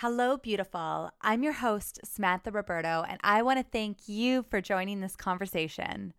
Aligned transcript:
Hello, 0.00 0.36
beautiful. 0.36 1.10
I'm 1.22 1.42
your 1.42 1.54
host, 1.54 2.00
Samantha 2.04 2.50
Roberto, 2.50 3.02
and 3.08 3.18
I 3.22 3.40
want 3.40 3.58
to 3.58 3.64
thank 3.64 4.10
you 4.10 4.42
for 4.42 4.60
joining 4.60 5.00
this 5.00 5.16
conversation. 5.16 6.12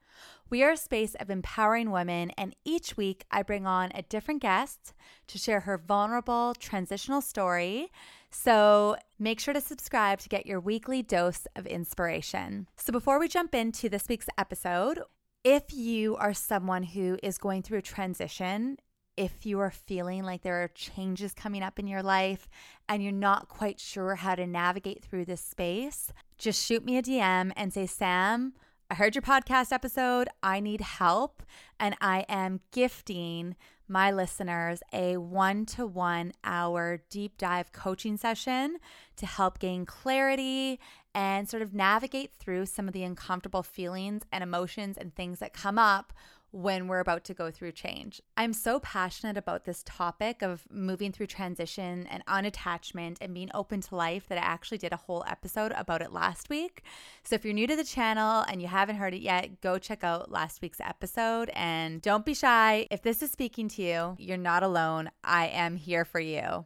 We 0.50 0.64
are 0.64 0.72
a 0.72 0.78
space 0.78 1.14
of 1.14 1.30
empowering 1.30 1.92
women, 1.92 2.32
and 2.40 2.55
each 2.66 2.98
week 2.98 3.25
I 3.29 3.43
bring 3.43 3.67
on 3.67 3.92
a 3.93 4.01
different 4.01 4.42
guest 4.42 4.95
to 5.27 5.37
share 5.37 5.59
her 5.59 5.77
vulnerable 5.77 6.55
transitional 6.55 7.21
story. 7.21 7.92
So 8.32 8.95
make 9.20 9.39
sure 9.39 9.54
to 9.54 9.62
subscribe 9.62 10.21
to 10.21 10.30
get 10.30 10.48
your 10.48 10.59
weekly 10.59 11.04
dose 11.04 11.46
of 11.55 11.68
inspiration. 11.68 12.68
So 12.78 12.91
before 12.91 13.20
we 13.20 13.28
jump 13.28 13.54
into 13.54 13.89
this 13.89 14.07
week's 14.09 14.25
episode, 14.39 15.02
if 15.44 15.71
you 15.71 16.16
are 16.16 16.34
someone 16.34 16.82
who 16.82 17.20
is 17.21 17.38
going 17.38 17.62
through 17.62 17.78
a 17.78 17.84
transition 17.84 18.80
if 19.18 19.46
you 19.46 19.60
are 19.60 19.72
feeling 19.72 20.24
like 20.24 20.44
there 20.44 20.64
are 20.64 20.70
changes 20.70 21.34
coming 21.34 21.64
up 21.64 21.80
in 21.80 21.88
your 21.88 22.04
life 22.04 22.48
and 22.88 23.04
you're 23.04 23.12
not 23.12 23.50
quite 23.50 23.80
sure 23.80 24.16
how 24.16 24.36
to 24.36 24.46
navigate 24.46 25.04
through 25.04 25.26
this 25.26 25.42
space, 25.42 26.14
just 26.38 26.64
shoot 26.64 26.86
me 26.86 26.98
a 26.98 27.04
DM 27.04 27.52
and 27.56 27.74
say, 27.74 27.88
Sam, 27.88 28.54
I 28.89 28.96
heard 28.96 29.16
your 29.16 29.24
podcast 29.24 29.74
episode. 29.74 30.30
I 30.42 30.60
need 30.60 30.82
help. 30.82 31.44
And 31.80 31.96
I 32.00 32.25
am 32.30 32.61
gifting 32.72 33.55
my 33.88 34.11
listeners 34.11 34.81
a 34.94 35.17
one 35.17 35.66
to 35.66 35.86
one 35.86 36.34
hour 36.44 37.02
deep 37.09 37.38
dive 37.38 37.72
coaching 37.72 38.17
session 38.17 38.77
to 39.16 39.25
help 39.25 39.59
gain 39.59 39.86
clarity 39.86 40.80
and 41.16 41.49
sort 41.49 41.63
of 41.63 41.73
navigate 41.73 42.31
through 42.34 42.66
some 42.66 42.88
of 42.88 42.94
the 42.94 43.03
uncomfortable 43.03 43.63
feelings 43.63 44.23
and 44.31 44.44
emotions 44.44 44.97
and 44.97 45.16
things 45.16 45.39
that 45.39 45.53
come 45.53 45.80
up 45.80 46.13
when 46.51 46.87
we're 46.87 46.99
about 46.99 47.23
to 47.25 47.33
go 47.33 47.51
through 47.51 47.71
change. 47.71 48.21
I'm 48.35 48.53
so 48.53 48.79
passionate 48.79 49.38
about 49.38 49.65
this 49.65 49.83
topic 49.85 50.41
of 50.41 50.65
moving 50.71 51.11
through 51.11 51.27
transition 51.27 52.07
and 52.07 52.25
unattachment 52.25 53.17
and 53.21 53.33
being 53.33 53.51
open 53.53 53.81
to 53.81 53.95
life 53.95 54.27
that 54.29 54.38
I 54.38 54.41
actually 54.41 54.77
did 54.77 54.93
a 54.93 54.97
whole 54.97 55.23
episode 55.27 55.73
about 55.73 56.02
it 56.02 56.11
last 56.11 56.49
week. 56.49 56.83
So 57.23 57.35
if 57.35 57.43
you're 57.43 57.53
new 57.53 57.67
to 57.67 57.75
the 57.75 57.83
channel 57.83 58.45
and 58.47 58.61
you 58.61 58.67
haven't 58.67 58.95
heard 58.95 59.13
it 59.13 59.22
yet, 59.22 59.61
go 59.61 59.77
check 59.77 60.03
out 60.03 60.31
last 60.31 60.61
week's 60.61 60.80
episode 60.80 61.49
and 61.53 62.02
don't 62.02 62.25
be 62.25 62.33
shy. 62.33 62.88
If 62.89 63.02
this 63.02 63.22
is 63.22 63.31
speaking 63.31 63.67
to 63.69 63.81
you, 63.81 64.16
you're 64.17 64.38
not 64.38 64.63
alone. 64.63 65.11
I 65.23 65.47
am 65.47 65.75
here 65.75 66.05
for 66.05 66.19
you. 66.19 66.66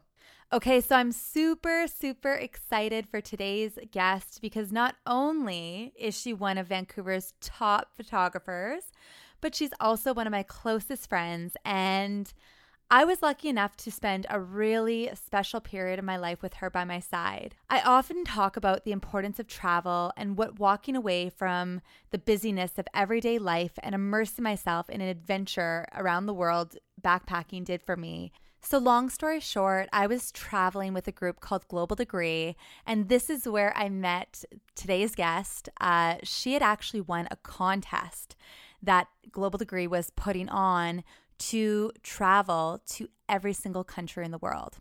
Okay, 0.54 0.82
so 0.82 0.96
I'm 0.96 1.12
super, 1.12 1.86
super 1.86 2.34
excited 2.34 3.08
for 3.08 3.22
today's 3.22 3.78
guest 3.90 4.40
because 4.42 4.70
not 4.70 4.96
only 5.06 5.94
is 5.98 6.14
she 6.14 6.34
one 6.34 6.58
of 6.58 6.66
Vancouver's 6.66 7.32
top 7.40 7.96
photographers, 7.96 8.82
but 9.42 9.54
she's 9.54 9.72
also 9.78 10.14
one 10.14 10.26
of 10.26 10.30
my 10.30 10.42
closest 10.42 11.06
friends. 11.06 11.54
And 11.66 12.32
I 12.90 13.04
was 13.04 13.22
lucky 13.22 13.48
enough 13.48 13.74
to 13.78 13.90
spend 13.90 14.26
a 14.28 14.38
really 14.38 15.10
special 15.14 15.60
period 15.60 15.98
of 15.98 16.04
my 16.04 16.18
life 16.18 16.42
with 16.42 16.54
her 16.54 16.68
by 16.68 16.84
my 16.84 17.00
side. 17.00 17.54
I 17.70 17.80
often 17.80 18.22
talk 18.22 18.56
about 18.56 18.84
the 18.84 18.92
importance 18.92 19.38
of 19.38 19.46
travel 19.46 20.12
and 20.16 20.36
what 20.36 20.58
walking 20.58 20.94
away 20.94 21.30
from 21.30 21.80
the 22.10 22.18
busyness 22.18 22.72
of 22.78 22.86
everyday 22.94 23.38
life 23.38 23.72
and 23.82 23.94
immersing 23.94 24.44
myself 24.44 24.90
in 24.90 25.00
an 25.00 25.08
adventure 25.08 25.86
around 25.94 26.26
the 26.26 26.34
world 26.34 26.76
backpacking 27.02 27.64
did 27.64 27.82
for 27.82 27.96
me. 27.96 28.30
So, 28.64 28.78
long 28.78 29.08
story 29.10 29.40
short, 29.40 29.88
I 29.92 30.06
was 30.06 30.30
traveling 30.30 30.94
with 30.94 31.08
a 31.08 31.12
group 31.12 31.40
called 31.40 31.66
Global 31.66 31.96
Degree, 31.96 32.56
and 32.86 33.08
this 33.08 33.28
is 33.28 33.48
where 33.48 33.76
I 33.76 33.88
met 33.88 34.44
today's 34.76 35.16
guest. 35.16 35.68
Uh, 35.80 36.16
she 36.22 36.52
had 36.52 36.62
actually 36.62 37.00
won 37.00 37.26
a 37.30 37.36
contest 37.36 38.36
that 38.82 39.08
Global 39.30 39.58
Degree 39.58 39.86
was 39.86 40.10
putting 40.10 40.48
on 40.48 41.04
to 41.38 41.92
travel 42.02 42.82
to 42.86 43.08
every 43.28 43.52
single 43.52 43.84
country 43.84 44.24
in 44.24 44.30
the 44.30 44.38
world. 44.38 44.78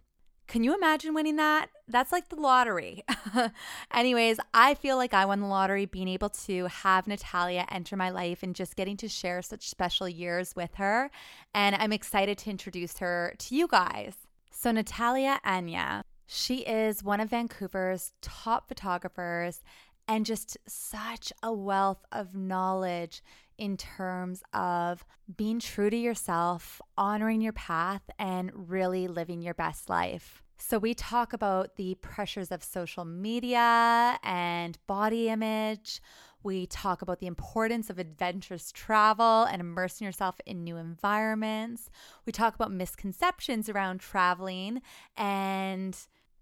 Can 0.48 0.66
you 0.66 0.76
imagine 0.76 1.14
winning 1.14 1.38
that? 1.38 1.70
That's 1.88 2.12
like 2.12 2.28
the 2.28 2.36
lottery. 2.36 3.06
Anyways, 3.94 4.38
I 4.54 4.74
feel 4.74 4.98
like 4.98 5.14
I 5.14 5.24
won 5.24 5.40
the 5.40 5.48
lottery 5.48 5.86
being 5.86 6.10
able 6.10 6.28
to 6.30 6.66
have 6.66 7.08
Natalia 7.08 7.66
enter 7.72 7.96
my 7.96 8.10
life 8.10 8.44
and 8.44 8.54
just 8.54 8.76
getting 8.76 8.98
to 8.98 9.08
share 9.08 9.42
such 9.42 9.70
special 9.70 10.10
years 10.10 10.54
with 10.54 10.76
her. 10.76 11.10
And 11.56 11.78
I'm 11.78 11.94
excited 11.94 12.38
to 12.40 12.50
introduce 12.50 12.98
her 12.98 13.34
to 13.38 13.56
you 13.56 13.66
guys. 13.66 14.14
So, 14.52 14.72
Natalia 14.72 15.40
Anya, 15.46 16.04
she 16.28 16.60
is 16.60 17.02
one 17.02 17.22
of 17.22 17.30
Vancouver's 17.30 18.12
top 18.22 18.68
photographers 18.68 19.64
and 20.06 20.26
just 20.26 20.58
such 20.68 21.32
a 21.42 21.54
wealth 21.54 22.04
of 22.12 22.36
knowledge 22.36 23.24
in 23.62 23.78
terms 23.78 24.42
of 24.54 25.06
being 25.38 25.60
true 25.60 25.92
to 25.92 25.96
yourself, 25.96 26.82
honoring 26.98 27.42
your 27.42 27.54
path, 27.54 28.02
and 28.18 28.52
really 28.56 29.08
living 29.08 29.44
your 29.44 29.54
best 29.54 29.88
life. 29.88 30.42
So, 30.58 30.80
we 30.80 30.96
talk 30.96 31.32
about 31.32 31.76
the 31.76 31.94
pressures 32.02 32.52
of 32.52 32.64
social 32.64 33.06
media 33.06 34.18
and 34.24 34.80
body 34.88 35.30
image. 35.30 36.02
We 36.42 36.66
talk 36.66 37.04
about 37.04 37.20
the 37.20 37.28
importance 37.28 37.92
of 37.92 38.00
adventurous 38.00 38.72
travel 38.72 39.44
and 39.44 39.62
immersing 39.62 40.06
yourself 40.06 40.42
in 40.48 40.64
new 40.64 40.78
environments. 40.78 41.92
We 42.26 42.32
talk 42.32 42.56
about 42.56 42.72
misconceptions 42.72 43.70
around 43.70 44.00
traveling 44.00 44.82
and 45.16 45.96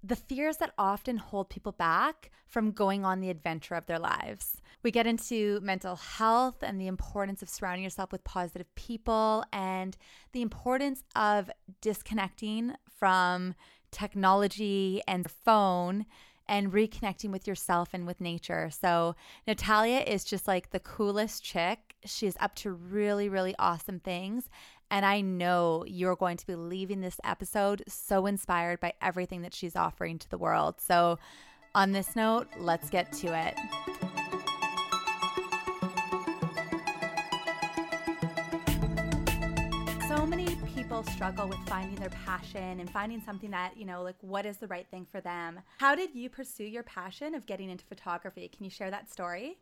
the 0.03 0.15
fears 0.15 0.57
that 0.57 0.73
often 0.77 1.17
hold 1.17 1.49
people 1.49 1.71
back 1.73 2.31
from 2.47 2.71
going 2.71 3.05
on 3.05 3.19
the 3.19 3.29
adventure 3.29 3.75
of 3.75 3.85
their 3.85 3.99
lives. 3.99 4.57
We 4.81 4.91
get 4.91 5.05
into 5.05 5.59
mental 5.61 5.97
health 5.97 6.63
and 6.63 6.79
the 6.79 6.87
importance 6.87 7.41
of 7.41 7.49
surrounding 7.49 7.83
yourself 7.83 8.11
with 8.11 8.23
positive 8.23 8.73
people 8.75 9.43
and 9.51 9.97
the 10.31 10.41
importance 10.41 11.03
of 11.15 11.51
disconnecting 11.81 12.75
from 12.97 13.55
technology 13.91 15.01
and 15.07 15.29
phone 15.29 16.05
and 16.47 16.71
reconnecting 16.73 17.29
with 17.29 17.47
yourself 17.47 17.89
and 17.93 18.07
with 18.07 18.19
nature. 18.19 18.69
So, 18.71 19.15
Natalia 19.47 19.99
is 19.99 20.23
just 20.23 20.47
like 20.47 20.71
the 20.71 20.79
coolest 20.79 21.43
chick. 21.43 21.95
She's 22.05 22.35
up 22.39 22.55
to 22.55 22.71
really, 22.71 23.29
really 23.29 23.53
awesome 23.59 23.99
things. 23.99 24.49
And 24.91 25.05
I 25.05 25.21
know 25.21 25.83
you're 25.87 26.15
going 26.15 26.37
to 26.37 26.47
be 26.47 26.55
leaving 26.55 27.01
this 27.01 27.19
episode 27.23 27.83
so 27.87 28.25
inspired 28.25 28.79
by 28.79 28.93
everything 29.01 29.43
that 29.43 29.53
she's 29.53 29.75
offering 29.75 30.17
to 30.17 30.29
the 30.29 30.37
world. 30.37 30.75
So, 30.79 31.19
on 31.75 31.91
this 31.91 32.15
note, 32.15 32.47
let's 32.57 32.89
get 32.89 33.13
to 33.13 33.27
it. 33.27 33.55
So 40.07 40.25
many 40.25 40.55
people 40.73 41.03
struggle 41.03 41.47
with 41.47 41.59
finding 41.67 41.99
their 41.99 42.09
passion 42.25 42.79
and 42.79 42.89
finding 42.89 43.21
something 43.21 43.51
that, 43.51 43.77
you 43.77 43.85
know, 43.85 44.01
like 44.01 44.15
what 44.21 44.47
is 44.47 44.57
the 44.57 44.67
right 44.67 44.87
thing 44.89 45.05
for 45.11 45.21
them. 45.21 45.59
How 45.77 45.93
did 45.93 46.15
you 46.15 46.31
pursue 46.31 46.63
your 46.63 46.81
passion 46.81 47.35
of 47.35 47.45
getting 47.45 47.69
into 47.69 47.85
photography? 47.85 48.47
Can 48.47 48.63
you 48.63 48.71
share 48.71 48.89
that 48.89 49.11
story? 49.11 49.59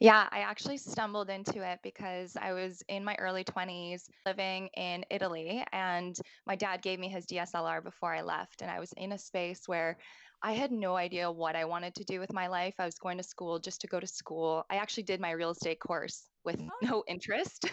Yeah, 0.00 0.28
I 0.30 0.40
actually 0.40 0.78
stumbled 0.78 1.30
into 1.30 1.66
it 1.66 1.80
because 1.82 2.36
I 2.40 2.52
was 2.52 2.82
in 2.88 3.04
my 3.04 3.14
early 3.18 3.44
20s 3.44 4.02
living 4.26 4.68
in 4.76 5.04
Italy, 5.10 5.64
and 5.72 6.16
my 6.46 6.56
dad 6.56 6.82
gave 6.82 6.98
me 6.98 7.08
his 7.08 7.26
DSLR 7.26 7.82
before 7.82 8.14
I 8.14 8.22
left. 8.22 8.62
And 8.62 8.70
I 8.70 8.80
was 8.80 8.92
in 8.96 9.12
a 9.12 9.18
space 9.18 9.62
where 9.66 9.96
I 10.42 10.52
had 10.52 10.72
no 10.72 10.96
idea 10.96 11.30
what 11.30 11.54
I 11.54 11.64
wanted 11.64 11.94
to 11.96 12.04
do 12.04 12.18
with 12.18 12.32
my 12.32 12.48
life. 12.48 12.74
I 12.78 12.84
was 12.84 12.98
going 12.98 13.16
to 13.18 13.24
school 13.24 13.60
just 13.60 13.80
to 13.82 13.86
go 13.86 14.00
to 14.00 14.06
school. 14.06 14.64
I 14.70 14.76
actually 14.76 15.04
did 15.04 15.20
my 15.20 15.30
real 15.30 15.50
estate 15.50 15.78
course 15.78 16.28
with 16.44 16.60
oh. 16.60 16.70
no 16.82 17.04
interest 17.08 17.66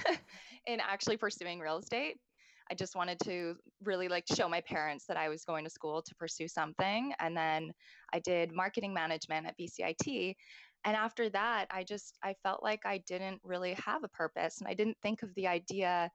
in 0.68 0.80
actually 0.80 1.18
pursuing 1.18 1.60
real 1.60 1.80
estate. 1.80 2.18
I 2.72 2.76
just 2.76 2.96
wanted 2.96 3.20
to 3.24 3.56
really 3.84 4.08
like 4.08 4.26
show 4.28 4.48
my 4.48 4.62
parents 4.62 5.06
that 5.08 5.18
I 5.18 5.28
was 5.30 5.44
going 5.44 5.64
to 5.64 5.72
school 5.72 6.04
to 6.04 6.16
pursue 6.16 6.48
something. 6.48 7.14
And 7.20 7.36
then 7.36 7.72
I 8.14 8.20
did 8.20 8.54
marketing 8.54 8.94
management 8.94 9.48
at 9.48 9.58
BCIT 9.58 10.36
and 10.86 10.96
after 10.96 11.30
that 11.30 11.66
i 11.72 11.84
just 11.84 12.18
i 12.24 12.34
felt 12.44 12.64
like 12.64 12.86
i 12.86 12.98
didn't 13.08 13.40
really 13.44 13.74
have 13.74 14.04
a 14.04 14.08
purpose 14.10 14.60
and 14.60 14.68
i 14.68 14.74
didn't 14.74 14.98
think 15.02 15.24
of 15.24 15.34
the 15.36 15.48
idea 15.48 16.10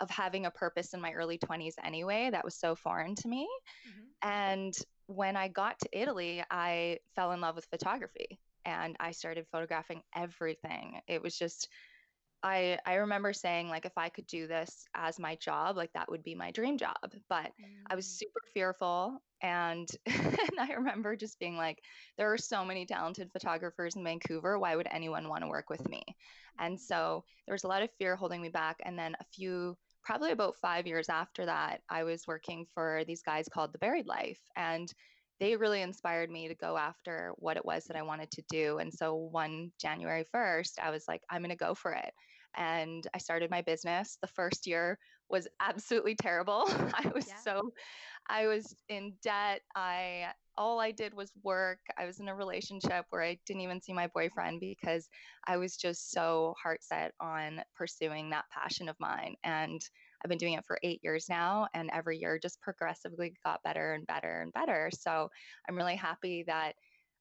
of 0.00 0.08
having 0.10 0.46
a 0.46 0.50
purpose 0.50 0.94
in 0.94 1.00
my 1.00 1.12
early 1.12 1.38
20s 1.38 1.74
anyway 1.84 2.28
that 2.30 2.44
was 2.44 2.54
so 2.54 2.74
foreign 2.74 3.14
to 3.14 3.28
me 3.28 3.48
mm-hmm. 3.88 4.28
and 4.28 4.74
when 5.06 5.36
i 5.36 5.48
got 5.48 5.78
to 5.78 5.88
italy 5.92 6.42
i 6.50 6.98
fell 7.14 7.32
in 7.32 7.40
love 7.40 7.56
with 7.56 7.66
photography 7.66 8.38
and 8.64 8.96
i 9.00 9.10
started 9.10 9.46
photographing 9.50 10.02
everything 10.14 11.00
it 11.06 11.22
was 11.22 11.36
just 11.36 11.68
I 12.42 12.78
I 12.86 12.94
remember 12.94 13.32
saying 13.32 13.68
like 13.68 13.84
if 13.84 13.96
I 13.96 14.08
could 14.08 14.26
do 14.26 14.46
this 14.46 14.86
as 14.94 15.18
my 15.18 15.36
job, 15.36 15.76
like 15.76 15.92
that 15.94 16.10
would 16.10 16.22
be 16.22 16.34
my 16.34 16.50
dream 16.50 16.78
job. 16.78 16.96
But 17.28 17.46
mm. 17.60 17.82
I 17.88 17.94
was 17.94 18.06
mm. 18.06 18.18
super 18.18 18.40
fearful 18.54 19.20
and 19.42 19.88
and 20.06 20.60
I 20.60 20.72
remember 20.74 21.16
just 21.16 21.38
being 21.38 21.56
like 21.56 21.80
there 22.16 22.32
are 22.32 22.38
so 22.38 22.64
many 22.64 22.86
talented 22.86 23.30
photographers 23.32 23.96
in 23.96 24.04
Vancouver, 24.04 24.58
why 24.58 24.76
would 24.76 24.88
anyone 24.90 25.28
want 25.28 25.42
to 25.42 25.48
work 25.48 25.70
with 25.70 25.86
me? 25.88 26.02
And 26.60 26.80
so 26.80 27.24
there 27.46 27.54
was 27.54 27.64
a 27.64 27.68
lot 27.68 27.82
of 27.82 27.90
fear 27.98 28.16
holding 28.16 28.42
me 28.42 28.48
back 28.48 28.76
and 28.84 28.98
then 28.98 29.14
a 29.20 29.24
few 29.32 29.76
probably 30.04 30.30
about 30.30 30.56
5 30.56 30.86
years 30.86 31.08
after 31.08 31.44
that, 31.46 31.82
I 31.90 32.04
was 32.04 32.26
working 32.26 32.66
for 32.72 33.02
these 33.06 33.22
guys 33.22 33.48
called 33.52 33.72
The 33.72 33.78
Buried 33.78 34.06
Life 34.06 34.40
and 34.56 34.92
they 35.40 35.56
really 35.56 35.82
inspired 35.82 36.30
me 36.30 36.48
to 36.48 36.54
go 36.54 36.76
after 36.76 37.32
what 37.36 37.56
it 37.56 37.64
was 37.64 37.84
that 37.84 37.96
I 37.96 38.02
wanted 38.02 38.30
to 38.32 38.42
do. 38.50 38.78
And 38.78 38.92
so 38.92 39.14
one 39.14 39.70
January 39.80 40.24
1st, 40.34 40.72
I 40.82 40.90
was 40.90 41.04
like, 41.06 41.22
I'm 41.30 41.42
going 41.42 41.50
to 41.50 41.56
go 41.56 41.74
for 41.74 41.92
it. 41.92 42.12
And 42.56 43.06
I 43.14 43.18
started 43.18 43.50
my 43.50 43.62
business. 43.62 44.18
The 44.20 44.28
first 44.28 44.66
year 44.66 44.98
was 45.28 45.46
absolutely 45.60 46.14
terrible. 46.14 46.64
I 46.94 47.10
was 47.14 47.28
yeah. 47.28 47.36
so 47.44 47.70
I 48.28 48.46
was 48.46 48.74
in 48.88 49.12
debt. 49.22 49.60
I 49.76 50.26
all 50.56 50.80
I 50.80 50.90
did 50.90 51.14
was 51.14 51.30
work. 51.44 51.78
I 51.96 52.04
was 52.04 52.18
in 52.18 52.28
a 52.28 52.34
relationship 52.34 53.04
where 53.10 53.22
I 53.22 53.38
didn't 53.46 53.62
even 53.62 53.80
see 53.80 53.92
my 53.92 54.08
boyfriend 54.12 54.60
because 54.60 55.08
I 55.46 55.56
was 55.56 55.76
just 55.76 56.10
so 56.10 56.54
heart 56.60 56.82
set 56.82 57.12
on 57.20 57.62
pursuing 57.76 58.30
that 58.30 58.46
passion 58.50 58.88
of 58.88 58.96
mine. 58.98 59.36
And 59.44 59.80
I've 60.22 60.28
been 60.28 60.38
doing 60.38 60.54
it 60.54 60.64
for 60.64 60.78
eight 60.82 61.00
years 61.02 61.28
now, 61.28 61.68
and 61.74 61.90
every 61.92 62.18
year 62.18 62.38
just 62.38 62.60
progressively 62.60 63.34
got 63.44 63.62
better 63.62 63.92
and 63.92 64.06
better 64.06 64.42
and 64.42 64.52
better. 64.52 64.90
So 64.92 65.30
I'm 65.68 65.76
really 65.76 65.96
happy 65.96 66.44
that 66.46 66.74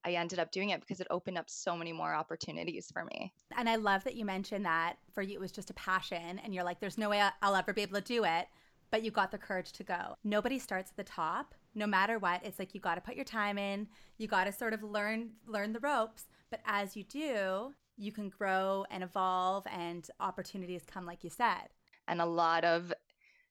I 0.06 0.12
ended 0.12 0.40
up 0.40 0.52
doing 0.52 0.70
it 0.70 0.80
because 0.80 1.00
it 1.00 1.08
opened 1.10 1.38
up 1.38 1.50
so 1.50 1.76
many 1.76 1.92
more 1.92 2.14
opportunities 2.14 2.90
for 2.92 3.04
me. 3.06 3.34
And 3.58 3.68
I 3.68 3.76
love 3.76 4.04
that 4.06 4.16
you 4.16 4.26
mentioned 4.26 4.66
that 4.66 4.98
for 5.12 5.22
you 5.22 5.34
it 5.34 5.42
was 5.42 5.52
just 5.52 5.70
a 5.70 5.76
passion, 5.76 6.40
and 6.44 6.54
you're 6.54 6.64
like, 6.64 6.80
there's 6.80 6.98
no 6.98 7.10
way 7.10 7.22
I'll 7.42 7.56
ever 7.56 7.74
be 7.74 7.82
able 7.82 8.00
to 8.00 8.02
do 8.02 8.24
it 8.24 8.48
but 8.92 9.04
you 9.04 9.12
got 9.12 9.32
the 9.32 9.38
courage 9.38 9.72
to 9.74 9.84
go. 9.84 10.16
Nobody 10.24 10.60
starts 10.60 10.92
at 10.92 10.98
the 10.98 11.04
top. 11.04 11.54
No 11.76 11.86
matter 11.86 12.20
what, 12.20 12.46
it's 12.46 12.60
like 12.60 12.74
you 12.74 12.80
got 12.80 12.96
to 12.96 13.02
put 13.02 13.16
your 13.16 13.26
time 13.26 13.58
in. 13.58 13.88
You 14.18 14.28
got 14.28 14.46
to 14.46 14.52
sort 14.52 14.74
of 14.74 14.84
learn 14.84 15.32
learn 15.46 15.74
the 15.74 15.80
ropes, 15.80 16.26
but 16.50 16.62
as 16.66 16.96
you 16.96 17.04
do, 17.04 17.74
you 17.98 18.12
can 18.12 18.30
grow 18.30 18.86
and 18.90 19.04
evolve 19.04 19.66
and 19.72 20.08
opportunities 20.20 20.84
come 20.86 21.06
like 21.06 21.24
you 21.24 21.30
said. 21.30 21.70
And 22.08 22.22
a 22.22 22.26
lot 22.26 22.64
of 22.64 22.94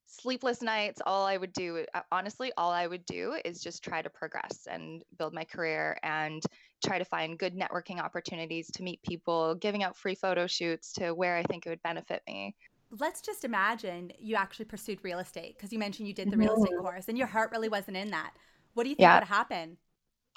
sleepless 0.08 0.62
nights 0.62 1.03
all 1.05 1.26
i 1.26 1.37
would 1.37 1.53
do 1.53 1.85
uh, 1.93 2.00
honestly 2.12 2.53
all 2.56 2.70
i 2.70 2.87
would 2.87 3.05
do 3.06 3.35
is 3.44 3.61
just 3.61 3.82
try 3.82 4.00
to 4.00 4.08
progress 4.08 4.69
and 4.70 5.03
build 5.19 5.35
my 5.35 5.43
career 5.43 5.99
and 6.05 6.44
try 6.85 6.97
to 6.97 7.05
find 7.05 7.41
good 7.41 7.56
networking 7.56 7.99
opportunities 7.99 8.70
to 8.70 8.85
meet 8.85 9.03
people 9.03 9.56
giving 9.56 9.82
out 9.82 9.97
free 9.97 10.14
photo 10.14 10.47
shoots 10.47 10.93
to 10.93 11.12
where 11.12 11.37
i 11.37 11.43
think 11.43 11.67
it 11.67 11.70
would 11.70 11.82
benefit 11.82 12.23
me 12.29 12.55
let's 12.91 13.20
just 13.20 13.44
imagine 13.44 14.12
you 14.19 14.37
actually 14.37 14.64
pursued 14.64 14.99
real 15.02 15.19
estate 15.19 15.56
because 15.56 15.73
you 15.73 15.79
mentioned 15.79 16.09
you 16.09 16.14
did 16.14 16.31
the 16.31 16.37
real 16.37 16.55
estate 16.55 16.73
mm-hmm. 16.73 16.82
course 16.82 17.09
and 17.09 17.19
your 17.19 17.26
heart 17.26 17.50
really 17.50 17.69
wasn't 17.69 17.97
in 17.97 18.11
that. 18.11 18.32
What 18.75 18.85
do 18.85 18.91
you 18.91 18.94
think 18.94 19.05
yeah. 19.05 19.19
would 19.19 19.29
happen? 19.29 19.76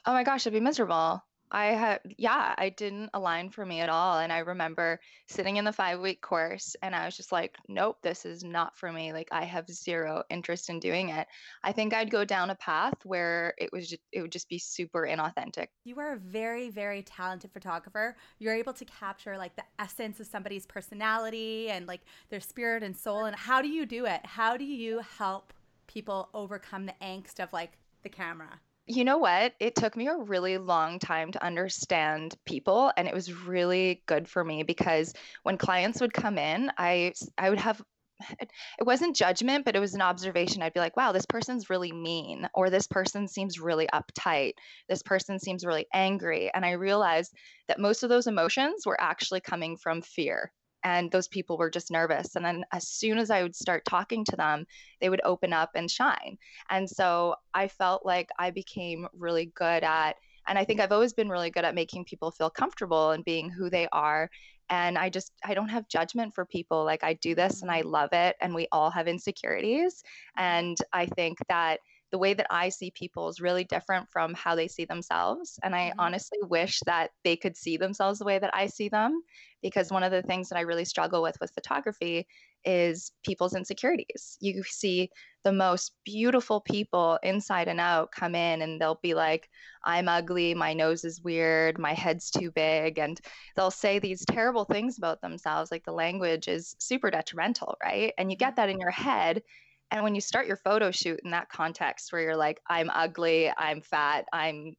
Oh 0.06 0.14
my 0.14 0.24
gosh, 0.24 0.48
it'd 0.48 0.54
be 0.54 0.64
miserable. 0.64 1.24
I 1.52 1.68
had, 1.68 2.00
yeah, 2.18 2.54
I 2.58 2.70
didn't 2.70 3.10
align 3.14 3.50
for 3.50 3.66
me 3.66 3.80
at 3.82 3.90
all. 3.90 4.20
And 4.20 4.32
I 4.32 4.40
remember 4.40 5.00
sitting 5.28 5.58
in 5.58 5.66
the 5.66 5.74
five 5.74 6.00
week 6.00 6.22
course 6.22 6.76
and 6.82 6.94
I 6.96 7.06
was 7.06 7.18
just 7.18 7.32
like, 7.32 7.56
nope, 7.68 7.98
this 8.04 8.26
is 8.26 8.44
not 8.44 8.78
for 8.78 8.92
me. 8.92 9.14
Like, 9.14 9.28
I 9.32 9.46
have 9.46 9.68
zero 9.68 10.24
interest 10.30 10.70
in 10.70 10.80
doing 10.80 11.10
it. 11.10 11.28
I 11.64 11.72
think 11.72 11.94
I'd 11.94 12.12
go 12.12 12.24
down 12.24 12.52
a 12.52 12.56
path 12.56 12.94
where 13.04 13.54
it 13.58 13.72
was, 13.74 13.90
just, 13.90 14.02
it 14.12 14.22
would 14.22 14.32
just 14.32 14.48
be 14.50 14.60
super 14.60 15.08
inauthentic. 15.10 15.68
You 15.86 16.00
are 16.00 16.14
a 16.14 16.18
very, 16.18 16.70
very 16.70 17.02
talented 17.02 17.52
photographer. 17.52 18.16
You're 18.38 18.56
able 18.56 18.74
to 18.74 18.86
capture 18.86 19.38
like 19.38 19.56
the 19.56 19.64
essence 19.80 20.20
of 20.20 20.28
somebody's 20.28 20.66
personality 20.66 21.70
and 21.70 21.88
like 21.88 22.02
their 22.30 22.42
spirit 22.42 22.84
and 22.84 22.96
soul. 22.96 23.26
And 23.26 23.36
how 23.36 23.62
do 23.62 23.68
you 23.68 23.86
do 23.86 24.06
it? 24.06 24.24
How 24.24 24.56
do 24.56 24.66
you 24.66 25.02
help 25.18 25.54
people 25.88 26.30
overcome 26.34 26.86
the 26.86 26.94
angst 27.02 27.40
of 27.44 27.52
like 27.52 27.72
the 28.04 28.10
camera? 28.10 28.60
You 28.90 29.06
know 29.06 29.20
what? 29.20 29.54
It 29.60 29.76
took 29.76 29.96
me 29.96 30.08
a 30.08 30.18
really 30.18 30.58
long 30.58 30.98
time 30.98 31.32
to 31.32 31.46
understand 31.46 32.36
people 32.46 32.92
and 32.98 33.08
it 33.08 33.14
was 33.14 33.32
really 33.32 34.02
good 34.08 34.28
for 34.28 34.44
me 34.44 34.64
because 34.64 35.14
when 35.44 35.60
clients 35.60 36.02
would 36.02 36.12
come 36.12 36.40
in, 36.40 36.72
I 36.76 37.14
I 37.38 37.52
would 37.52 37.60
have 37.60 37.82
it 38.40 38.50
wasn't 38.82 39.16
judgment, 39.16 39.64
but 39.64 39.76
it 39.76 39.80
was 39.80 39.94
an 39.94 40.02
observation. 40.02 40.64
I'd 40.64 40.74
be 40.74 40.80
like, 40.80 40.98
wow, 40.98 41.12
this 41.12 41.28
person's 41.28 41.70
really 41.70 41.92
mean, 41.92 42.50
or 42.56 42.72
this 42.72 42.88
person 42.88 43.28
seems 43.28 43.60
really 43.60 43.88
uptight. 43.94 44.54
This 44.90 45.04
person 45.04 45.38
seems 45.38 45.64
really 45.64 45.86
angry. 45.94 46.50
And 46.52 46.66
I 46.66 46.72
realized 46.72 47.32
that 47.68 47.80
most 47.80 48.02
of 48.02 48.10
those 48.10 48.26
emotions 48.26 48.88
were 48.88 49.00
actually 49.00 49.42
coming 49.42 49.78
from 49.78 50.02
fear 50.02 50.52
and 50.84 51.12
those 51.12 51.28
people 51.28 51.58
were 51.58 51.70
just 51.70 51.92
nervous 51.92 52.36
and 52.36 52.46
then 52.46 52.64
as 52.72 52.88
soon 52.88 53.18
as 53.18 53.30
i 53.30 53.42
would 53.42 53.56
start 53.56 53.84
talking 53.86 54.24
to 54.24 54.36
them 54.36 54.66
they 55.02 55.10
would 55.10 55.22
open 55.24 55.54
up 55.54 55.72
and 55.76 55.90
shine. 55.90 56.38
And 56.70 56.90
so 56.90 57.36
i 57.54 57.68
felt 57.68 58.06
like 58.06 58.30
i 58.38 58.52
became 58.52 59.08
really 59.18 59.52
good 59.56 59.84
at 59.84 60.16
and 60.48 60.58
i 60.58 60.64
think 60.64 60.80
i've 60.80 60.92
always 60.92 61.14
been 61.14 61.30
really 61.30 61.50
good 61.50 61.66
at 61.66 61.76
making 61.76 62.06
people 62.06 62.32
feel 62.32 62.50
comfortable 62.50 63.12
and 63.12 63.26
being 63.26 63.50
who 63.50 63.70
they 63.70 63.88
are 63.92 64.30
and 64.70 64.98
i 64.98 65.10
just 65.10 65.34
i 65.44 65.54
don't 65.54 65.70
have 65.70 65.88
judgment 65.88 66.34
for 66.34 66.46
people 66.46 66.84
like 66.84 67.04
i 67.04 67.14
do 67.14 67.36
this 67.36 67.62
and 67.62 67.72
i 67.72 67.82
love 67.82 68.10
it 68.12 68.36
and 68.42 68.54
we 68.54 68.68
all 68.72 68.90
have 68.90 69.08
insecurities 69.08 70.04
and 70.38 70.78
i 70.94 71.06
think 71.06 71.38
that 71.50 71.80
the 72.12 72.18
way 72.18 72.34
that 72.34 72.48
I 72.50 72.70
see 72.70 72.92
people 72.92 73.30
is 73.30 73.40
really 73.40 73.64
different 73.64 74.10
from 74.10 74.34
how 74.34 74.56
they 74.56 74.68
see 74.68 74.86
themselves. 74.86 75.60
And 75.64 75.76
I 75.76 75.90
mm-hmm. 75.90 76.00
honestly 76.00 76.40
wish 76.44 76.80
that 76.86 77.12
they 77.24 77.36
could 77.36 77.56
see 77.56 77.78
themselves 77.78 78.20
the 78.20 78.26
way 78.26 78.40
that 78.40 78.54
I 78.54 78.68
see 78.68 78.90
them 78.90 79.22
because 79.62 79.92
one 79.92 80.04
of 80.04 80.12
the 80.12 80.22
things 80.24 80.50
that 80.50 80.58
I 80.58 80.62
really 80.62 80.86
struggle 80.86 81.22
with 81.22 81.38
with 81.40 81.52
photography 81.54 82.28
is 82.66 83.12
people's 83.24 83.56
insecurities. 83.56 84.38
You 84.40 84.64
see 84.64 85.10
the 85.44 85.52
most 85.52 85.94
beautiful 86.04 86.60
people 86.62 87.18
inside 87.24 87.68
and 87.68 87.80
out 87.80 88.12
come 88.12 88.36
in 88.36 88.62
and 88.62 88.80
they'll 88.80 89.00
be 89.02 89.14
like, 89.14 89.50
I'm 89.86 90.10
ugly, 90.10 90.54
my 90.54 90.74
nose 90.74 91.06
is 91.06 91.22
weird, 91.22 91.80
my 91.80 91.94
head's 91.94 92.30
too 92.30 92.52
big. 92.52 93.00
And 93.00 93.20
they'll 93.56 93.72
say 93.72 94.00
these 94.00 94.26
terrible 94.26 94.66
things 94.66 94.98
about 94.98 95.22
themselves. 95.22 95.72
Like 95.72 95.86
the 95.86 95.94
language 95.94 96.48
is 96.48 96.76
super 96.80 97.10
detrimental, 97.10 97.78
right? 97.82 98.14
And 98.18 98.30
you 98.30 98.38
get 98.38 98.58
that 98.58 98.70
in 98.70 98.80
your 98.80 98.92
head. 98.92 99.42
And 99.92 100.04
when 100.04 100.16
you 100.16 100.22
start 100.22 100.48
your 100.48 100.58
photo 100.58 100.92
shoot 100.92 101.20
in 101.24 101.32
that 101.32 101.50
context 101.50 102.12
where 102.12 102.22
you're 102.22 102.36
like, 102.36 102.60
I'm 102.68 102.90
ugly, 102.94 103.52
I'm 103.58 103.82
fat, 103.82 104.26
I'm 104.32 104.76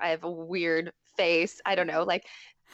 I 0.00 0.08
have 0.08 0.24
a 0.24 0.30
weird 0.30 0.92
face. 1.16 1.60
I 1.66 1.74
don't 1.74 1.86
know. 1.86 2.02
Like 2.02 2.26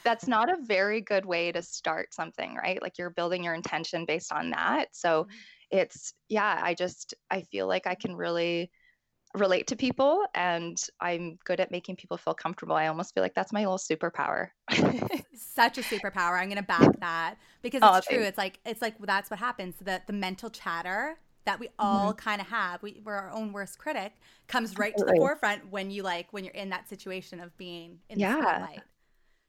that's 0.02 0.26
not 0.26 0.50
a 0.50 0.62
very 0.62 1.00
good 1.00 1.24
way 1.24 1.52
to 1.52 1.62
start 1.62 2.14
something, 2.14 2.54
right? 2.54 2.80
Like 2.82 2.98
you're 2.98 3.10
building 3.10 3.44
your 3.44 3.54
intention 3.54 4.04
based 4.06 4.32
on 4.32 4.50
that. 4.50 4.86
So 4.92 5.24
mm-hmm. 5.24 5.78
it's, 5.78 6.14
yeah, 6.28 6.60
I 6.62 6.74
just, 6.74 7.14
I 7.30 7.42
feel 7.42 7.66
like 7.66 7.86
I 7.86 7.94
can 7.94 8.14
really 8.16 8.70
relate 9.34 9.66
to 9.66 9.76
people 9.76 10.24
and 10.34 10.78
I'm 11.00 11.38
good 11.44 11.58
at 11.58 11.72
making 11.72 11.96
people 11.96 12.16
feel 12.16 12.34
comfortable. 12.34 12.76
I 12.76 12.86
almost 12.86 13.14
feel 13.14 13.22
like 13.22 13.34
that's 13.34 13.52
my 13.52 13.60
little 13.60 13.78
superpower. 13.78 14.48
Such 15.34 15.78
a 15.78 15.82
superpower. 15.82 16.38
I'm 16.38 16.48
going 16.48 16.56
to 16.56 16.62
back 16.62 17.00
that 17.00 17.36
because 17.62 17.78
it's 17.82 17.86
oh, 17.86 18.00
true. 18.08 18.22
Thanks. 18.22 18.28
It's 18.28 18.38
like, 18.38 18.60
it's 18.64 18.82
like, 18.82 18.94
that's 19.00 19.30
what 19.30 19.40
happens. 19.40 19.74
The, 19.80 20.02
the 20.06 20.12
mental 20.12 20.50
chatter 20.50 21.16
that 21.44 21.60
we 21.60 21.68
all 21.78 22.12
mm-hmm. 22.12 22.18
kind 22.18 22.40
of 22.40 22.46
have. 22.48 22.82
We, 22.82 23.00
we're 23.04 23.14
our 23.14 23.30
own 23.30 23.52
worst 23.52 23.78
critic 23.78 24.12
comes 24.46 24.78
right 24.78 24.92
Absolutely. 24.92 25.14
to 25.14 25.20
the 25.20 25.20
forefront 25.20 25.70
when 25.70 25.90
you 25.90 26.02
like, 26.02 26.32
when 26.32 26.44
you're 26.44 26.54
in 26.54 26.70
that 26.70 26.88
situation 26.88 27.40
of 27.40 27.56
being 27.58 27.98
in 28.08 28.18
yeah. 28.18 28.36
the 28.36 28.42
spotlight. 28.42 28.80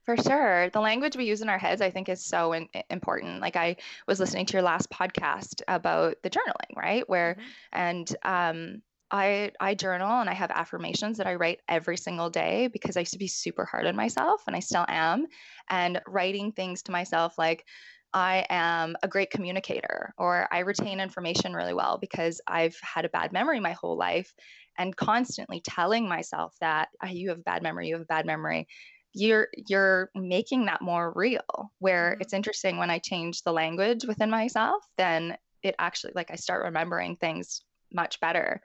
For 0.06 0.18
sure. 0.18 0.70
The 0.70 0.82
language 0.82 1.18
we 1.18 1.26
use 1.26 1.42
in 1.42 1.50
our 1.50 1.58
heads, 1.58 1.82
I 1.82 1.90
think, 1.90 2.10
is 2.10 2.24
so 2.24 2.54
in- 2.54 2.70
important. 2.90 3.42
Like, 3.42 3.56
I 3.56 3.78
was 4.08 4.20
listening 4.20 4.46
to 4.46 4.54
your 4.54 4.62
last 4.62 4.90
podcast 4.92 5.62
about 5.68 6.18
the 6.22 6.30
journaling, 6.30 6.78
right? 6.78 7.10
Where, 7.10 7.34
mm-hmm. 7.34 7.48
and, 7.72 8.16
um, 8.24 8.82
I, 9.12 9.52
I 9.60 9.76
journal 9.76 10.20
and 10.20 10.30
I 10.30 10.34
have 10.34 10.52
affirmations 10.52 11.18
that 11.18 11.28
I 11.28 11.36
write 11.36 11.62
every 11.70 11.96
single 11.96 12.30
day 12.30 12.68
because 12.68 12.98
I 12.98 13.02
used 13.02 13.14
to 13.14 13.20
be 13.20 13.28
super 13.28 13.64
hard 13.64 13.86
on 13.86 13.96
myself 13.96 14.42
and 14.48 14.56
I 14.56 14.60
still 14.60 14.84
am. 14.88 15.28
And 15.70 16.02
writing 16.08 16.52
things 16.52 16.82
to 16.84 16.92
myself 16.92 17.38
like, 17.38 17.66
I 18.14 18.46
am 18.50 18.96
a 19.04 19.08
great 19.08 19.30
communicator 19.30 20.14
or 20.18 20.48
I 20.52 20.60
retain 20.60 21.00
information 21.00 21.54
really 21.54 21.74
well 21.74 21.98
because 22.00 22.40
I've 22.48 22.78
had 22.82 23.06
a 23.06 23.10
bad 23.10 23.34
memory 23.34 23.60
my 23.60 23.74
whole 23.74 23.98
life 23.98 24.34
and 24.78 24.96
constantly 24.96 25.62
telling 25.62 26.08
myself 26.08 26.56
that 26.62 26.90
oh, 27.04 27.08
you 27.08 27.30
have 27.30 27.40
a 27.40 27.44
bad 27.44 27.64
memory, 27.64 27.88
you 27.88 27.96
have 27.96 28.02
a 28.02 28.06
bad 28.06 28.26
memory 28.26 28.68
you're 29.16 29.48
you're 29.70 30.12
making 30.14 30.66
that 30.66 30.82
more 30.82 31.14
real 31.16 31.72
where 31.80 32.12
mm-hmm. 32.12 32.22
it's 32.22 32.34
interesting 32.34 32.78
when 32.78 32.90
i 32.90 33.00
change 33.00 33.42
the 33.44 33.52
language 33.52 34.04
within 34.06 34.30
myself 34.30 34.84
then 34.98 35.36
it 35.64 35.74
actually 35.80 36.12
like 36.16 36.30
i 36.30 36.36
start 36.36 36.64
remembering 36.64 37.16
things 37.16 37.62
much 37.94 38.20
better 38.20 38.62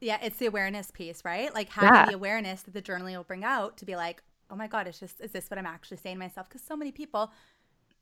yeah 0.00 0.18
it's 0.22 0.38
the 0.38 0.46
awareness 0.46 0.90
piece 0.90 1.24
right 1.24 1.54
like 1.54 1.68
having 1.68 1.94
yeah. 1.94 2.06
the 2.06 2.14
awareness 2.14 2.62
that 2.62 2.74
the 2.74 2.82
journaling 2.82 3.16
will 3.16 3.22
bring 3.22 3.44
out 3.44 3.76
to 3.76 3.86
be 3.86 3.94
like 3.94 4.22
oh 4.50 4.56
my 4.56 4.66
god 4.66 4.88
it's 4.88 4.98
just 4.98 5.20
is 5.20 5.30
this 5.30 5.48
what 5.48 5.56
i'm 5.56 5.66
actually 5.66 5.96
saying 5.96 6.16
to 6.16 6.20
myself 6.20 6.48
because 6.48 6.62
so 6.62 6.76
many 6.76 6.90
people 6.90 7.30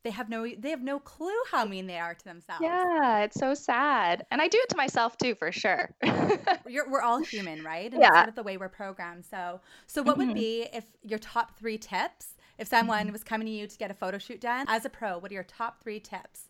they 0.09 0.13
have 0.13 0.31
no 0.31 0.49
they 0.59 0.71
have 0.71 0.81
no 0.81 0.99
clue 0.99 1.39
how 1.51 1.67
mean 1.67 1.87
they 1.87 1.99
are 1.99 2.15
to 2.15 2.25
themselves. 2.25 2.63
Yeah, 2.63 3.19
it's 3.19 3.39
so 3.39 3.53
sad, 3.53 4.25
and 4.31 4.41
I 4.41 4.49
do 4.49 4.57
it 4.59 4.71
to 4.71 4.77
myself 4.77 5.19
too, 5.19 5.35
for 5.35 5.53
sure. 5.53 5.95
we're 6.65 7.03
all 7.03 7.23
human, 7.23 7.63
right? 7.63 7.93
And 7.93 8.01
yeah, 8.01 8.15
sort 8.15 8.29
of 8.31 8.35
the 8.35 8.43
way 8.43 8.57
we're 8.57 8.71
programmed. 8.71 9.27
So, 9.27 9.61
so 9.87 10.03
what 10.03 10.17
mm-hmm. 10.17 10.29
would 10.29 10.35
be 10.35 10.67
if 10.73 10.85
your 11.03 11.19
top 11.19 11.59
three 11.59 11.77
tips 11.77 12.37
if 12.57 12.69
someone 12.69 13.05
mm-hmm. 13.05 13.13
was 13.13 13.23
coming 13.23 13.47
to 13.47 13.53
you 13.53 13.67
to 13.67 13.77
get 13.77 13.91
a 13.91 13.95
photo 13.95 14.17
shoot 14.17 14.41
done 14.41 14.65
as 14.67 14.87
a 14.87 14.89
pro? 14.89 15.19
What 15.19 15.31
are 15.31 15.35
your 15.35 15.45
top 15.45 15.83
three 15.83 16.01
tips? 16.01 16.49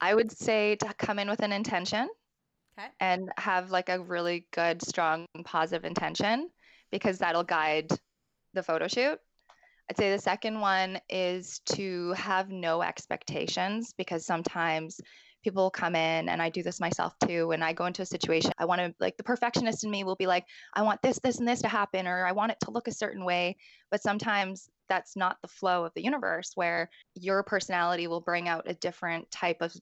I 0.00 0.14
would 0.14 0.32
say 0.32 0.76
to 0.76 0.94
come 0.94 1.18
in 1.18 1.28
with 1.28 1.40
an 1.40 1.52
intention. 1.52 2.08
Okay. 2.78 2.88
And 3.00 3.30
have 3.38 3.70
like 3.70 3.90
a 3.90 4.00
really 4.00 4.46
good, 4.50 4.82
strong, 4.82 5.26
positive 5.44 5.84
intention 5.84 6.50
because 6.90 7.18
that'll 7.18 7.44
guide 7.44 7.90
the 8.54 8.62
photo 8.62 8.88
shoot. 8.88 9.18
I'd 9.88 9.96
say 9.96 10.10
the 10.10 10.18
second 10.18 10.60
one 10.60 10.98
is 11.08 11.60
to 11.66 12.12
have 12.12 12.50
no 12.50 12.82
expectations 12.82 13.94
because 13.96 14.26
sometimes 14.26 15.00
people 15.44 15.70
come 15.70 15.94
in 15.94 16.28
and 16.28 16.42
I 16.42 16.50
do 16.50 16.64
this 16.64 16.80
myself 16.80 17.14
too. 17.24 17.46
When 17.46 17.62
I 17.62 17.72
go 17.72 17.86
into 17.86 18.02
a 18.02 18.06
situation, 18.06 18.50
I 18.58 18.64
want 18.64 18.80
to 18.80 18.92
like 18.98 19.16
the 19.16 19.22
perfectionist 19.22 19.84
in 19.84 19.90
me 19.90 20.02
will 20.02 20.16
be 20.16 20.26
like, 20.26 20.44
I 20.74 20.82
want 20.82 21.02
this, 21.02 21.20
this, 21.22 21.38
and 21.38 21.46
this 21.46 21.62
to 21.62 21.68
happen, 21.68 22.08
or 22.08 22.26
I 22.26 22.32
want 22.32 22.50
it 22.50 22.58
to 22.64 22.72
look 22.72 22.88
a 22.88 22.92
certain 22.92 23.24
way. 23.24 23.56
But 23.92 24.02
sometimes 24.02 24.68
that's 24.88 25.16
not 25.16 25.36
the 25.40 25.48
flow 25.48 25.84
of 25.84 25.92
the 25.94 26.02
universe 26.02 26.50
where 26.56 26.90
your 27.14 27.44
personality 27.44 28.08
will 28.08 28.20
bring 28.20 28.48
out 28.48 28.68
a 28.68 28.74
different 28.74 29.30
type 29.30 29.58
of 29.60 29.72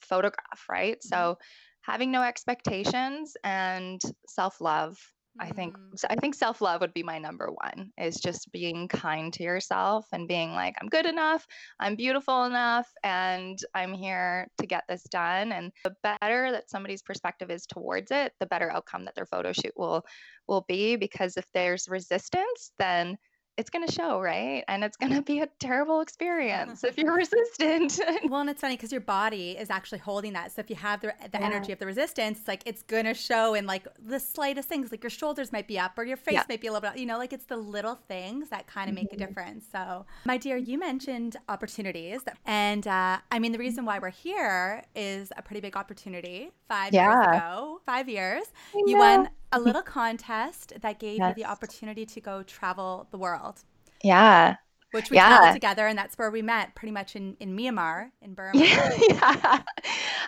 photograph, 0.00 0.64
right? 0.70 0.96
Mhm. 0.96 1.08
So 1.08 1.38
having 1.82 2.10
no 2.10 2.22
expectations 2.22 3.36
and 3.44 4.00
self-love 4.26 4.96
I 5.40 5.50
think 5.50 5.76
Mm. 5.76 5.98
so 5.98 6.06
I 6.10 6.16
think 6.16 6.34
self-love 6.34 6.80
would 6.80 6.94
be 6.94 7.02
my 7.02 7.18
number 7.18 7.48
one 7.50 7.90
is 7.98 8.16
just 8.16 8.52
being 8.52 8.88
kind 8.88 9.32
to 9.34 9.42
yourself 9.42 10.06
and 10.12 10.28
being 10.28 10.52
like 10.52 10.74
I'm 10.80 10.88
good 10.88 11.06
enough, 11.06 11.46
I'm 11.80 11.96
beautiful 11.96 12.44
enough 12.44 12.88
and 13.02 13.58
I'm 13.74 13.92
here 13.92 14.48
to 14.58 14.66
get 14.66 14.84
this 14.88 15.02
done 15.04 15.52
and 15.52 15.72
the 15.82 15.94
better 16.02 16.52
that 16.52 16.70
somebody's 16.70 17.02
perspective 17.02 17.50
is 17.50 17.66
towards 17.66 18.10
it, 18.10 18.32
the 18.40 18.46
better 18.46 18.70
outcome 18.70 19.04
that 19.06 19.14
their 19.16 19.26
photo 19.26 19.52
shoot 19.52 19.72
will 19.76 20.04
will 20.46 20.64
be 20.68 20.96
because 20.96 21.36
if 21.36 21.46
there's 21.52 21.88
resistance 21.88 22.72
then 22.78 23.16
it's 23.56 23.70
going 23.70 23.86
to 23.86 23.92
show, 23.92 24.20
right? 24.20 24.64
And 24.68 24.82
it's 24.82 24.96
going 24.96 25.12
to 25.14 25.22
be 25.22 25.40
a 25.40 25.46
terrible 25.60 26.00
experience 26.00 26.82
if 26.84 26.98
you're 26.98 27.14
resistant. 27.24 28.00
Well, 28.28 28.40
and 28.40 28.50
it's 28.50 28.60
funny 28.60 28.74
because 28.76 28.90
your 28.90 29.00
body 29.00 29.52
is 29.52 29.70
actually 29.70 29.98
holding 29.98 30.32
that. 30.32 30.50
So 30.52 30.60
if 30.60 30.70
you 30.70 30.76
have 30.76 31.00
the, 31.00 31.14
the 31.30 31.38
Yeah. 31.38 31.46
energy 31.46 31.72
of 31.72 31.78
the 31.78 31.86
resistance, 31.86 32.38
it's 32.40 32.48
like 32.48 32.62
it's 32.66 32.82
gonna 32.82 33.14
show 33.14 33.54
in 33.54 33.66
like 33.66 33.86
the 34.04 34.18
slightest 34.18 34.68
things, 34.68 34.90
like 34.90 35.02
your 35.02 35.10
shoulders 35.10 35.52
might 35.52 35.68
be 35.68 35.78
up 35.78 35.96
or 35.98 36.04
your 36.04 36.16
face 36.16 36.34
Yeah. 36.34 36.44
might 36.48 36.60
be 36.60 36.66
a 36.68 36.72
little 36.72 36.88
bit, 36.90 36.98
you 36.98 37.06
know, 37.06 37.18
like 37.18 37.32
it's 37.32 37.44
the 37.44 37.56
little 37.56 37.94
things 38.08 38.48
that 38.48 38.66
kind 38.66 38.88
of 38.88 38.94
make 38.94 39.12
a 39.12 39.16
Mhm. 39.16 39.18
difference. 39.28 39.66
So, 39.70 40.06
my 40.24 40.36
dear, 40.36 40.56
you 40.56 40.78
mentioned 40.78 41.36
opportunities, 41.48 42.22
and 42.46 42.86
uh, 42.86 43.18
I 43.30 43.38
mean 43.38 43.52
the 43.52 43.58
reason 43.58 43.84
why 43.84 43.98
we're 43.98 44.10
here 44.10 44.82
is 44.96 45.32
a 45.36 45.42
pretty 45.42 45.60
big 45.60 45.76
opportunity. 45.76 46.50
Five 46.68 46.92
years 46.94 47.26
ago, 47.28 47.80
five 47.86 48.08
years, 48.08 48.44
you 48.86 48.96
won 48.98 49.28
a 49.54 49.60
little 49.60 49.82
contest 49.82 50.72
that 50.80 50.98
gave 50.98 51.18
you 51.18 51.34
the 51.34 51.44
opportunity 51.44 52.04
to 52.06 52.20
go 52.20 52.42
travel 52.42 53.06
the 53.10 53.18
world. 53.18 53.62
Yeah. 54.02 54.56
Which 54.90 55.10
we 55.10 55.16
Yeah. 55.16 55.28
traveled 55.28 55.54
together, 55.54 55.86
and 55.88 55.98
that's 55.98 56.16
where 56.16 56.30
we 56.30 56.40
met, 56.40 56.74
pretty 56.76 56.92
much 56.92 57.16
in, 57.16 57.36
in 57.40 57.56
Myanmar, 57.56 58.10
in 58.22 58.34
Burma. 58.38 58.60
Yeah. 58.60 59.62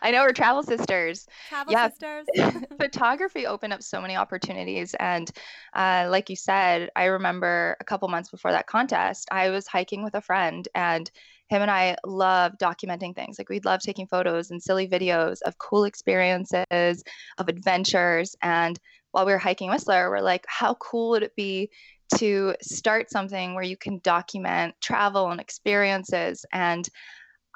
I 0.03 0.11
know 0.11 0.23
we're 0.23 0.33
travel 0.33 0.63
sisters. 0.63 1.27
Travel 1.49 1.73
Yeah. 1.73 1.89
sisters. 1.89 2.27
photography 2.81 3.47
opened 3.47 3.73
up 3.73 3.83
so 3.83 4.01
many 4.01 4.17
opportunities 4.17 4.95
and 5.01 5.31
uh, 5.75 6.07
like 6.11 6.29
you 6.31 6.37
said 6.37 6.91
i 6.97 7.05
remember 7.07 7.77
a 7.81 7.85
couple 7.85 8.07
months 8.09 8.31
before 8.31 8.53
that 8.53 8.67
contest 8.67 9.29
i 9.31 9.51
was 9.51 9.67
hiking 9.67 10.03
with 10.05 10.15
a 10.15 10.21
friend 10.21 10.69
and 10.75 11.11
him 11.49 11.63
and 11.63 11.71
i 11.71 11.97
love 12.05 12.53
documenting 12.61 13.15
things 13.15 13.39
like 13.39 13.49
we'd 13.49 13.65
love 13.65 13.81
taking 13.81 14.07
photos 14.07 14.51
and 14.51 14.63
silly 14.63 14.87
videos 14.89 15.39
of 15.47 15.57
cool 15.59 15.85
experiences 15.85 17.03
of 17.39 17.49
adventures 17.49 18.35
and 18.43 18.79
while 19.17 19.25
we 19.25 19.33
were 19.33 19.39
hiking 19.39 19.71
whistler 19.71 20.11
we're 20.11 20.21
like 20.21 20.45
how 20.47 20.75
cool 20.75 21.09
would 21.11 21.23
it 21.23 21.35
be 21.35 21.71
to 22.15 22.55
start 22.61 23.11
something 23.11 23.55
where 23.55 23.65
you 23.65 23.77
can 23.77 23.99
document 24.05 24.75
travel 24.83 25.31
and 25.31 25.41
experiences 25.41 26.45
and 26.53 26.87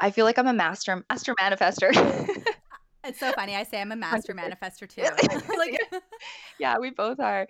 i 0.01 0.11
feel 0.11 0.25
like 0.25 0.39
i'm 0.39 0.47
a 0.47 0.55
master 0.55 1.05
master 1.11 1.35
manifester 1.39 1.93
It's 3.03 3.19
so 3.19 3.33
funny. 3.33 3.57
I 3.57 3.63
say 3.63 3.81
I'm 3.81 3.93
a 3.93 3.97
master 4.09 4.35
100%. 4.35 4.55
manifester 4.61 4.87
too. 4.87 5.03
Like, 5.59 5.81
yeah, 6.59 6.79
we 6.79 6.91
both 6.91 7.19
are. 7.19 7.47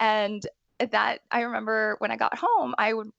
And 0.00 0.42
that 0.78 1.20
I 1.30 1.42
remember 1.42 1.96
when 1.98 2.10
I 2.10 2.16
got 2.16 2.38
home, 2.38 2.74
I 2.78 2.94
would 2.94 3.10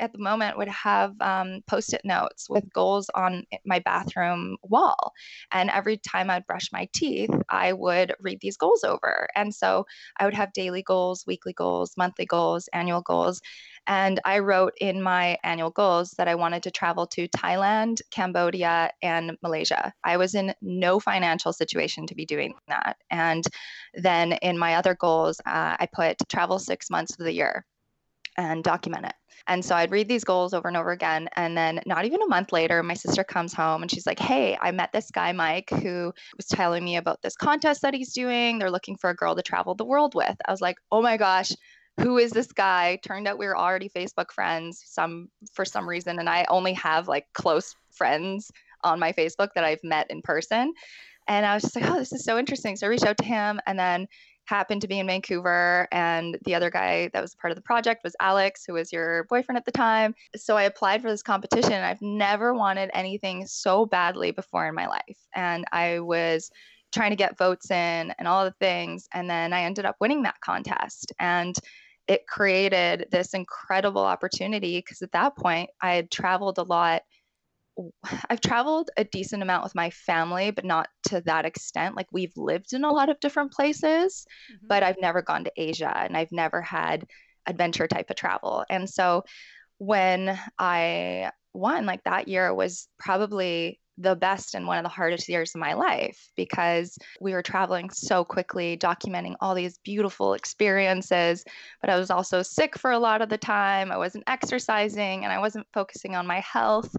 at 0.00 0.12
the 0.12 0.18
moment 0.18 0.56
would 0.56 0.68
have 0.68 1.14
um, 1.20 1.60
post-it 1.66 2.00
notes 2.04 2.48
with 2.48 2.72
goals 2.72 3.08
on 3.14 3.44
my 3.64 3.78
bathroom 3.80 4.56
wall. 4.62 5.12
And 5.52 5.70
every 5.70 5.98
time 5.98 6.30
i'd 6.30 6.46
brush 6.46 6.70
my 6.72 6.88
teeth 6.92 7.30
i 7.48 7.72
would 7.72 8.14
read 8.20 8.38
these 8.40 8.56
goals 8.56 8.82
over. 8.84 9.28
And 9.36 9.54
so 9.54 9.86
i 10.18 10.24
would 10.24 10.34
have 10.34 10.52
daily 10.52 10.82
goals 10.82 11.24
weekly 11.26 11.52
goals 11.52 11.92
monthly 11.96 12.26
goals 12.26 12.68
annual 12.72 13.02
goals. 13.02 13.40
And 13.86 14.20
i 14.24 14.38
wrote 14.38 14.72
in 14.80 15.02
my 15.02 15.38
annual 15.44 15.70
goals 15.70 16.12
that 16.18 16.28
i 16.28 16.34
wanted 16.34 16.62
to 16.64 16.70
travel 16.70 17.06
to 17.08 17.28
thailand 17.28 18.00
cambodia 18.10 18.90
and 19.02 19.36
malaysia. 19.42 19.92
I 20.04 20.16
was 20.16 20.34
in 20.34 20.54
no 20.62 20.98
financial 21.00 21.52
situation 21.52 22.06
to 22.06 22.14
be 22.14 22.24
doing 22.24 22.54
that. 22.68 22.96
And 23.10 23.44
then 23.94 24.32
in 24.32 24.58
my 24.58 24.76
other 24.76 24.94
goals 24.94 25.40
uh, 25.46 25.76
i 25.78 25.86
put 25.92 26.16
travel 26.28 26.58
six 26.58 26.90
months 26.90 27.12
of 27.18 27.24
the 27.24 27.32
year 27.32 27.64
and 28.36 28.64
document 28.64 29.06
it. 29.06 29.14
And 29.46 29.64
so 29.64 29.74
I'd 29.74 29.90
read 29.90 30.08
these 30.08 30.24
goals 30.24 30.54
over 30.54 30.68
and 30.68 30.76
over 30.76 30.90
again. 30.90 31.28
And 31.36 31.56
then, 31.56 31.80
not 31.86 32.04
even 32.04 32.22
a 32.22 32.26
month 32.26 32.52
later, 32.52 32.82
my 32.82 32.94
sister 32.94 33.24
comes 33.24 33.52
home 33.52 33.82
and 33.82 33.90
she's 33.90 34.06
like, 34.06 34.18
Hey, 34.18 34.56
I 34.60 34.70
met 34.70 34.92
this 34.92 35.10
guy, 35.10 35.32
Mike, 35.32 35.70
who 35.70 36.12
was 36.36 36.46
telling 36.46 36.84
me 36.84 36.96
about 36.96 37.22
this 37.22 37.36
contest 37.36 37.82
that 37.82 37.94
he's 37.94 38.12
doing. 38.12 38.58
They're 38.58 38.70
looking 38.70 38.96
for 38.96 39.10
a 39.10 39.14
girl 39.14 39.34
to 39.34 39.42
travel 39.42 39.74
the 39.74 39.84
world 39.84 40.14
with. 40.14 40.36
I 40.46 40.50
was 40.50 40.60
like, 40.60 40.76
Oh 40.92 41.02
my 41.02 41.16
gosh. 41.16 41.50
Who 42.00 42.18
is 42.18 42.30
this 42.30 42.52
guy? 42.52 42.98
Turned 43.04 43.28
out 43.28 43.38
we 43.38 43.46
were 43.46 43.58
already 43.58 43.88
Facebook 43.88 44.30
friends 44.32 44.82
some 44.86 45.28
for 45.52 45.64
some 45.64 45.88
reason 45.88 46.18
and 46.18 46.28
I 46.28 46.46
only 46.48 46.72
have 46.74 47.08
like 47.08 47.26
close 47.34 47.74
friends 47.92 48.50
on 48.82 48.98
my 48.98 49.12
Facebook 49.12 49.48
that 49.54 49.64
I've 49.64 49.84
met 49.84 50.10
in 50.10 50.22
person. 50.22 50.72
And 51.28 51.44
I 51.44 51.54
was 51.54 51.62
just 51.62 51.76
like, 51.76 51.88
oh, 51.88 51.98
this 51.98 52.12
is 52.12 52.24
so 52.24 52.38
interesting. 52.38 52.76
So 52.76 52.86
I 52.86 52.90
reached 52.90 53.04
out 53.04 53.18
to 53.18 53.24
him 53.24 53.60
and 53.66 53.78
then 53.78 54.06
happened 54.50 54.82
to 54.82 54.88
be 54.88 54.98
in 54.98 55.06
Vancouver. 55.06 55.88
And 55.92 56.36
the 56.44 56.54
other 56.54 56.70
guy 56.70 57.08
that 57.14 57.22
was 57.22 57.34
part 57.36 57.52
of 57.52 57.56
the 57.56 57.62
project 57.62 58.02
was 58.04 58.16
Alex, 58.20 58.64
who 58.66 58.74
was 58.74 58.92
your 58.92 59.24
boyfriend 59.24 59.56
at 59.56 59.64
the 59.64 59.72
time. 59.72 60.14
So 60.36 60.56
I 60.56 60.64
applied 60.64 61.00
for 61.00 61.10
this 61.10 61.22
competition. 61.22 61.72
And 61.72 61.86
I've 61.86 62.02
never 62.02 62.52
wanted 62.52 62.90
anything 62.92 63.46
so 63.46 63.86
badly 63.86 64.32
before 64.32 64.66
in 64.66 64.74
my 64.74 64.88
life. 64.88 65.18
And 65.34 65.64
I 65.72 66.00
was 66.00 66.50
trying 66.92 67.10
to 67.10 67.16
get 67.16 67.38
votes 67.38 67.70
in 67.70 68.12
and 68.18 68.26
all 68.26 68.44
the 68.44 68.54
things. 68.58 69.08
And 69.14 69.30
then 69.30 69.52
I 69.52 69.62
ended 69.62 69.86
up 69.86 69.96
winning 70.00 70.24
that 70.24 70.40
contest. 70.44 71.12
And 71.20 71.56
it 72.08 72.26
created 72.26 73.06
this 73.12 73.34
incredible 73.34 74.02
opportunity 74.02 74.78
because 74.78 75.00
at 75.00 75.12
that 75.12 75.36
point 75.36 75.70
I 75.80 75.94
had 75.94 76.10
traveled 76.10 76.58
a 76.58 76.64
lot 76.64 77.02
I've 78.30 78.40
traveled 78.40 78.90
a 78.96 79.04
decent 79.04 79.42
amount 79.42 79.64
with 79.64 79.74
my 79.74 79.90
family, 79.90 80.50
but 80.50 80.64
not 80.64 80.88
to 81.04 81.20
that 81.22 81.44
extent. 81.44 81.96
Like 81.96 82.08
we've 82.12 82.36
lived 82.36 82.72
in 82.72 82.84
a 82.84 82.92
lot 82.92 83.08
of 83.08 83.20
different 83.20 83.52
places, 83.52 84.26
Mhm. 84.52 84.68
but 84.68 84.82
I've 84.82 85.00
never 85.00 85.22
gone 85.22 85.44
to 85.44 85.52
Asia 85.56 85.92
and 85.96 86.16
I've 86.16 86.32
never 86.32 86.62
had 86.62 87.06
adventure 87.46 87.88
type 87.88 88.10
of 88.10 88.16
travel. 88.16 88.64
And 88.68 88.88
so 88.88 89.24
when 89.78 90.38
I 90.58 91.30
won, 91.52 91.86
like 91.86 92.04
that 92.04 92.28
year 92.28 92.54
was 92.54 92.88
probably 92.98 93.80
the 93.98 94.16
best 94.16 94.54
and 94.54 94.66
one 94.66 94.78
of 94.78 94.82
the 94.82 94.88
hardest 94.88 95.28
years 95.28 95.54
of 95.54 95.60
my 95.60 95.74
life 95.74 96.30
because 96.34 96.96
we 97.20 97.32
were 97.32 97.42
traveling 97.42 97.90
so 97.90 98.24
quickly, 98.24 98.76
documenting 98.78 99.34
all 99.40 99.54
these 99.54 99.78
beautiful 99.84 100.32
experiences. 100.32 101.44
But 101.82 101.90
I 101.90 101.98
was 101.98 102.10
also 102.10 102.42
sick 102.42 102.78
for 102.78 102.92
a 102.92 102.98
lot 102.98 103.20
of 103.20 103.28
the 103.28 103.36
time. 103.36 103.92
I 103.92 103.98
wasn't 103.98 104.24
exercising 104.26 105.24
and 105.24 105.32
I 105.32 105.38
wasn't 105.38 105.66
focusing 105.74 106.14
on 106.14 106.26
my 106.26 106.40
health. 106.40 106.94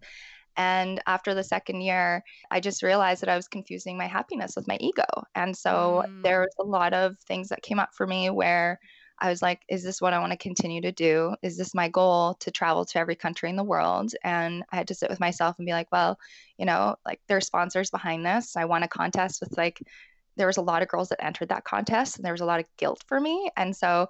And 0.58 1.02
after 1.08 1.34
the 1.34 1.44
second 1.44 1.82
year, 1.82 2.24
I 2.52 2.60
just 2.60 2.84
realized 2.84 3.22
that 3.22 3.30
I 3.30 3.36
was 3.36 3.48
confusing 3.48 3.98
my 3.98 4.08
happiness 4.08 4.56
with 4.56 4.68
my 4.68 4.78
ego. 4.80 5.06
And 5.36 5.58
so 5.58 6.04
Mm. 6.04 6.22
there 6.24 6.42
was 6.42 6.56
a 6.60 6.64
lot 6.64 6.94
of 6.94 7.18
things 7.20 7.50
that 7.50 7.64
came 7.64 7.80
up 7.80 7.90
for 7.96 8.06
me 8.08 8.30
where 8.30 8.80
I 9.20 9.30
was 9.30 9.42
like, 9.42 9.62
is 9.70 9.84
this 9.84 10.02
what 10.02 10.14
I 10.14 10.20
want 10.20 10.32
to 10.32 10.38
continue 10.38 10.82
to 10.82 10.92
do? 10.92 11.36
Is 11.44 11.56
this 11.58 11.76
my 11.76 11.88
goal 11.90 12.34
to 12.40 12.50
travel 12.52 12.86
to 12.86 13.00
every 13.00 13.16
country 13.16 13.50
in 13.50 13.56
the 13.56 13.64
world? 13.64 14.14
And 14.24 14.64
I 14.72 14.78
had 14.78 14.88
to 14.88 14.96
sit 14.96 15.10
with 15.12 15.20
myself 15.20 15.58
and 15.60 15.66
be 15.66 15.74
like, 15.74 15.92
well, 15.92 16.18
you 16.58 16.66
know, 16.66 16.96
like 17.06 17.22
there 17.28 17.38
are 17.38 17.42
sponsors 17.42 17.92
behind 17.92 18.26
this. 18.26 18.56
I 18.56 18.66
won 18.66 18.82
a 18.84 18.88
contest 18.88 19.40
with 19.42 19.56
like, 19.58 19.82
there 20.38 20.48
was 20.48 20.58
a 20.58 20.62
lot 20.62 20.82
of 20.82 20.88
girls 20.88 21.10
that 21.10 21.24
entered 21.24 21.50
that 21.50 21.66
contest 21.66 22.16
and 22.16 22.26
there 22.26 22.34
was 22.34 22.42
a 22.42 22.46
lot 22.46 22.60
of 22.62 22.66
guilt 22.78 23.04
for 23.08 23.20
me. 23.20 23.52
And 23.58 23.76
so 23.76 24.08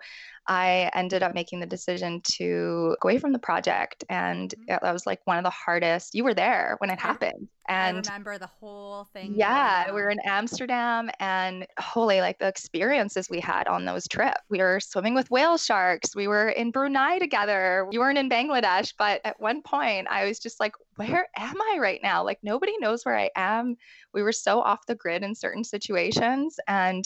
I 0.48 0.90
ended 0.94 1.24
up 1.24 1.34
making 1.36 1.60
the 1.60 1.66
decision 1.66 2.22
to 2.34 2.96
go 3.00 3.08
away 3.10 3.20
from 3.20 3.32
the 3.32 3.40
project. 3.40 4.04
And 4.10 4.54
Mhm. 4.58 4.80
that 4.82 4.94
was 4.94 5.06
like 5.06 5.20
one 5.26 5.38
of 5.38 5.44
the 5.44 5.50
hardest. 5.52 6.16
You 6.16 6.24
were 6.24 6.34
there 6.34 6.76
when 6.80 6.90
it 6.90 7.00
I- 7.00 7.08
happened. 7.08 7.48
I 7.68 7.74
And 7.90 8.06
remember 8.06 8.38
the 8.38 8.48
whole 8.48 9.06
thing. 9.14 9.36
yeah, 9.36 9.86
we 9.92 10.02
were 10.02 10.10
in 10.10 10.20
Amsterdam 10.26 11.10
and 11.20 11.66
holy, 11.80 12.20
like 12.20 12.40
the 12.40 12.48
experiences 12.48 13.30
we 13.30 13.40
had 13.40 13.68
on 13.68 13.86
those 13.86 14.08
trips. 14.08 14.42
We 14.50 14.58
were 14.58 14.80
swimming 14.80 15.14
with 15.14 15.30
whale 15.32 15.58
sharks. 15.58 16.16
We 16.16 16.28
were 16.28 16.50
in 16.50 16.72
Brunei 16.72 17.20
together. 17.20 17.88
We 17.90 18.00
weren't 18.00 18.18
in 18.18 18.30
Bangladesh, 18.30 18.94
but 18.98 19.22
at 19.24 19.40
one 19.40 19.62
point 19.62 20.08
I 20.10 20.26
was 20.26 20.40
just 20.40 20.60
like, 20.60 20.74
where 20.96 21.28
am 21.38 21.62
I 21.62 21.78
right 21.80 22.02
now? 22.04 22.24
Like 22.24 22.40
nobody 22.44 22.78
knows 22.80 23.06
where 23.06 23.18
I 23.18 23.30
am. 23.36 23.78
We 24.14 24.24
were 24.24 24.34
so 24.34 24.60
off 24.60 24.86
the 24.88 24.96
grid 24.96 25.24
in 25.24 25.36
certain 25.36 25.64
situations 25.64 26.60
and 26.68 27.06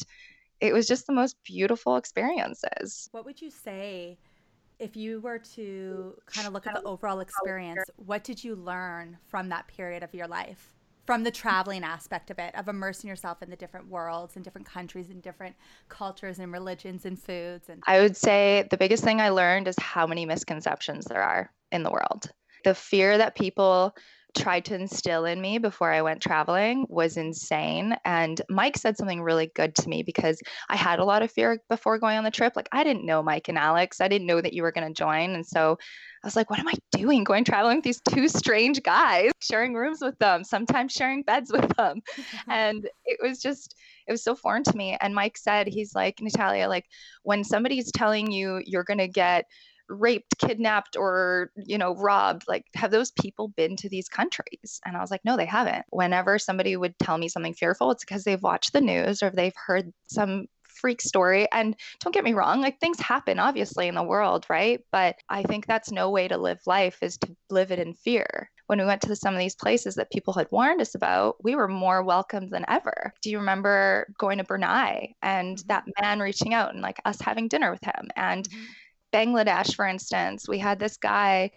it 0.62 0.74
was 0.74 0.88
just 0.88 1.08
the 1.08 1.14
most 1.14 1.36
beautiful 1.44 1.98
experiences. 1.98 3.10
What 3.12 3.26
would 3.26 3.42
you 3.42 3.50
say 3.50 4.18
if 4.80 4.96
you 4.96 5.22
were 5.22 5.40
to 5.40 6.16
kind 6.26 6.48
of 6.48 6.54
look 6.54 6.68
at 6.68 6.76
the 6.76 6.84
overall 6.84 7.20
experience? 7.20 7.84
What 7.98 8.24
did 8.24 8.44
you 8.44 8.56
learn 8.56 9.18
from 9.28 9.50
that 9.50 9.68
period 9.68 10.04
of 10.04 10.14
your 10.14 10.28
life? 10.28 10.74
From 11.06 11.24
the 11.24 11.32
traveling 11.32 11.84
aspect 11.84 12.32
of 12.32 12.40
it, 12.40 12.56
of 12.56 12.68
immersing 12.68 13.08
yourself 13.08 13.44
in 13.44 13.50
the 13.52 13.56
different 13.56 13.90
worlds 13.90 14.36
and 14.36 14.44
different 14.44 14.66
countries 14.68 15.12
and 15.12 15.22
different 15.22 15.56
cultures 15.88 16.40
and 16.40 16.52
religions 16.52 17.06
and 17.06 17.22
foods 17.22 17.70
and 17.70 17.84
I 17.86 18.02
would 18.02 18.18
say 18.18 18.68
the 18.72 18.78
biggest 18.78 19.04
thing 19.04 19.22
I 19.22 19.30
learned 19.30 19.68
is 19.68 19.76
how 19.80 20.08
many 20.08 20.26
misconceptions 20.26 21.06
there 21.06 21.22
are 21.22 21.52
in 21.72 21.84
the 21.84 21.92
world. 21.92 22.32
The 22.64 22.74
fear 22.74 23.20
that 23.20 23.36
people 23.36 23.96
tried 24.36 24.66
to 24.66 24.76
instill 24.76 25.26
in 25.26 25.42
me 25.42 25.58
before 25.58 25.92
I 25.92 26.02
went 26.02 26.22
traveling 26.22 26.86
was 26.90 27.18
insane. 27.18 27.96
And 28.06 28.42
Mike 28.50 28.78
said 28.78 28.98
something 28.98 29.22
really 29.22 29.52
good 29.56 29.76
to 29.76 29.90
me 29.90 30.04
because 30.04 30.40
I 30.70 30.76
had 30.76 31.00
a 31.00 31.06
lot 31.06 31.24
of 31.24 31.32
fear 31.32 31.60
before 31.70 31.98
going 31.98 32.18
on 32.18 32.24
the 32.24 32.32
trip. 32.32 32.54
Like, 32.56 32.70
I 32.72 32.84
didn't 32.84 33.06
know 33.06 33.24
Mike 33.24 33.48
and 33.48 33.58
Alex, 33.58 34.02
I 34.02 34.08
didn't 34.08 34.28
know 34.28 34.42
that 34.42 34.54
you 34.54 34.62
were 34.62 34.72
going 34.72 34.88
to 34.88 34.94
join. 34.94 35.32
And 35.32 35.46
so 35.46 35.78
I 36.24 36.28
was 36.28 36.36
like, 36.36 36.50
what 36.50 36.60
am 36.60 36.68
I 36.68 36.74
doing 36.92 37.24
going 37.24 37.44
traveling 37.44 37.78
with 37.78 37.86
these 37.86 38.02
two 38.02 38.28
strange 38.28 38.82
guys, 38.84 39.32
sharing 39.40 39.74
rooms 39.74 40.00
with 40.02 40.18
them, 40.18 40.44
sometimes 40.44 40.92
sharing 40.92 41.24
beds 41.24 41.52
with 41.52 41.70
them? 41.78 42.02
and 42.50 42.88
it 43.06 43.20
was 43.22 43.40
just, 43.40 43.76
it 44.08 44.12
was 44.12 44.24
so 44.24 44.36
foreign 44.36 44.64
to 44.64 44.76
me. 44.76 44.98
And 45.02 45.14
Mike 45.14 45.38
said, 45.38 45.68
he's 45.68 45.94
like, 45.94 46.20
Natalia, 46.22 46.68
like 46.68 46.86
when 47.24 47.44
somebody's 47.44 47.92
telling 47.92 48.32
you 48.32 48.62
you're 48.66 48.84
going 48.84 48.98
to 48.98 49.08
get 49.08 49.46
raped, 49.90 50.38
kidnapped, 50.38 50.96
or, 50.98 51.52
you 51.56 51.78
know, 51.78 51.96
robbed, 51.96 52.44
like 52.48 52.66
have 52.76 52.92
those 52.92 53.12
people 53.12 53.50
been 53.50 53.76
to 53.78 53.90
these 53.90 54.10
countries? 54.10 54.80
And 54.86 54.96
I 54.96 55.02
was 55.02 55.12
like, 55.12 55.26
no, 55.26 55.38
they 55.38 55.46
haven't. 55.46 55.86
Whenever 55.90 56.40
somebody 56.40 56.78
would 56.78 56.98
tell 57.00 57.18
me 57.18 57.28
something 57.28 57.54
fearful, 57.54 57.92
it's 57.92 58.04
because 58.04 58.24
they've 58.24 58.42
watched 58.42 58.74
the 58.74 58.82
news 58.82 59.22
or 59.22 59.30
they've 59.30 59.56
heard 59.56 59.94
some 60.08 60.48
freak 60.76 61.02
story. 61.02 61.48
And 61.52 61.76
don't 62.02 62.14
get 62.14 62.24
me 62.24 62.34
wrong, 62.34 62.62
like 62.62 62.80
things 62.80 63.00
happen 63.00 63.40
obviously 63.40 63.88
in 63.88 63.96
the 63.96 64.04
world, 64.04 64.46
right? 64.50 64.82
But 64.92 65.16
I 65.30 65.44
think 65.44 65.66
that's 65.66 65.92
no 65.92 66.12
way 66.12 66.28
to 66.28 66.38
live 66.38 66.60
life 66.66 67.00
is 67.02 67.18
to 67.20 67.36
live 67.50 67.72
it 67.72 67.80
in 67.80 67.94
fear. 67.94 68.52
When 68.68 68.80
we 68.80 68.86
went 68.86 69.02
to 69.02 69.08
the, 69.08 69.16
some 69.16 69.34
of 69.34 69.40
these 69.40 69.56
places 69.56 69.96
that 69.96 70.12
people 70.12 70.34
had 70.34 70.48
warned 70.52 70.82
us 70.82 70.96
about, 70.96 71.44
we 71.44 71.56
were 71.56 71.68
more 71.68 72.04
welcomed 72.04 72.50
than 72.50 72.66
ever. 72.68 73.14
Do 73.22 73.30
you 73.30 73.38
remember 73.38 74.08
going 74.18 74.40
to 74.40 74.44
Brunei 74.44 75.14
and 75.22 75.58
mm-hmm. 75.58 75.68
that 75.68 75.86
man 76.02 76.20
reaching 76.20 76.54
out 76.54 76.74
and 76.74 76.82
like 76.82 77.00
us 77.06 77.22
having 77.22 77.48
dinner 77.48 77.72
with 77.72 77.84
him? 77.84 78.10
And 78.16 78.50
mm-hmm. 78.50 78.64
Bangladesh, 79.16 79.76
for 79.76 79.88
instance, 79.88 80.46
we 80.46 80.60
had 80.60 80.78
this 80.78 80.98
guy 80.98 81.52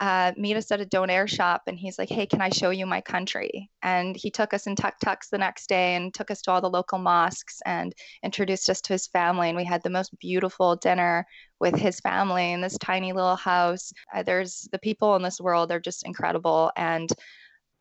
uh, 0.00 0.32
meet 0.36 0.56
us 0.56 0.72
at 0.72 0.80
a 0.80 0.86
donair 0.86 1.28
shop 1.28 1.62
and 1.66 1.78
he's 1.78 1.98
like, 1.98 2.08
Hey, 2.08 2.24
can 2.24 2.40
I 2.40 2.48
show 2.48 2.70
you 2.70 2.86
my 2.86 3.02
country? 3.02 3.70
And 3.82 4.16
he 4.16 4.30
took 4.30 4.54
us 4.54 4.66
in 4.66 4.74
tuk 4.74 4.98
tuks 4.98 5.28
the 5.28 5.36
next 5.38 5.68
day 5.68 5.94
and 5.94 6.12
took 6.12 6.30
us 6.30 6.40
to 6.42 6.50
all 6.50 6.62
the 6.62 6.70
local 6.70 6.98
mosques 6.98 7.60
and 7.66 7.94
introduced 8.24 8.70
us 8.70 8.80
to 8.80 8.94
his 8.94 9.06
family. 9.06 9.48
And 9.48 9.56
we 9.56 9.64
had 9.64 9.82
the 9.82 9.90
most 9.90 10.18
beautiful 10.18 10.74
dinner 10.74 11.26
with 11.60 11.76
his 11.76 12.00
family 12.00 12.52
in 12.52 12.62
this 12.62 12.78
tiny 12.78 13.12
little 13.12 13.36
house. 13.36 13.92
Uh, 14.12 14.22
there's 14.22 14.68
the 14.72 14.78
people 14.78 15.14
in 15.14 15.22
this 15.22 15.40
world, 15.40 15.68
they're 15.68 15.80
just 15.80 16.06
incredible. 16.06 16.72
And 16.76 17.10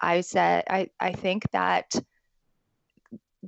I 0.01 0.21
said, 0.21 0.65
I, 0.69 0.89
I 0.99 1.13
think 1.13 1.49
that 1.53 1.89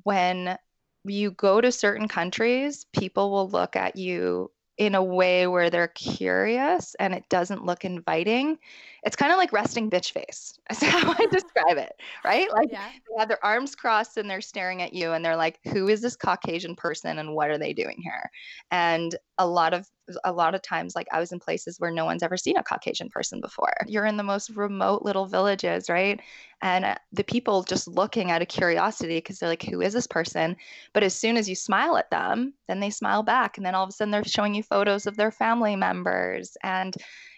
when 0.03 0.57
you 1.03 1.31
go 1.31 1.59
to 1.59 1.71
certain 1.71 2.07
countries, 2.07 2.85
people 2.93 3.31
will 3.31 3.49
look 3.49 3.75
at 3.75 3.97
you 3.97 4.49
in 4.77 4.95
a 4.95 5.03
way 5.03 5.45
where 5.45 5.69
they're 5.69 5.89
curious 5.89 6.95
and 6.95 7.13
it 7.13 7.23
doesn't 7.29 7.65
look 7.65 7.85
inviting. 7.85 8.57
It's 9.03 9.15
kind 9.15 9.31
of 9.31 9.37
like 9.37 9.53
resting 9.53 9.89
bitch 9.89 10.11
face. 10.11 10.57
That's 10.69 10.83
how 10.83 11.11
I 11.11 11.25
describe 11.31 11.77
it, 11.77 11.93
right? 12.25 12.51
Like 12.51 12.71
yeah. 12.71 12.89
they 13.09 13.19
have 13.19 13.27
their 13.27 13.43
arms 13.45 13.75
crossed 13.75 14.17
and 14.17 14.29
they're 14.29 14.41
staring 14.41 14.81
at 14.81 14.93
you 14.93 15.11
and 15.11 15.23
they're 15.23 15.37
like, 15.37 15.59
who 15.65 15.89
is 15.89 16.01
this 16.01 16.15
Caucasian 16.15 16.75
person 16.75 17.19
and 17.19 17.33
what 17.33 17.51
are 17.51 17.57
they 17.57 17.73
doing 17.73 17.97
here? 18.01 18.29
And 18.71 19.15
a 19.37 19.47
lot 19.47 19.73
of 19.73 19.87
a 20.25 20.31
lot 20.31 20.53
of 20.53 20.61
times 20.61 20.95
like 20.95 21.07
i 21.11 21.19
was 21.19 21.31
in 21.31 21.39
places 21.39 21.79
where 21.79 21.91
no 21.91 22.05
one's 22.05 22.23
ever 22.23 22.35
seen 22.35 22.57
a 22.57 22.63
caucasian 22.63 23.09
person 23.09 23.39
before 23.39 23.73
you're 23.87 24.05
in 24.05 24.17
the 24.17 24.23
most 24.23 24.49
remote 24.51 25.01
little 25.03 25.25
villages 25.25 25.89
right 25.89 26.19
and 26.61 26.85
uh, 26.85 26.95
the 27.11 27.23
people 27.23 27.63
just 27.63 27.87
looking 27.87 28.29
out 28.29 28.41
of 28.41 28.47
curiosity 28.47 29.17
because 29.17 29.39
they're 29.39 29.49
like 29.49 29.63
who 29.63 29.81
is 29.81 29.93
this 29.93 30.07
person 30.07 30.55
but 30.91 31.03
as 31.03 31.15
soon 31.15 31.37
as 31.37 31.47
you 31.47 31.55
smile 31.55 31.95
at 31.97 32.11
them 32.11 32.53
then 32.67 32.79
they 32.79 32.89
smile 32.89 33.23
back 33.23 33.57
and 33.57 33.65
then 33.65 33.75
all 33.75 33.83
of 33.83 33.89
a 33.89 33.93
sudden 33.93 34.11
they're 34.11 34.23
showing 34.23 34.53
you 34.53 34.62
photos 34.63 35.05
of 35.05 35.17
their 35.17 35.31
family 35.31 35.75
members 35.75 36.57
and 36.63 36.95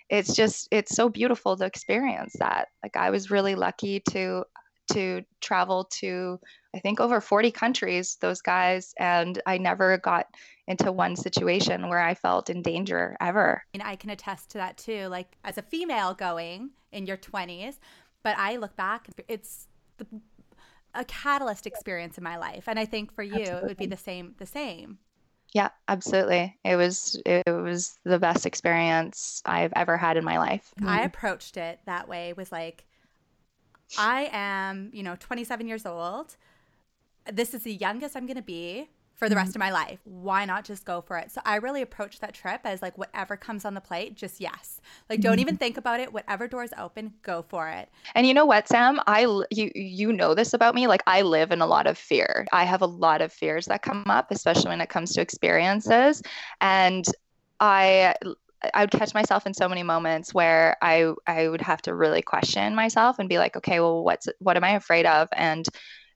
it's 0.09 0.35
just 0.35 0.67
it's 0.71 0.95
so 0.95 1.09
beautiful 1.09 1.57
to 1.57 1.65
experience 1.65 2.33
that 2.39 2.67
like 2.83 2.95
i 2.95 3.09
was 3.09 3.31
really 3.31 3.55
lucky 3.55 3.99
to 4.09 4.43
to 4.91 5.23
travel 5.41 5.85
to 5.85 6.39
I 6.75 6.79
think 6.79 6.99
over 6.99 7.21
40 7.21 7.51
countries, 7.51 8.17
those 8.19 8.41
guys, 8.41 8.93
and 8.99 9.41
I 9.45 9.57
never 9.57 9.97
got 9.97 10.27
into 10.67 10.91
one 10.91 11.15
situation 11.15 11.87
where 11.87 12.01
I 12.01 12.13
felt 12.13 12.49
in 12.49 12.61
danger 12.61 13.15
ever. 13.21 13.63
And 13.73 13.81
I 13.81 13.95
can 13.95 14.09
attest 14.09 14.49
to 14.51 14.57
that 14.57 14.77
too. 14.77 15.07
Like 15.07 15.37
as 15.45 15.57
a 15.57 15.61
female 15.61 16.13
going 16.13 16.71
in 16.91 17.05
your 17.05 17.17
20s, 17.17 17.79
but 18.23 18.37
I 18.37 18.57
look 18.57 18.75
back, 18.75 19.07
it's 19.29 19.67
the, 19.97 20.05
a 20.93 21.05
catalyst 21.05 21.65
experience 21.65 22.17
in 22.17 22.23
my 22.23 22.37
life, 22.37 22.65
and 22.67 22.77
I 22.77 22.85
think 22.85 23.13
for 23.13 23.23
you 23.23 23.35
absolutely. 23.35 23.61
it 23.61 23.67
would 23.67 23.77
be 23.77 23.85
the 23.85 23.97
same. 23.97 24.35
The 24.37 24.45
same. 24.45 24.97
Yeah, 25.55 25.69
absolutely. 25.87 26.55
It 26.63 26.75
was 26.75 27.19
it 27.25 27.49
was 27.49 27.97
the 28.03 28.19
best 28.19 28.45
experience 28.45 29.41
I've 29.45 29.73
ever 29.75 29.97
had 29.97 30.17
in 30.17 30.23
my 30.23 30.37
life. 30.37 30.73
I 30.85 30.99
mm. 30.99 31.05
approached 31.05 31.55
it 31.55 31.79
that 31.85 32.07
way. 32.07 32.33
Was 32.33 32.51
like, 32.51 32.85
I 33.97 34.29
am, 34.33 34.91
you 34.93 35.01
know, 35.01 35.15
27 35.17 35.65
years 35.65 35.85
old 35.85 36.35
this 37.31 37.53
is 37.53 37.63
the 37.63 37.73
youngest 37.73 38.15
I'm 38.15 38.25
going 38.25 38.37
to 38.37 38.43
be 38.43 38.89
for 39.15 39.29
the 39.29 39.35
rest 39.35 39.51
mm-hmm. 39.51 39.61
of 39.61 39.67
my 39.67 39.71
life. 39.71 39.99
Why 40.03 40.45
not 40.45 40.65
just 40.65 40.85
go 40.85 41.01
for 41.01 41.17
it? 41.17 41.31
So 41.31 41.41
I 41.45 41.55
really 41.55 41.81
approach 41.81 42.19
that 42.19 42.33
trip 42.33 42.61
as 42.65 42.81
like 42.81 42.97
whatever 42.97 43.37
comes 43.37 43.65
on 43.65 43.73
the 43.73 43.81
plate, 43.81 44.15
just 44.15 44.39
yes. 44.39 44.81
Like 45.09 45.21
don't 45.21 45.33
mm-hmm. 45.33 45.41
even 45.41 45.57
think 45.57 45.77
about 45.77 45.99
it. 45.99 46.13
Whatever 46.13 46.47
doors 46.47 46.71
open, 46.77 47.13
go 47.23 47.43
for 47.47 47.69
it. 47.69 47.89
And 48.13 48.27
you 48.27 48.33
know 48.33 48.45
what, 48.45 48.67
Sam? 48.67 48.99
I 49.07 49.21
you 49.49 49.71
you 49.73 50.11
know 50.11 50.35
this 50.35 50.53
about 50.53 50.75
me. 50.75 50.87
Like 50.87 51.03
I 51.07 51.21
live 51.21 51.51
in 51.51 51.61
a 51.61 51.67
lot 51.67 51.87
of 51.87 51.97
fear. 51.97 52.45
I 52.51 52.65
have 52.65 52.81
a 52.81 52.87
lot 52.87 53.21
of 53.21 53.31
fears 53.31 53.65
that 53.67 53.81
come 53.81 54.03
up, 54.07 54.27
especially 54.31 54.69
when 54.69 54.81
it 54.81 54.89
comes 54.89 55.13
to 55.13 55.21
experiences. 55.21 56.21
And 56.61 57.05
I 57.59 58.15
I 58.73 58.81
would 58.81 58.91
catch 58.91 59.13
myself 59.13 59.45
in 59.45 59.53
so 59.53 59.69
many 59.69 59.83
moments 59.83 60.33
where 60.33 60.77
I 60.81 61.13
I 61.27 61.47
would 61.47 61.61
have 61.61 61.81
to 61.83 61.95
really 61.95 62.21
question 62.21 62.75
myself 62.75 63.19
and 63.19 63.29
be 63.29 63.37
like, 63.37 63.55
okay, 63.55 63.79
well, 63.79 64.03
what's 64.03 64.27
what 64.39 64.57
am 64.57 64.63
I 64.63 64.71
afraid 64.71 65.05
of? 65.05 65.29
And 65.33 65.65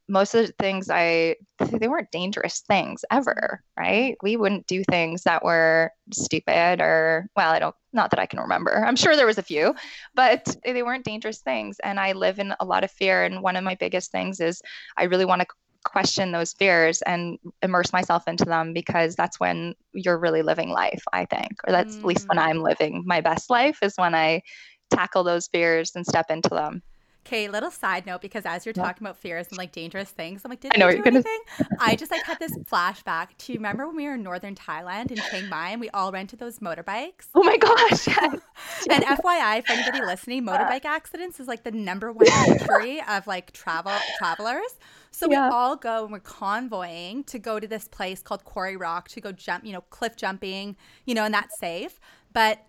most 0.09 0.33
of 0.33 0.47
the 0.47 0.53
things 0.53 0.89
I 0.89 1.35
they 1.59 1.87
weren't 1.87 2.11
dangerous 2.11 2.61
things 2.61 3.05
ever, 3.11 3.63
right? 3.77 4.17
We 4.21 4.35
wouldn't 4.35 4.67
do 4.67 4.83
things 4.83 5.23
that 5.23 5.43
were 5.43 5.91
stupid 6.11 6.81
or 6.81 7.27
well, 7.35 7.51
I 7.51 7.59
don't 7.59 7.75
not 7.93 8.11
that 8.11 8.19
I 8.19 8.25
can 8.25 8.39
remember. 8.39 8.83
I'm 8.85 8.95
sure 8.95 9.15
there 9.15 9.25
was 9.25 9.37
a 9.37 9.43
few, 9.43 9.75
but 10.15 10.55
they 10.65 10.83
weren't 10.83 11.05
dangerous 11.05 11.39
things 11.39 11.79
and 11.83 11.99
I 11.99 12.13
live 12.13 12.39
in 12.39 12.53
a 12.59 12.65
lot 12.65 12.83
of 12.83 12.91
fear 12.91 13.23
and 13.23 13.41
one 13.41 13.55
of 13.55 13.63
my 13.63 13.75
biggest 13.75 14.11
things 14.11 14.39
is 14.39 14.61
I 14.97 15.03
really 15.03 15.25
want 15.25 15.41
to 15.41 15.47
question 15.85 16.31
those 16.31 16.53
fears 16.53 17.01
and 17.03 17.37
immerse 17.61 17.93
myself 17.93 18.27
into 18.27 18.45
them 18.45 18.73
because 18.73 19.15
that's 19.15 19.39
when 19.39 19.75
you're 19.93 20.17
really 20.17 20.41
living 20.41 20.69
life, 20.69 21.03
I 21.13 21.25
think. 21.25 21.53
Or 21.65 21.71
that's 21.71 21.95
mm. 21.95 21.99
at 21.99 22.05
least 22.05 22.27
when 22.27 22.37
mm. 22.37 22.47
I'm 22.47 22.61
living 22.61 23.03
my 23.05 23.21
best 23.21 23.49
life 23.49 23.79
is 23.81 23.93
when 23.95 24.13
I 24.13 24.41
tackle 24.89 25.23
those 25.23 25.47
fears 25.47 25.91
and 25.95 26.05
step 26.05 26.29
into 26.29 26.49
them. 26.49 26.81
Okay, 27.25 27.47
little 27.47 27.69
side 27.69 28.05
note 28.05 28.21
because 28.21 28.45
as 28.45 28.65
you're 28.65 28.73
talking 28.73 29.05
about 29.05 29.17
fears 29.17 29.47
and 29.49 29.57
like 29.57 29.71
dangerous 29.71 30.09
things, 30.09 30.41
I'm 30.43 30.49
like, 30.49 30.61
did 30.61 30.71
I 30.73 30.79
know 30.79 30.89
do 30.89 31.03
anything? 31.05 31.39
Gonna... 31.57 31.69
I 31.79 31.95
just 31.95 32.11
like 32.11 32.23
had 32.23 32.39
this 32.39 32.57
flashback. 32.59 33.27
Do 33.37 33.53
you 33.53 33.59
remember 33.59 33.85
when 33.85 33.95
we 33.95 34.05
were 34.05 34.15
in 34.15 34.23
northern 34.23 34.55
Thailand 34.55 35.11
in 35.11 35.17
Chiang 35.17 35.47
Mai 35.47 35.69
and 35.69 35.81
we 35.81 35.89
all 35.89 36.11
rented 36.11 36.39
those 36.39 36.59
motorbikes? 36.59 37.27
Oh 37.35 37.43
my 37.43 37.57
gosh! 37.57 38.07
Yes. 38.07 38.39
and 38.89 39.03
FYI, 39.03 39.63
for 39.65 39.73
anybody 39.73 40.03
listening, 40.03 40.43
motorbike 40.47 40.85
accidents 40.85 41.39
is 41.39 41.47
like 41.47 41.63
the 41.63 41.71
number 41.71 42.11
one 42.11 42.27
injury 42.47 43.01
of 43.07 43.27
like 43.27 43.51
travel 43.51 43.93
travelers. 44.17 44.79
So 45.11 45.29
yeah. 45.29 45.49
we 45.49 45.53
all 45.53 45.75
go 45.75 46.03
and 46.03 46.11
we're 46.11 46.19
convoying 46.19 47.23
to 47.25 47.37
go 47.37 47.59
to 47.59 47.67
this 47.67 47.87
place 47.87 48.21
called 48.21 48.45
Quarry 48.45 48.77
Rock 48.77 49.09
to 49.09 49.21
go 49.21 49.31
jump, 49.31 49.65
you 49.65 49.73
know, 49.73 49.81
cliff 49.81 50.15
jumping, 50.15 50.77
you 51.05 51.13
know, 51.13 51.25
and 51.25 51.33
that's 51.33 51.59
safe. 51.59 51.99
But 52.33 52.63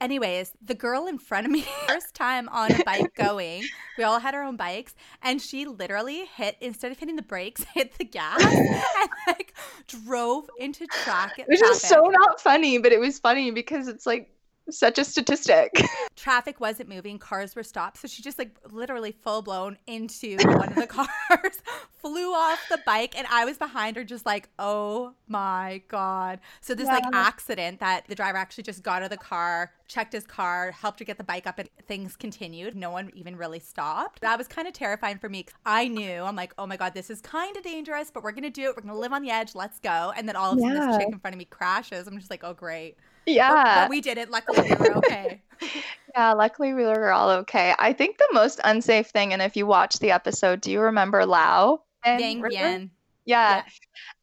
Anyways, 0.00 0.52
the 0.64 0.74
girl 0.74 1.06
in 1.06 1.18
front 1.18 1.46
of 1.46 1.52
me, 1.52 1.62
first 1.88 2.14
time 2.14 2.48
on 2.50 2.72
a 2.72 2.84
bike 2.84 3.14
going, 3.14 3.64
we 3.96 4.04
all 4.04 4.20
had 4.20 4.34
our 4.34 4.42
own 4.42 4.56
bikes, 4.56 4.94
and 5.22 5.42
she 5.42 5.66
literally 5.66 6.26
hit, 6.36 6.56
instead 6.60 6.92
of 6.92 6.98
hitting 6.98 7.16
the 7.16 7.22
brakes, 7.22 7.64
hit 7.74 7.98
the 7.98 8.04
gas 8.04 8.42
and 8.44 9.10
like 9.26 9.54
drove 9.88 10.48
into 10.58 10.86
track. 10.86 11.42
Which 11.46 11.62
is 11.62 11.80
so 11.80 12.02
not 12.02 12.40
funny, 12.40 12.78
but 12.78 12.92
it 12.92 13.00
was 13.00 13.18
funny 13.18 13.50
because 13.50 13.88
it's 13.88 14.06
like 14.06 14.30
such 14.70 14.98
a 14.98 15.04
statistic. 15.04 15.80
Traffic 16.16 16.60
wasn't 16.60 16.88
moving, 16.88 17.18
cars 17.18 17.54
were 17.54 17.62
stopped. 17.62 17.98
So 17.98 18.08
she 18.08 18.22
just 18.22 18.38
like 18.38 18.56
literally 18.70 19.12
full 19.12 19.42
blown 19.42 19.78
into 19.86 20.36
one 20.44 20.68
of 20.68 20.74
the 20.74 20.86
cars, 20.88 21.08
flew 22.00 22.32
off 22.32 22.60
the 22.68 22.80
bike, 22.84 23.16
and 23.16 23.26
I 23.30 23.44
was 23.44 23.56
behind 23.56 23.96
her 23.96 24.04
just 24.04 24.26
like, 24.26 24.48
oh 24.58 25.14
my 25.26 25.82
God. 25.88 26.40
So 26.60 26.74
this 26.74 26.86
yeah. 26.86 26.94
like 26.94 27.04
accident 27.12 27.80
that 27.80 28.06
the 28.08 28.14
driver 28.14 28.38
actually 28.38 28.64
just 28.64 28.82
got 28.82 28.96
out 28.96 29.04
of 29.04 29.10
the 29.10 29.16
car, 29.16 29.72
checked 29.86 30.12
his 30.12 30.24
car, 30.24 30.72
helped 30.72 30.98
her 30.98 31.04
get 31.04 31.18
the 31.18 31.24
bike 31.24 31.46
up, 31.46 31.58
and 31.58 31.68
things 31.86 32.16
continued. 32.16 32.76
No 32.76 32.90
one 32.90 33.10
even 33.14 33.36
really 33.36 33.60
stopped. 33.60 34.20
That 34.20 34.38
was 34.38 34.48
kind 34.48 34.68
of 34.68 34.74
terrifying 34.74 35.18
for 35.18 35.28
me. 35.28 35.46
I 35.64 35.88
knew, 35.88 36.22
I'm 36.22 36.36
like, 36.36 36.52
oh 36.58 36.66
my 36.66 36.76
God, 36.76 36.94
this 36.94 37.10
is 37.10 37.20
kind 37.20 37.56
of 37.56 37.62
dangerous, 37.62 38.10
but 38.10 38.22
we're 38.22 38.32
going 38.32 38.42
to 38.42 38.50
do 38.50 38.64
it. 38.64 38.76
We're 38.76 38.82
going 38.82 38.94
to 38.94 39.00
live 39.00 39.12
on 39.12 39.22
the 39.22 39.30
edge. 39.30 39.54
Let's 39.54 39.78
go. 39.78 40.12
And 40.16 40.28
then 40.28 40.36
all 40.36 40.52
of 40.52 40.58
a 40.58 40.60
sudden, 40.60 40.76
yeah. 40.76 40.86
this 40.86 40.96
chick 40.98 41.08
in 41.12 41.18
front 41.18 41.34
of 41.34 41.38
me 41.38 41.44
crashes. 41.44 42.06
I'm 42.06 42.18
just 42.18 42.30
like, 42.30 42.44
oh, 42.44 42.54
great. 42.54 42.96
Yeah. 43.26 43.52
But, 43.52 43.80
but 43.82 43.90
we 43.90 44.00
did 44.00 44.18
it. 44.18 44.30
Luckily, 44.30 44.62
we 44.62 44.76
were 44.76 44.96
okay. 44.98 45.42
yeah, 46.14 46.32
luckily 46.32 46.74
we 46.74 46.84
were 46.84 47.12
all 47.12 47.30
okay. 47.30 47.74
I 47.78 47.92
think 47.92 48.18
the 48.18 48.28
most 48.32 48.60
unsafe 48.64 49.08
thing, 49.08 49.32
and 49.32 49.42
if 49.42 49.56
you 49.56 49.66
watch 49.66 49.98
the 49.98 50.10
episode, 50.10 50.60
do 50.60 50.70
you 50.70 50.80
remember 50.80 51.24
Lao? 51.26 51.82
Vang 52.04 52.42
Vieng. 52.42 52.90
Yeah. 53.24 53.56
yeah. 53.56 53.62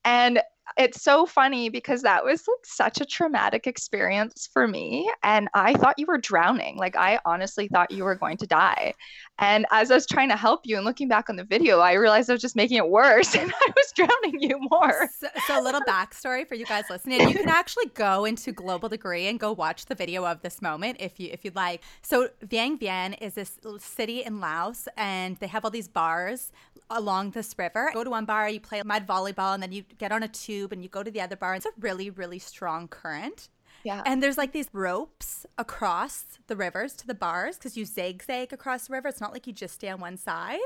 And 0.03 0.41
it's 0.78 1.01
so 1.01 1.25
funny 1.25 1.69
because 1.69 2.01
that 2.01 2.23
was 2.25 2.47
like 2.47 2.65
such 2.65 2.99
a 2.99 3.06
traumatic 3.06 3.67
experience 3.67 4.49
for 4.51 4.67
me. 4.67 5.10
And 5.23 5.47
I 5.54 5.73
thought 5.73 5.97
you 5.97 6.06
were 6.08 6.17
drowning. 6.17 6.78
Like, 6.78 6.95
I 6.95 7.19
honestly 7.25 7.67
thought 7.67 7.91
you 7.91 8.04
were 8.04 8.15
going 8.15 8.38
to 8.38 8.47
die. 8.47 8.93
And 9.39 9.65
as 9.71 9.91
I 9.91 9.95
was 9.95 10.06
trying 10.06 10.30
to 10.30 10.36
help 10.36 10.62
you 10.63 10.78
and 10.78 10.86
looking 10.86 11.08
back 11.08 11.30
on 11.30 11.36
the 11.36 11.43
video, 11.43 11.80
I 11.80 11.93
realized 11.93 12.30
I 12.30 12.34
was 12.34 12.41
just 12.41 12.56
making 12.56 12.78
it 12.78 12.89
worse 12.89 13.36
and 13.38 13.51
I 13.51 13.71
was 13.75 13.91
drowning 13.95 14.41
you 14.41 14.58
more. 14.69 15.10
So, 15.17 15.28
so 15.47 15.62
a 15.62 15.63
little 15.63 15.82
backstory 15.82 16.47
for 16.47 16.56
you 16.56 16.65
guys 16.65 16.86
listening. 16.89 17.28
You 17.28 17.36
can 17.36 17.49
actually 17.49 17.88
go 17.93 18.25
into 18.25 18.51
Global 18.51 18.89
Degree 18.89 19.28
and 19.28 19.39
go 19.39 19.51
watch 19.51 19.86
the 19.86 19.95
video 19.95 20.25
of 20.25 20.41
this 20.41 20.62
moment 20.62 20.97
if 20.99 21.19
you 21.19 21.30
if 21.32 21.45
you'd 21.45 21.56
like. 21.56 21.82
So 22.01 22.30
Vang 22.41 22.78
Vieng 22.78 23.15
is 23.21 23.36
this 23.36 23.58
city 23.80 24.23
in 24.23 24.39
Laos 24.39 24.88
and 24.97 25.38
they 25.38 25.47
have 25.47 25.63
all 25.63 25.71
these 25.71 25.88
bars 25.88 26.51
along 26.89 27.32
this 27.32 27.56
river. 27.58 27.91
Go 27.93 28.04
to 28.04 28.10
one 28.10 28.26
bar, 28.26 28.50
you 28.50 28.60
play 28.60 28.82
mud 28.84 29.08
volleyball, 29.08 29.54
and 29.54 29.62
then 29.62 29.71
you 29.71 29.84
get 29.98 30.12
on 30.12 30.24
a 30.24 30.28
tube 30.28 30.71
and 30.71 30.84
you 30.84 30.89
go 30.89 31.04
to 31.04 31.12
the 31.12 31.21
other 31.21 31.36
bar. 31.36 31.56
It's 31.56 31.65
a 31.65 31.71
really, 31.80 32.10
really 32.10 32.39
strong 32.39 32.88
current. 32.88 33.50
Yeah. 33.84 34.02
And 34.06 34.21
there's 34.21 34.38
like 34.38 34.52
these 34.52 34.67
ropes 34.74 35.45
across 35.60 36.26
the 36.48 36.56
rivers 36.56 36.93
to 36.93 37.08
the 37.08 37.13
bars 37.13 37.58
because 37.58 37.78
you 37.78 37.86
zigzag 37.86 38.52
across 38.52 38.88
the 38.88 38.93
river. 38.93 39.08
It's 39.08 39.21
not 39.21 39.32
like 39.32 39.45
you 39.45 39.54
just 39.54 39.76
stay 39.76 39.89
on 39.89 40.00
one 40.00 40.17
side. 40.17 40.60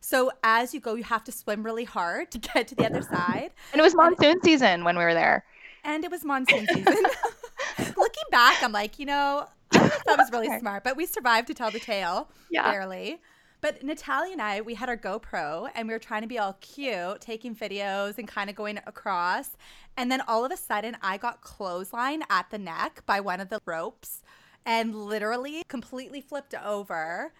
So 0.00 0.30
as 0.44 0.74
you 0.74 0.80
go, 0.80 0.94
you 0.94 1.02
have 1.04 1.24
to 1.24 1.32
swim 1.32 1.62
really 1.62 1.84
hard 1.84 2.30
to 2.32 2.38
get 2.38 2.68
to 2.68 2.74
the 2.74 2.84
other 2.84 3.02
side. 3.02 3.50
And 3.72 3.80
it 3.80 3.82
was 3.82 3.94
monsoon 3.94 4.42
season 4.42 4.84
when 4.84 4.98
we 4.98 5.04
were 5.04 5.14
there. 5.14 5.44
And 5.84 6.04
it 6.04 6.10
was 6.10 6.24
monsoon 6.24 6.66
season. 6.66 6.84
Looking 7.78 8.24
back, 8.30 8.62
I'm 8.62 8.72
like, 8.72 8.98
you 8.98 9.06
know, 9.06 9.46
I 9.72 9.78
don't 9.78 9.88
know 9.88 9.94
if 9.94 10.04
that 10.04 10.18
was 10.18 10.30
really 10.30 10.58
smart, 10.60 10.84
but 10.84 10.96
we 10.96 11.06
survived 11.06 11.48
to 11.48 11.54
tell 11.54 11.70
the 11.70 11.80
tale, 11.80 12.28
yeah. 12.50 12.70
barely. 12.70 13.18
But 13.60 13.82
Natalia 13.82 14.32
and 14.32 14.42
I, 14.42 14.60
we 14.60 14.74
had 14.74 14.88
our 14.88 14.96
GoPro 14.96 15.68
and 15.74 15.88
we 15.88 15.94
were 15.94 15.98
trying 15.98 16.22
to 16.22 16.28
be 16.28 16.38
all 16.38 16.56
cute, 16.60 17.20
taking 17.20 17.56
videos 17.56 18.18
and 18.18 18.28
kind 18.28 18.48
of 18.48 18.56
going 18.56 18.78
across. 18.86 19.50
And 19.96 20.12
then 20.12 20.20
all 20.28 20.44
of 20.44 20.52
a 20.52 20.56
sudden, 20.56 20.96
I 21.02 21.16
got 21.16 21.40
clothesline 21.40 22.22
at 22.30 22.50
the 22.50 22.58
neck 22.58 23.02
by 23.04 23.20
one 23.20 23.40
of 23.40 23.48
the 23.48 23.60
ropes 23.64 24.22
and 24.64 24.94
literally 24.94 25.64
completely 25.66 26.20
flipped 26.20 26.54
over, 26.54 27.32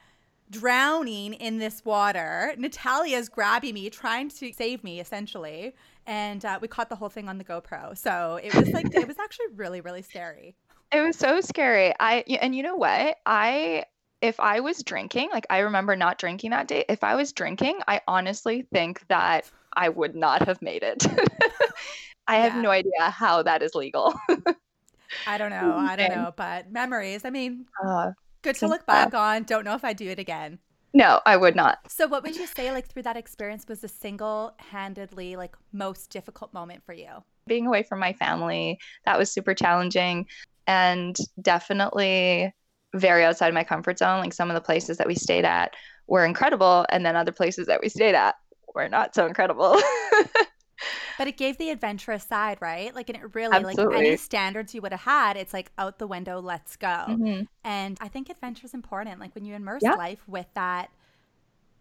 drowning 0.50 1.34
in 1.34 1.58
this 1.58 1.84
water. 1.84 2.52
Natalia's 2.58 3.28
grabbing 3.28 3.74
me, 3.74 3.88
trying 3.90 4.28
to 4.30 4.52
save 4.52 4.82
me, 4.82 4.98
essentially. 4.98 5.74
And 6.06 6.44
uh, 6.44 6.58
we 6.60 6.66
caught 6.66 6.88
the 6.88 6.96
whole 6.96 7.10
thing 7.10 7.28
on 7.28 7.38
the 7.38 7.44
GoPro. 7.44 7.96
So 7.96 8.40
it 8.42 8.52
was 8.54 8.70
like, 8.70 8.92
it 8.92 9.06
was 9.06 9.18
actually 9.20 9.46
really, 9.54 9.80
really 9.80 10.02
scary. 10.02 10.56
It 10.90 11.00
was 11.00 11.16
so 11.16 11.40
scary. 11.42 11.92
I 12.00 12.24
and 12.40 12.54
you 12.54 12.62
know 12.62 12.76
what? 12.76 13.18
I 13.26 13.84
if 14.20 14.40
I 14.40 14.60
was 14.60 14.82
drinking, 14.82 15.30
like 15.32 15.46
I 15.50 15.58
remember 15.58 15.96
not 15.96 16.18
drinking 16.18 16.50
that 16.50 16.68
day, 16.68 16.84
if 16.88 17.04
I 17.04 17.14
was 17.14 17.32
drinking, 17.32 17.80
I 17.86 18.00
honestly 18.08 18.66
think 18.72 19.06
that 19.08 19.50
I 19.74 19.88
would 19.88 20.14
not 20.14 20.46
have 20.46 20.60
made 20.60 20.82
it. 20.82 21.06
I 22.26 22.36
yeah. 22.36 22.48
have 22.48 22.62
no 22.62 22.70
idea 22.70 23.10
how 23.10 23.42
that 23.42 23.62
is 23.62 23.74
legal. 23.74 24.14
I 25.26 25.38
don't 25.38 25.50
know. 25.50 25.76
I 25.78 25.96
don't 25.96 26.10
know. 26.10 26.32
But 26.36 26.70
memories, 26.70 27.24
I 27.24 27.30
mean, 27.30 27.66
uh, 27.82 28.12
good 28.42 28.56
to 28.56 28.68
look 28.68 28.84
back 28.86 29.14
on. 29.14 29.44
Don't 29.44 29.64
know 29.64 29.74
if 29.74 29.84
I'd 29.84 29.96
do 29.96 30.08
it 30.08 30.18
again. 30.18 30.58
No, 30.92 31.20
I 31.24 31.36
would 31.36 31.54
not. 31.54 31.78
So, 31.88 32.06
what 32.06 32.22
would 32.22 32.36
you 32.36 32.46
say, 32.46 32.72
like, 32.72 32.88
through 32.88 33.02
that 33.02 33.16
experience 33.16 33.66
was 33.68 33.80
the 33.80 33.88
single 33.88 34.54
handedly, 34.58 35.36
like, 35.36 35.54
most 35.72 36.10
difficult 36.10 36.52
moment 36.52 36.82
for 36.84 36.92
you? 36.92 37.08
Being 37.46 37.66
away 37.66 37.82
from 37.82 37.98
my 38.00 38.12
family, 38.14 38.78
that 39.04 39.18
was 39.18 39.30
super 39.30 39.54
challenging. 39.54 40.26
And 40.66 41.16
definitely 41.40 42.52
very 42.94 43.24
outside 43.24 43.52
my 43.54 43.64
comfort 43.64 43.98
zone. 43.98 44.20
Like 44.20 44.32
some 44.32 44.50
of 44.50 44.54
the 44.54 44.60
places 44.60 44.96
that 44.98 45.06
we 45.06 45.14
stayed 45.14 45.44
at 45.44 45.74
were 46.06 46.24
incredible, 46.24 46.86
and 46.90 47.04
then 47.04 47.16
other 47.16 47.32
places 47.32 47.66
that 47.66 47.80
we 47.82 47.88
stayed 47.88 48.14
at 48.14 48.34
were 48.74 48.88
not 48.88 49.14
so 49.14 49.26
incredible. 49.26 49.76
but 51.18 51.26
it 51.26 51.36
gave 51.36 51.58
the 51.58 51.70
adventurous 51.70 52.24
side, 52.24 52.58
right? 52.60 52.94
Like, 52.94 53.08
and 53.08 53.18
it 53.18 53.34
really, 53.34 53.56
Absolutely. 53.56 53.96
like, 53.96 54.06
any 54.06 54.16
standards 54.16 54.74
you 54.74 54.80
would 54.80 54.92
have 54.92 55.00
had, 55.00 55.36
it's 55.36 55.52
like 55.52 55.70
out 55.76 55.98
the 55.98 56.06
window, 56.06 56.40
let's 56.40 56.76
go. 56.76 56.86
Mm-hmm. 56.86 57.42
And 57.64 57.98
I 58.00 58.08
think 58.08 58.30
adventure 58.30 58.64
is 58.64 58.74
important. 58.74 59.20
Like, 59.20 59.34
when 59.34 59.44
you 59.44 59.54
immerse 59.54 59.82
yeah. 59.82 59.94
life 59.94 60.22
with 60.26 60.46
that 60.54 60.90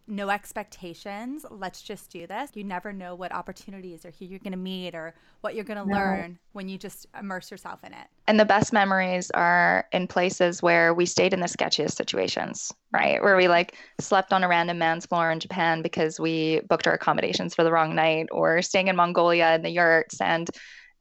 no 0.08 0.30
expectations. 0.30 1.44
Let's 1.50 1.82
just 1.82 2.10
do 2.10 2.26
this. 2.26 2.50
You 2.54 2.64
never 2.64 2.92
know 2.92 3.14
what 3.14 3.32
opportunities 3.32 4.04
or 4.04 4.12
who 4.18 4.24
you're 4.24 4.38
going 4.38 4.52
to 4.52 4.58
meet 4.58 4.94
or 4.94 5.14
what 5.42 5.54
you're 5.54 5.64
going 5.64 5.78
to 5.78 5.88
no. 5.88 5.94
learn 5.94 6.38
when 6.52 6.68
you 6.68 6.78
just 6.78 7.06
immerse 7.18 7.50
yourself 7.50 7.84
in 7.84 7.92
it. 7.92 8.06
And 8.26 8.40
the 8.40 8.44
best 8.44 8.72
memories 8.72 9.30
are 9.32 9.86
in 9.92 10.06
places 10.06 10.62
where 10.62 10.94
we 10.94 11.06
stayed 11.06 11.34
in 11.34 11.40
the 11.40 11.46
sketchiest 11.46 11.92
situations, 11.92 12.72
right? 12.92 13.22
Where 13.22 13.36
we 13.36 13.48
like 13.48 13.76
slept 14.00 14.32
on 14.32 14.42
a 14.42 14.48
random 14.48 14.78
man's 14.78 15.06
floor 15.06 15.30
in 15.30 15.40
Japan 15.40 15.82
because 15.82 16.18
we 16.18 16.60
booked 16.68 16.86
our 16.86 16.94
accommodations 16.94 17.54
for 17.54 17.62
the 17.62 17.72
wrong 17.72 17.94
night 17.94 18.28
or 18.32 18.62
staying 18.62 18.88
in 18.88 18.96
Mongolia 18.96 19.54
in 19.54 19.62
the 19.62 19.70
yurts 19.70 20.20
and 20.20 20.48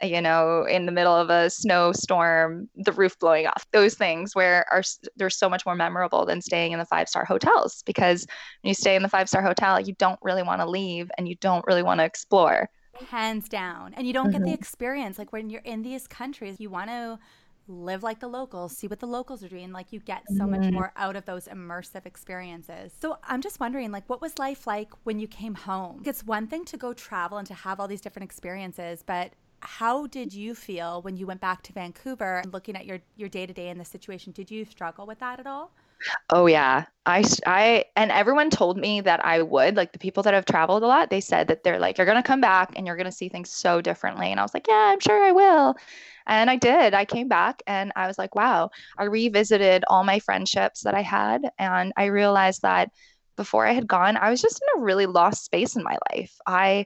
you 0.02 0.22
know, 0.22 0.64
in 0.64 0.86
the 0.86 0.92
middle 0.92 1.16
of 1.16 1.30
a 1.30 1.50
snowstorm, 1.50 2.70
the 2.76 2.92
roof 2.92 3.18
blowing 3.20 3.48
off. 3.48 3.66
Those 3.72 3.96
things 3.96 4.36
where 4.36 4.66
are 4.72 4.84
they're 5.16 5.30
so 5.30 5.50
much 5.50 5.66
more 5.66 5.76
memorable 5.76 6.26
than 6.26 6.42
staying 6.42 6.72
in 6.72 6.80
the 6.80 6.86
five 6.86 7.10
star 7.10 7.26
hotels 7.26 7.84
because 7.86 8.26
when 8.62 8.70
you 8.70 8.76
stay 8.76 8.96
in 8.96 9.02
the 9.02 9.10
five 9.10 9.28
star 9.28 9.42
hotel, 9.42 9.80
you 9.80 9.94
don't 9.98 10.20
really 10.22 10.44
want 10.44 10.62
to 10.62 10.70
leave 10.70 11.10
and 11.18 11.28
you 11.28 11.36
don't 11.42 11.66
really 11.68 11.84
want 11.84 12.00
to 12.00 12.06
explore. 12.06 12.70
Hands 13.10 13.48
down. 13.48 13.94
And 13.96 14.06
you 14.06 14.14
don't 14.14 14.28
mm-hmm. 14.28 14.34
get 14.34 14.40
the 14.42 14.46
mm-hmm. 14.48 14.54
experience. 14.54 15.18
Like 15.18 15.34
when 15.34 15.50
you're 15.50 15.62
in 15.62 15.82
these 15.82 16.08
countries, 16.08 16.60
you 16.60 16.70
want 16.70 16.90
to 16.90 17.20
live 17.68 18.02
like 18.02 18.20
the 18.20 18.28
locals, 18.28 18.76
see 18.78 18.88
what 18.88 19.00
the 19.00 19.08
locals 19.08 19.44
are 19.44 19.50
doing. 19.50 19.72
Like 19.72 19.92
you 19.92 20.00
get 20.00 20.24
so 20.30 20.44
mm-hmm. 20.46 20.62
much 20.62 20.72
more 20.72 20.94
out 20.96 21.16
of 21.16 21.26
those 21.26 21.48
immersive 21.48 22.06
experiences. 22.06 22.94
So 23.00 23.18
I'm 23.24 23.42
just 23.42 23.60
wondering, 23.60 23.92
like, 23.92 24.08
what 24.08 24.22
was 24.22 24.38
life 24.40 24.68
like 24.68 24.90
when 25.04 25.20
you 25.20 25.28
came 25.28 25.56
home? 25.56 26.02
It's 26.06 26.24
one 26.24 26.48
thing 26.48 26.66
to 26.66 26.78
go 26.78 26.94
travel 26.94 27.38
and 27.38 27.48
to 27.48 27.54
have 27.54 27.80
all 27.80 27.88
these 27.88 28.02
different 28.02 28.24
experiences, 28.24 29.04
but 29.06 29.34
how 29.62 30.08
did 30.08 30.34
you 30.34 30.56
feel 30.56 31.02
when 31.02 31.18
you 31.18 31.26
went 31.26 31.42
back 31.42 31.64
to 31.64 31.74
Vancouver 31.74 32.40
and 32.40 32.54
looking 32.54 32.76
at 32.76 32.86
your 32.86 33.00
your 33.16 33.30
day 33.30 33.46
to 33.46 33.54
day 33.54 33.70
in 33.70 33.78
the 33.78 33.86
situation? 33.86 34.32
Did 34.32 34.52
you 34.52 34.66
struggle 34.66 35.06
with 35.06 35.20
that 35.20 35.40
at 35.40 35.48
all? 35.48 35.72
Oh 36.30 36.46
yeah. 36.46 36.86
I 37.06 37.24
I 37.46 37.86
and 37.96 38.12
everyone 38.12 38.50
told 38.50 38.78
me 38.78 39.02
that 39.02 39.26
I 39.26 39.42
would. 39.42 39.76
Like 39.76 39.94
the 39.94 40.00
people 40.00 40.24
that 40.24 40.34
have 40.34 40.46
traveled 40.46 40.84
a 40.84 40.88
lot, 40.88 41.10
they 41.10 41.22
said 41.22 41.48
that 41.48 41.64
they're 41.64 41.80
like 41.80 41.98
you're 41.98 42.06
going 42.06 42.22
to 42.22 42.28
come 42.28 42.42
back 42.42 42.74
and 42.76 42.86
you're 42.86 42.96
going 42.96 43.06
to 43.06 43.12
see 43.12 43.30
things 43.30 43.50
so 43.50 43.82
differently. 43.82 44.30
And 44.32 44.40
I 44.40 44.44
was 44.44 44.54
like, 44.54 44.68
yeah, 44.68 44.92
I'm 44.94 45.00
sure 45.00 45.24
I 45.24 45.32
will. 45.32 45.76
And 46.28 46.50
I 46.50 46.58
did. 46.58 46.94
I 46.94 47.06
came 47.06 47.28
back 47.28 47.64
and 47.66 47.92
I 47.96 48.08
was 48.08 48.18
like, 48.18 48.36
wow. 48.36 48.70
I 48.98 49.06
revisited 49.06 49.84
all 49.88 50.04
my 50.04 50.20
friendships 50.20 50.84
that 50.84 50.94
I 50.94 51.02
had 51.02 51.50
and 51.58 51.94
I 51.98 52.06
realized 52.06 52.62
that 52.62 52.92
before 53.38 53.66
I 53.66 53.74
had 53.74 53.88
gone, 53.88 54.18
I 54.18 54.30
was 54.30 54.42
just 54.42 54.62
in 54.62 54.82
a 54.82 54.84
really 54.84 55.06
lost 55.06 55.46
space 55.46 55.76
in 55.76 55.84
my 55.84 55.98
life. 56.12 56.36
I 56.46 56.86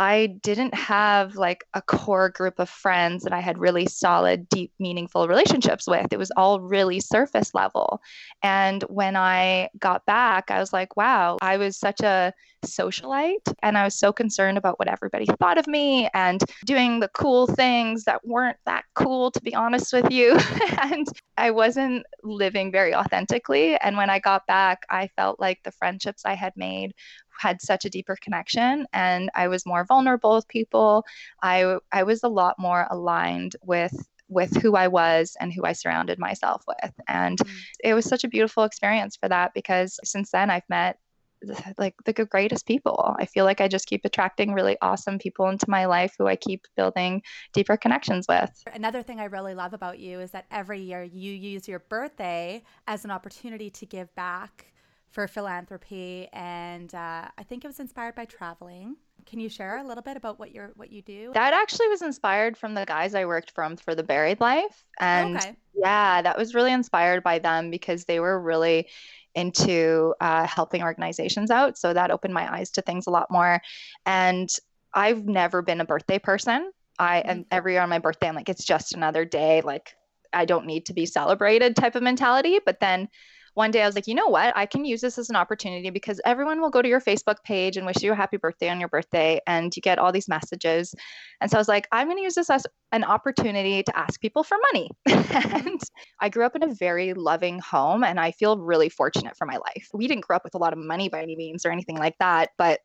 I 0.00 0.38
didn't 0.42 0.72
have 0.72 1.34
like 1.34 1.62
a 1.74 1.82
core 1.82 2.30
group 2.30 2.58
of 2.58 2.70
friends 2.70 3.22
that 3.22 3.34
I 3.34 3.40
had 3.40 3.58
really 3.58 3.84
solid, 3.84 4.48
deep, 4.48 4.72
meaningful 4.78 5.28
relationships 5.28 5.86
with. 5.86 6.10
It 6.10 6.18
was 6.18 6.30
all 6.38 6.58
really 6.58 7.00
surface 7.00 7.52
level. 7.52 8.00
And 8.42 8.82
when 8.84 9.14
I 9.14 9.68
got 9.78 10.06
back, 10.06 10.50
I 10.50 10.58
was 10.58 10.72
like, 10.72 10.96
wow, 10.96 11.36
I 11.42 11.58
was 11.58 11.76
such 11.76 12.00
a 12.00 12.32
socialite 12.64 13.52
and 13.62 13.76
I 13.76 13.84
was 13.84 13.94
so 13.94 14.10
concerned 14.10 14.56
about 14.56 14.78
what 14.78 14.88
everybody 14.88 15.26
thought 15.38 15.58
of 15.58 15.66
me 15.66 16.08
and 16.14 16.42
doing 16.64 17.00
the 17.00 17.08
cool 17.08 17.46
things 17.46 18.04
that 18.04 18.26
weren't 18.26 18.56
that 18.64 18.84
cool, 18.94 19.30
to 19.32 19.40
be 19.42 19.54
honest 19.54 19.92
with 19.92 20.10
you. 20.10 20.38
and 20.82 21.06
I 21.36 21.50
wasn't 21.50 22.06
living 22.22 22.72
very 22.72 22.94
authentically. 22.94 23.76
And 23.76 23.98
when 23.98 24.08
I 24.08 24.18
got 24.18 24.46
back, 24.46 24.80
I 24.88 25.08
felt 25.16 25.38
like 25.38 25.58
the 25.62 25.72
friendships 25.72 26.22
I 26.24 26.34
had 26.34 26.54
made 26.56 26.92
had 27.40 27.62
such 27.62 27.84
a 27.84 27.90
deeper 27.90 28.16
connection 28.20 28.86
and 28.92 29.30
I 29.34 29.48
was 29.48 29.64
more 29.64 29.84
vulnerable 29.84 30.34
with 30.34 30.48
people. 30.48 31.04
I 31.42 31.78
I 31.90 32.02
was 32.02 32.22
a 32.22 32.28
lot 32.28 32.56
more 32.58 32.86
aligned 32.90 33.56
with 33.62 33.94
with 34.28 34.54
who 34.62 34.76
I 34.76 34.88
was 34.88 35.36
and 35.40 35.52
who 35.52 35.64
I 35.64 35.72
surrounded 35.72 36.18
myself 36.18 36.62
with. 36.68 36.92
And 37.08 37.38
mm. 37.38 37.50
it 37.82 37.94
was 37.94 38.04
such 38.04 38.22
a 38.22 38.28
beautiful 38.28 38.62
experience 38.64 39.16
for 39.16 39.28
that 39.28 39.52
because 39.54 39.98
since 40.04 40.30
then 40.30 40.50
I've 40.50 40.68
met 40.68 40.98
like 41.78 41.94
the 42.04 42.12
greatest 42.12 42.66
people. 42.66 43.16
I 43.18 43.24
feel 43.24 43.46
like 43.46 43.62
I 43.62 43.68
just 43.68 43.86
keep 43.86 44.02
attracting 44.04 44.52
really 44.52 44.76
awesome 44.82 45.18
people 45.18 45.48
into 45.48 45.64
my 45.68 45.86
life 45.86 46.14
who 46.18 46.26
I 46.26 46.36
keep 46.36 46.66
building 46.76 47.22
deeper 47.54 47.78
connections 47.78 48.26
with. 48.28 48.50
Another 48.74 49.02
thing 49.02 49.20
I 49.20 49.24
really 49.24 49.54
love 49.54 49.72
about 49.72 49.98
you 49.98 50.20
is 50.20 50.30
that 50.32 50.44
every 50.50 50.80
year 50.80 51.02
you 51.02 51.32
use 51.32 51.66
your 51.66 51.78
birthday 51.78 52.62
as 52.86 53.06
an 53.06 53.10
opportunity 53.10 53.70
to 53.70 53.86
give 53.86 54.14
back 54.14 54.66
for 55.10 55.26
philanthropy, 55.26 56.28
and 56.32 56.94
uh, 56.94 57.28
I 57.36 57.42
think 57.48 57.64
it 57.64 57.68
was 57.68 57.80
inspired 57.80 58.14
by 58.14 58.24
traveling. 58.24 58.96
Can 59.26 59.38
you 59.40 59.48
share 59.48 59.78
a 59.78 59.84
little 59.84 60.02
bit 60.02 60.16
about 60.16 60.38
what 60.38 60.52
you're 60.52 60.72
what 60.76 60.90
you 60.90 61.02
do? 61.02 61.30
That 61.34 61.52
actually 61.52 61.88
was 61.88 62.02
inspired 62.02 62.56
from 62.56 62.74
the 62.74 62.84
guys 62.84 63.14
I 63.14 63.24
worked 63.24 63.50
from 63.50 63.76
for 63.76 63.94
the 63.94 64.02
buried 64.02 64.40
life, 64.40 64.84
and 64.98 65.36
okay. 65.36 65.56
yeah, 65.74 66.22
that 66.22 66.38
was 66.38 66.54
really 66.54 66.72
inspired 66.72 67.22
by 67.22 67.38
them 67.38 67.70
because 67.70 68.04
they 68.04 68.20
were 68.20 68.40
really 68.40 68.88
into 69.34 70.14
uh, 70.20 70.46
helping 70.46 70.82
organizations 70.82 71.50
out. 71.50 71.78
So 71.78 71.92
that 71.92 72.10
opened 72.10 72.34
my 72.34 72.52
eyes 72.52 72.70
to 72.70 72.82
things 72.82 73.06
a 73.06 73.10
lot 73.10 73.30
more. 73.30 73.60
And 74.06 74.48
I've 74.92 75.26
never 75.26 75.62
been 75.62 75.80
a 75.80 75.84
birthday 75.84 76.18
person. 76.18 76.72
I 76.98 77.20
and 77.20 77.40
mm-hmm. 77.40 77.56
every 77.56 77.74
year 77.74 77.82
on 77.82 77.88
my 77.88 77.98
birthday, 77.98 78.28
I'm 78.28 78.34
like, 78.34 78.48
it's 78.48 78.64
just 78.64 78.94
another 78.94 79.24
day. 79.24 79.60
Like 79.62 79.94
I 80.32 80.44
don't 80.44 80.66
need 80.66 80.86
to 80.86 80.92
be 80.92 81.06
celebrated 81.06 81.76
type 81.76 81.94
of 81.94 82.02
mentality. 82.02 82.58
But 82.64 82.80
then 82.80 83.08
one 83.54 83.70
day 83.70 83.82
I 83.82 83.86
was 83.86 83.94
like, 83.94 84.06
you 84.06 84.14
know 84.14 84.28
what? 84.28 84.56
I 84.56 84.66
can 84.66 84.84
use 84.84 85.00
this 85.00 85.18
as 85.18 85.28
an 85.28 85.36
opportunity 85.36 85.90
because 85.90 86.20
everyone 86.24 86.60
will 86.60 86.70
go 86.70 86.82
to 86.82 86.88
your 86.88 87.00
Facebook 87.00 87.42
page 87.44 87.76
and 87.76 87.84
wish 87.84 88.02
you 88.02 88.12
a 88.12 88.14
happy 88.14 88.36
birthday 88.36 88.68
on 88.68 88.78
your 88.78 88.88
birthday, 88.88 89.40
and 89.46 89.74
you 89.74 89.82
get 89.82 89.98
all 89.98 90.12
these 90.12 90.28
messages. 90.28 90.94
And 91.40 91.50
so 91.50 91.56
I 91.56 91.60
was 91.60 91.68
like, 91.68 91.88
I'm 91.90 92.06
going 92.06 92.18
to 92.18 92.22
use 92.22 92.34
this 92.34 92.50
as 92.50 92.66
an 92.92 93.04
opportunity 93.04 93.82
to 93.82 93.98
ask 93.98 94.20
people 94.20 94.42
for 94.42 94.56
money. 94.72 94.90
Mm-hmm. 95.30 95.68
and 95.68 95.80
I 96.18 96.28
grew 96.28 96.44
up 96.44 96.56
in 96.56 96.64
a 96.64 96.74
very 96.74 97.14
loving 97.14 97.60
home, 97.60 98.02
and 98.02 98.18
I 98.18 98.32
feel 98.32 98.58
really 98.58 98.88
fortunate 98.88 99.36
for 99.36 99.46
my 99.46 99.58
life. 99.58 99.88
We 99.94 100.08
didn't 100.08 100.24
grow 100.24 100.36
up 100.36 100.44
with 100.44 100.56
a 100.56 100.58
lot 100.58 100.72
of 100.72 100.78
money 100.80 101.08
by 101.08 101.22
any 101.22 101.36
means 101.36 101.64
or 101.64 101.70
anything 101.70 101.96
like 101.96 102.16
that, 102.18 102.50
but 102.58 102.80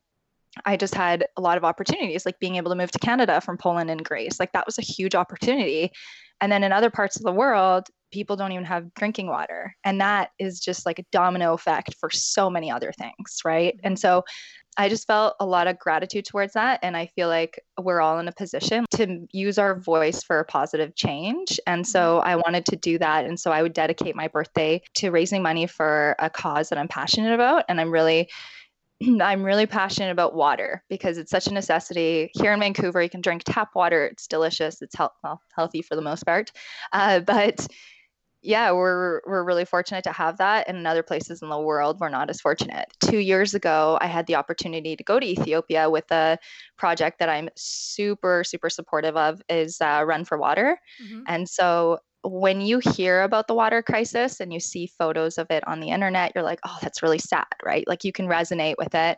I 0.63 0.77
just 0.77 0.95
had 0.95 1.25
a 1.37 1.41
lot 1.41 1.57
of 1.57 1.63
opportunities, 1.63 2.25
like 2.25 2.39
being 2.39 2.55
able 2.55 2.69
to 2.71 2.77
move 2.77 2.91
to 2.91 2.99
Canada 2.99 3.41
from 3.41 3.57
Poland 3.57 3.89
and 3.89 4.03
Greece. 4.03 4.39
Like 4.39 4.53
that 4.53 4.65
was 4.65 4.77
a 4.77 4.83
huge 4.83 5.15
opportunity. 5.15 5.91
And 6.39 6.51
then 6.51 6.63
in 6.63 6.71
other 6.71 6.89
parts 6.89 7.17
of 7.17 7.23
the 7.23 7.31
world, 7.31 7.87
people 8.15 8.37
don't 8.37 8.53
even 8.53 8.63
have 8.63 8.93
drinking 8.93 9.27
water. 9.27 9.75
And 9.83 9.99
that 9.99 10.29
is 10.39 10.61
just 10.61 10.85
like 10.85 10.99
a 10.99 11.05
domino 11.11 11.53
effect 11.53 11.95
for 11.99 12.09
so 12.09 12.49
many 12.49 12.71
other 12.71 12.93
things, 12.93 13.41
right? 13.43 13.77
And 13.83 13.99
so 13.99 14.23
I 14.77 14.87
just 14.87 15.05
felt 15.05 15.35
a 15.41 15.45
lot 15.45 15.67
of 15.67 15.77
gratitude 15.77 16.23
towards 16.23 16.53
that. 16.53 16.79
And 16.81 16.95
I 16.95 17.07
feel 17.07 17.27
like 17.27 17.59
we're 17.77 17.99
all 17.99 18.19
in 18.19 18.29
a 18.29 18.31
position 18.31 18.85
to 18.95 19.27
use 19.33 19.57
our 19.57 19.77
voice 19.77 20.23
for 20.23 20.39
a 20.39 20.45
positive 20.45 20.95
change. 20.95 21.59
And 21.67 21.85
so 21.85 22.19
mm-hmm. 22.19 22.27
I 22.29 22.35
wanted 22.37 22.65
to 22.67 22.77
do 22.77 22.97
that. 22.99 23.25
And 23.25 23.37
so 23.37 23.51
I 23.51 23.61
would 23.61 23.73
dedicate 23.73 24.15
my 24.15 24.29
birthday 24.29 24.81
to 24.95 25.11
raising 25.11 25.43
money 25.43 25.67
for 25.67 26.15
a 26.19 26.29
cause 26.29 26.69
that 26.69 26.79
I'm 26.79 26.87
passionate 26.87 27.33
about. 27.33 27.65
And 27.67 27.81
I'm 27.81 27.91
really 27.91 28.29
I'm 29.21 29.43
really 29.43 29.65
passionate 29.65 30.11
about 30.11 30.35
water 30.35 30.83
because 30.89 31.17
it's 31.17 31.31
such 31.31 31.47
a 31.47 31.53
necessity. 31.53 32.31
Here 32.33 32.53
in 32.53 32.59
Vancouver, 32.59 33.01
you 33.01 33.09
can 33.09 33.21
drink 33.21 33.43
tap 33.45 33.69
water. 33.75 34.05
It's 34.05 34.27
delicious. 34.27 34.81
It's 34.81 34.95
health, 34.95 35.13
well, 35.23 35.41
healthy 35.55 35.81
for 35.81 35.95
the 35.95 36.01
most 36.01 36.25
part. 36.25 36.51
Uh, 36.93 37.19
but 37.25 37.67
yeah, 38.45 38.71
we're 38.71 39.21
we're 39.25 39.43
really 39.43 39.65
fortunate 39.65 40.03
to 40.03 40.11
have 40.11 40.37
that. 40.37 40.67
And 40.67 40.77
in 40.77 40.85
other 40.85 41.03
places 41.03 41.41
in 41.41 41.49
the 41.49 41.59
world, 41.59 41.99
we're 41.99 42.09
not 42.09 42.29
as 42.29 42.39
fortunate. 42.39 42.85
Two 42.99 43.17
years 43.17 43.53
ago, 43.53 43.97
I 43.99 44.07
had 44.07 44.27
the 44.27 44.35
opportunity 44.35 44.95
to 44.95 45.03
go 45.03 45.19
to 45.19 45.25
Ethiopia 45.25 45.89
with 45.89 46.09
a 46.11 46.37
project 46.77 47.19
that 47.19 47.29
I'm 47.29 47.49
super 47.55 48.43
super 48.43 48.69
supportive 48.69 49.17
of 49.17 49.41
is 49.49 49.81
uh, 49.81 50.03
Run 50.05 50.25
for 50.25 50.37
Water. 50.37 50.77
Mm-hmm. 51.03 51.21
And 51.27 51.49
so 51.49 51.99
when 52.23 52.61
you 52.61 52.79
hear 52.79 53.23
about 53.23 53.47
the 53.47 53.53
water 53.53 53.81
crisis 53.81 54.39
and 54.39 54.53
you 54.53 54.59
see 54.59 54.91
photos 54.97 55.37
of 55.37 55.47
it 55.49 55.67
on 55.67 55.79
the 55.79 55.89
internet, 55.89 56.31
you're 56.33 56.43
like, 56.43 56.59
oh, 56.65 56.77
that's 56.81 57.03
really 57.03 57.19
sad, 57.19 57.45
right? 57.63 57.87
Like 57.87 58.03
you 58.03 58.11
can 58.11 58.27
resonate 58.27 58.75
with 58.77 58.95
it, 58.95 59.17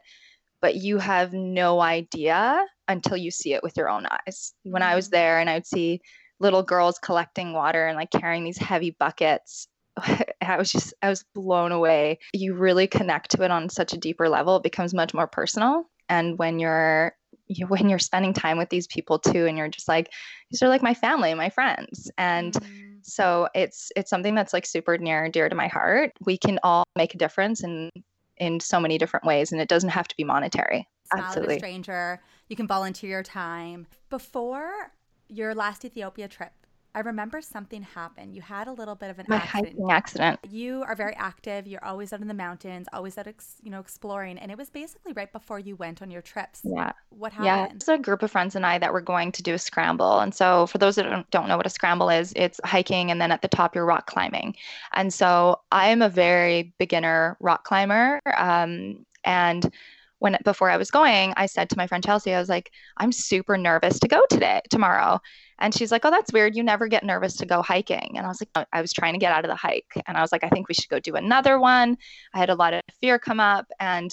but 0.61 0.75
you 0.75 0.97
have 0.97 1.33
no 1.33 1.79
idea 1.81 2.65
until 2.87 3.17
you 3.17 3.31
see 3.31 3.53
it 3.53 3.63
with 3.63 3.77
your 3.77 3.89
own 3.89 4.07
eyes. 4.07 4.53
When 4.63 4.83
I 4.83 4.95
was 4.95 5.07
mm-hmm. 5.07 5.15
there 5.15 5.39
and 5.39 5.49
I 5.49 5.55
would 5.55 5.67
see 5.67 6.01
little 6.39 6.63
girls 6.63 6.99
collecting 6.99 7.53
water 7.53 7.87
and 7.87 7.97
like 7.97 8.11
carrying 8.11 8.43
these 8.43 8.57
heavy 8.57 8.91
buckets, 8.91 9.67
I 10.41 10.57
was 10.57 10.71
just, 10.71 10.93
I 11.01 11.09
was 11.09 11.25
blown 11.33 11.71
away. 11.71 12.19
You 12.33 12.53
really 12.53 12.87
connect 12.87 13.31
to 13.31 13.43
it 13.43 13.51
on 13.51 13.69
such 13.69 13.93
a 13.93 13.97
deeper 13.97 14.29
level. 14.29 14.57
It 14.57 14.63
becomes 14.63 14.93
much 14.93 15.13
more 15.13 15.27
personal. 15.27 15.89
And 16.09 16.37
when 16.37 16.59
you're 16.59 17.13
you, 17.47 17.67
when 17.67 17.89
you're 17.89 17.99
spending 17.99 18.33
time 18.33 18.57
with 18.57 18.69
these 18.69 18.87
people 18.87 19.19
too 19.19 19.45
and 19.45 19.57
you're 19.57 19.67
just 19.67 19.87
like 19.87 20.11
these 20.51 20.61
are 20.61 20.69
like 20.69 20.81
my 20.81 20.93
family 20.93 21.33
my 21.33 21.49
friends 21.49 22.11
and 22.17 22.53
mm-hmm. 22.53 22.97
so 23.01 23.47
it's 23.53 23.91
it's 23.95 24.09
something 24.09 24.35
that's 24.35 24.53
like 24.53 24.65
super 24.65 24.97
near 24.97 25.23
and 25.25 25.33
dear 25.33 25.49
to 25.49 25.55
my 25.55 25.67
heart 25.67 26.11
we 26.25 26.37
can 26.37 26.59
all 26.63 26.83
make 26.95 27.13
a 27.13 27.17
difference 27.17 27.63
in 27.63 27.89
in 28.37 28.59
so 28.59 28.79
many 28.79 28.97
different 28.97 29.25
ways 29.25 29.51
and 29.51 29.61
it 29.61 29.67
doesn't 29.67 29.89
have 29.89 30.07
to 30.07 30.15
be 30.15 30.23
monetary 30.23 30.87
Smile 31.11 31.23
absolutely 31.25 31.55
a 31.55 31.59
stranger 31.59 32.21
you 32.49 32.55
can 32.55 32.67
volunteer 32.67 33.09
your 33.09 33.23
time 33.23 33.87
before 34.09 34.91
your 35.29 35.53
last 35.55 35.83
ethiopia 35.85 36.27
trip 36.27 36.53
I 36.97 37.01
remember 37.01 37.41
something 37.41 37.83
happened. 37.83 38.33
You 38.33 38.41
had 38.41 38.67
a 38.67 38.71
little 38.71 38.95
bit 38.95 39.11
of 39.11 39.19
an 39.19 39.27
My 39.29 39.35
accident. 39.35 39.67
hiking 39.67 39.91
accident. 39.91 40.39
You 40.49 40.83
are 40.87 40.95
very 40.95 41.13
active. 41.15 41.67
You're 41.67 41.85
always 41.85 42.11
out 42.11 42.21
in 42.21 42.27
the 42.27 42.33
mountains, 42.33 42.87
always 42.91 43.19
out, 43.19 43.27
ex- 43.27 43.57
you 43.61 43.69
know, 43.69 43.79
exploring. 43.79 44.39
And 44.39 44.49
it 44.51 44.57
was 44.57 44.71
basically 44.71 45.13
right 45.13 45.31
before 45.31 45.59
you 45.59 45.75
went 45.75 46.01
on 46.01 46.09
your 46.09 46.23
trips. 46.23 46.61
Yeah. 46.63 46.93
What 47.09 47.33
happened? 47.33 47.45
Yeah, 47.45 47.67
it's 47.75 47.87
a 47.87 47.99
group 47.99 48.23
of 48.23 48.31
friends 48.31 48.55
and 48.55 48.65
I 48.65 48.79
that 48.79 48.91
were 48.93 49.01
going 49.01 49.31
to 49.33 49.43
do 49.43 49.53
a 49.53 49.59
scramble. 49.59 50.19
And 50.21 50.33
so, 50.33 50.65
for 50.65 50.79
those 50.79 50.95
that 50.95 51.29
don't 51.29 51.47
know 51.47 51.57
what 51.57 51.67
a 51.67 51.69
scramble 51.69 52.09
is, 52.09 52.33
it's 52.35 52.59
hiking 52.65 53.11
and 53.11 53.21
then 53.21 53.31
at 53.31 53.43
the 53.43 53.47
top 53.47 53.75
you're 53.75 53.85
rock 53.85 54.07
climbing. 54.07 54.55
And 54.93 55.13
so, 55.13 55.59
I 55.71 55.89
am 55.89 56.01
a 56.01 56.09
very 56.09 56.73
beginner 56.79 57.37
rock 57.39 57.63
climber. 57.63 58.21
Um, 58.35 59.05
and 59.23 59.71
when 60.19 60.37
before 60.43 60.69
I 60.69 60.77
was 60.77 60.91
going, 60.91 61.33
I 61.37 61.45
said 61.45 61.69
to 61.69 61.77
my 61.77 61.87
friend 61.87 62.03
Chelsea, 62.03 62.33
I 62.33 62.39
was 62.39 62.49
like, 62.49 62.71
I'm 62.97 63.11
super 63.11 63.57
nervous 63.57 63.99
to 63.99 64.07
go 64.07 64.23
today, 64.29 64.61
tomorrow. 64.69 65.19
And 65.59 65.73
she's 65.73 65.91
like, 65.91 66.05
Oh, 66.05 66.11
that's 66.11 66.33
weird. 66.33 66.55
You 66.55 66.63
never 66.63 66.87
get 66.87 67.03
nervous 67.03 67.35
to 67.37 67.45
go 67.45 67.61
hiking. 67.61 68.13
And 68.15 68.25
I 68.25 68.29
was 68.29 68.41
like, 68.41 68.67
I 68.71 68.81
was 68.81 68.93
trying 68.93 69.13
to 69.13 69.19
get 69.19 69.31
out 69.31 69.45
of 69.45 69.49
the 69.49 69.55
hike. 69.55 70.01
And 70.07 70.17
I 70.17 70.21
was 70.21 70.31
like, 70.31 70.43
I 70.43 70.49
think 70.49 70.67
we 70.67 70.73
should 70.73 70.89
go 70.89 70.99
do 70.99 71.15
another 71.15 71.59
one. 71.59 71.97
I 72.33 72.39
had 72.39 72.49
a 72.49 72.55
lot 72.55 72.73
of 72.73 72.81
fear 72.99 73.19
come 73.19 73.39
up. 73.39 73.67
And 73.79 74.11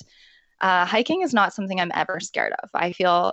uh, 0.61 0.87
hiking 0.87 1.23
is 1.23 1.35
not 1.35 1.53
something 1.53 1.81
I'm 1.81 1.93
ever 1.95 2.21
scared 2.21 2.55
of. 2.63 2.71
I 2.75 2.93
feel 2.93 3.33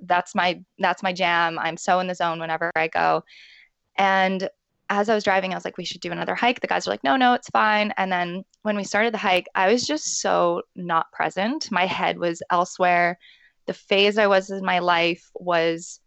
that's 0.00 0.34
my 0.34 0.60
that's 0.78 1.02
my 1.02 1.12
jam. 1.12 1.58
I'm 1.58 1.76
so 1.76 2.00
in 2.00 2.06
the 2.06 2.14
zone 2.14 2.40
whenever 2.40 2.70
I 2.74 2.88
go. 2.88 3.24
And 3.96 4.48
as 4.90 5.08
I 5.08 5.14
was 5.14 5.24
driving, 5.24 5.52
I 5.52 5.56
was 5.56 5.64
like, 5.64 5.78
we 5.78 5.84
should 5.84 6.00
do 6.00 6.12
another 6.12 6.34
hike. 6.34 6.60
The 6.60 6.66
guys 6.66 6.86
were 6.86 6.92
like, 6.92 7.04
no, 7.04 7.16
no, 7.16 7.34
it's 7.34 7.48
fine. 7.50 7.92
And 7.96 8.12
then 8.12 8.44
when 8.62 8.76
we 8.76 8.84
started 8.84 9.14
the 9.14 9.18
hike, 9.18 9.46
I 9.54 9.72
was 9.72 9.86
just 9.86 10.20
so 10.20 10.62
not 10.76 11.10
present. 11.12 11.70
My 11.70 11.86
head 11.86 12.18
was 12.18 12.42
elsewhere. 12.50 13.18
The 13.66 13.72
phase 13.72 14.18
I 14.18 14.26
was 14.26 14.50
in 14.50 14.64
my 14.64 14.80
life 14.80 15.30
was 15.34 16.00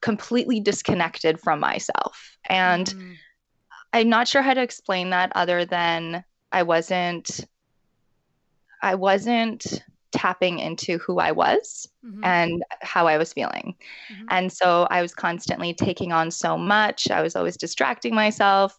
completely 0.00 0.60
disconnected 0.60 1.40
from 1.40 1.60
myself. 1.60 2.36
And 2.48 2.86
mm. 2.86 3.14
I'm 3.92 4.08
not 4.08 4.28
sure 4.28 4.42
how 4.42 4.54
to 4.54 4.62
explain 4.62 5.10
that 5.10 5.32
other 5.34 5.64
than 5.64 6.24
I 6.52 6.62
wasn't 6.62 7.40
I 8.82 8.96
wasn't 8.96 9.82
tapping 10.14 10.60
into 10.60 10.98
who 10.98 11.18
I 11.18 11.32
was 11.32 11.88
mm-hmm. 12.04 12.24
and 12.24 12.62
how 12.80 13.06
I 13.06 13.18
was 13.18 13.32
feeling. 13.32 13.74
Mm-hmm. 14.12 14.26
And 14.30 14.52
so 14.52 14.86
I 14.90 15.02
was 15.02 15.14
constantly 15.14 15.74
taking 15.74 16.12
on 16.12 16.30
so 16.30 16.56
much. 16.56 17.10
I 17.10 17.20
was 17.20 17.36
always 17.36 17.56
distracting 17.56 18.14
myself 18.14 18.78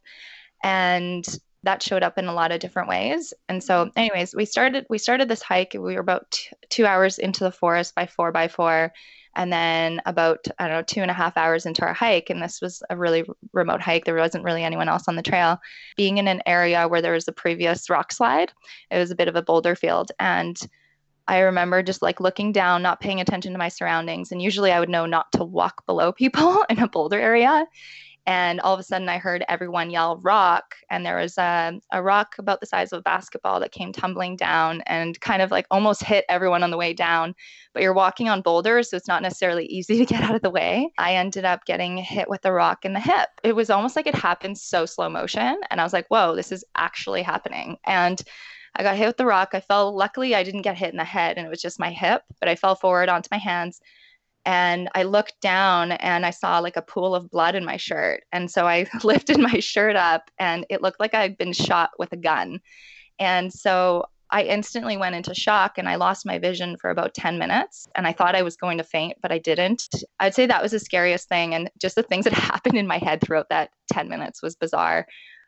and 0.63 1.25
that 1.63 1.83
showed 1.83 2.03
up 2.03 2.17
in 2.17 2.25
a 2.25 2.33
lot 2.33 2.51
of 2.51 2.59
different 2.59 2.87
ways. 2.87 3.33
And 3.49 3.63
so 3.63 3.85
mm-hmm. 3.85 3.99
anyways, 3.99 4.33
we 4.33 4.45
started 4.45 4.85
we 4.89 4.97
started 4.97 5.27
this 5.27 5.41
hike. 5.41 5.73
We 5.73 5.79
were 5.79 5.99
about 5.99 6.31
t- 6.31 6.49
2 6.69 6.85
hours 6.85 7.19
into 7.19 7.43
the 7.43 7.51
forest 7.51 7.93
by 7.95 8.05
4 8.05 8.31
by 8.31 8.47
4 8.47 8.91
and 9.35 9.51
then 9.51 10.01
about, 10.05 10.47
I 10.59 10.67
don't 10.67 10.77
know, 10.77 10.83
two 10.83 11.01
and 11.01 11.11
a 11.11 11.13
half 11.13 11.35
hours 11.35 11.65
into 11.65 11.81
our 11.81 11.93
hike, 11.93 12.29
and 12.29 12.41
this 12.41 12.61
was 12.61 12.81
a 12.89 12.95
really 12.95 13.25
remote 13.51 13.81
hike, 13.81 14.05
there 14.05 14.15
wasn't 14.15 14.45
really 14.45 14.63
anyone 14.63 14.87
else 14.87 15.07
on 15.07 15.15
the 15.15 15.21
trail. 15.21 15.59
Being 15.97 16.17
in 16.17 16.27
an 16.27 16.41
area 16.45 16.87
where 16.87 17.01
there 17.01 17.11
was 17.11 17.27
a 17.27 17.33
previous 17.33 17.89
rock 17.89 18.11
slide, 18.13 18.53
it 18.91 18.97
was 18.97 19.11
a 19.11 19.15
bit 19.15 19.27
of 19.27 19.35
a 19.35 19.41
boulder 19.41 19.75
field. 19.75 20.11
And 20.19 20.57
I 21.27 21.39
remember 21.39 21.81
just 21.81 22.01
like 22.01 22.19
looking 22.19 22.51
down, 22.51 22.81
not 22.81 22.99
paying 23.01 23.19
attention 23.19 23.51
to 23.53 23.57
my 23.59 23.69
surroundings. 23.69 24.31
And 24.31 24.41
usually 24.41 24.71
I 24.71 24.79
would 24.79 24.89
know 24.89 25.05
not 25.05 25.31
to 25.33 25.43
walk 25.43 25.85
below 25.85 26.11
people 26.11 26.63
in 26.69 26.79
a 26.79 26.87
boulder 26.87 27.19
area 27.19 27.65
and 28.27 28.59
all 28.61 28.73
of 28.73 28.79
a 28.79 28.83
sudden 28.83 29.07
i 29.07 29.17
heard 29.17 29.45
everyone 29.47 29.89
yell 29.89 30.17
rock 30.17 30.75
and 30.89 31.05
there 31.05 31.17
was 31.17 31.37
a, 31.37 31.79
a 31.91 32.01
rock 32.01 32.35
about 32.39 32.59
the 32.59 32.65
size 32.65 32.91
of 32.91 32.99
a 32.99 33.03
basketball 33.03 33.59
that 33.59 33.71
came 33.71 33.91
tumbling 33.91 34.35
down 34.35 34.81
and 34.87 35.19
kind 35.21 35.41
of 35.41 35.51
like 35.51 35.65
almost 35.71 36.03
hit 36.03 36.25
everyone 36.29 36.63
on 36.63 36.71
the 36.71 36.77
way 36.77 36.93
down 36.93 37.33
but 37.73 37.83
you're 37.83 37.93
walking 37.93 38.29
on 38.29 38.41
boulders 38.41 38.89
so 38.89 38.97
it's 38.97 39.07
not 39.07 39.21
necessarily 39.21 39.65
easy 39.69 39.97
to 39.97 40.05
get 40.05 40.23
out 40.23 40.35
of 40.35 40.41
the 40.41 40.49
way 40.49 40.89
i 40.97 41.15
ended 41.15 41.45
up 41.45 41.65
getting 41.65 41.97
hit 41.97 42.29
with 42.29 42.43
a 42.45 42.51
rock 42.51 42.85
in 42.85 42.93
the 42.93 42.99
hip 42.99 43.29
it 43.43 43.55
was 43.55 43.69
almost 43.69 43.95
like 43.95 44.07
it 44.07 44.15
happened 44.15 44.57
so 44.57 44.85
slow 44.85 45.09
motion 45.09 45.59
and 45.69 45.79
i 45.79 45.83
was 45.83 45.93
like 45.93 46.07
whoa 46.07 46.35
this 46.35 46.51
is 46.51 46.63
actually 46.75 47.21
happening 47.21 47.77
and 47.85 48.23
I 48.75 48.83
got 48.83 48.97
hit 48.97 49.07
with 49.07 49.17
the 49.17 49.25
rock. 49.25 49.49
I 49.53 49.59
fell. 49.59 49.95
Luckily, 49.95 50.35
I 50.35 50.43
didn't 50.43 50.63
get 50.63 50.77
hit 50.77 50.91
in 50.91 50.97
the 50.97 51.03
head, 51.03 51.37
and 51.37 51.45
it 51.45 51.49
was 51.49 51.61
just 51.61 51.79
my 51.79 51.91
hip. 51.91 52.23
But 52.39 52.49
I 52.49 52.55
fell 52.55 52.75
forward 52.75 53.09
onto 53.09 53.29
my 53.31 53.37
hands, 53.37 53.79
and 54.45 54.89
I 54.93 55.03
looked 55.03 55.41
down 55.41 55.93
and 55.93 56.25
I 56.25 56.29
saw 56.29 56.59
like 56.59 56.77
a 56.77 56.81
pool 56.81 57.15
of 57.15 57.31
blood 57.31 57.55
in 57.55 57.65
my 57.65 57.77
shirt. 57.77 58.23
And 58.31 58.49
so 58.49 58.67
I 58.67 58.87
lifted 59.03 59.39
my 59.39 59.59
shirt 59.59 59.95
up 59.95 60.29
and 60.39 60.65
it 60.69 60.81
looked 60.81 60.99
like 60.99 61.13
I'd 61.13 61.37
been 61.37 61.53
shot 61.53 61.91
with 61.97 62.13
a 62.13 62.17
gun. 62.17 62.59
And 63.17 63.51
so 63.51 64.05
I 64.29 64.43
instantly 64.43 64.97
went 64.97 65.15
into 65.15 65.33
shock 65.33 65.77
and 65.77 65.87
I 65.87 65.95
lost 65.95 66.25
my 66.25 66.37
vision 66.37 66.77
for 66.77 66.89
about 66.89 67.13
10 67.13 67.39
minutes. 67.39 67.87
And 67.95 68.05
I 68.05 68.13
thought 68.13 68.35
I 68.35 68.41
was 68.43 68.57
going 68.57 68.77
to 68.77 68.83
faint, 68.83 69.17
but 69.21 69.31
I 69.31 69.39
didn't. 69.39 69.87
I'd 70.19 70.35
say 70.35 70.45
that 70.45 70.61
was 70.61 70.71
the 70.71 70.79
scariest 70.79 71.27
thing. 71.27 71.55
And 71.55 71.69
just 71.81 71.95
the 71.95 72.03
things 72.03 72.25
that 72.25 72.33
happened 72.33 72.77
in 72.77 72.87
my 72.87 72.97
head 72.97 73.21
throughout 73.21 73.49
that 73.49 73.71
10 73.91 74.09
minutes 74.09 74.43
was 74.43 74.55
bizarre. 74.55 75.07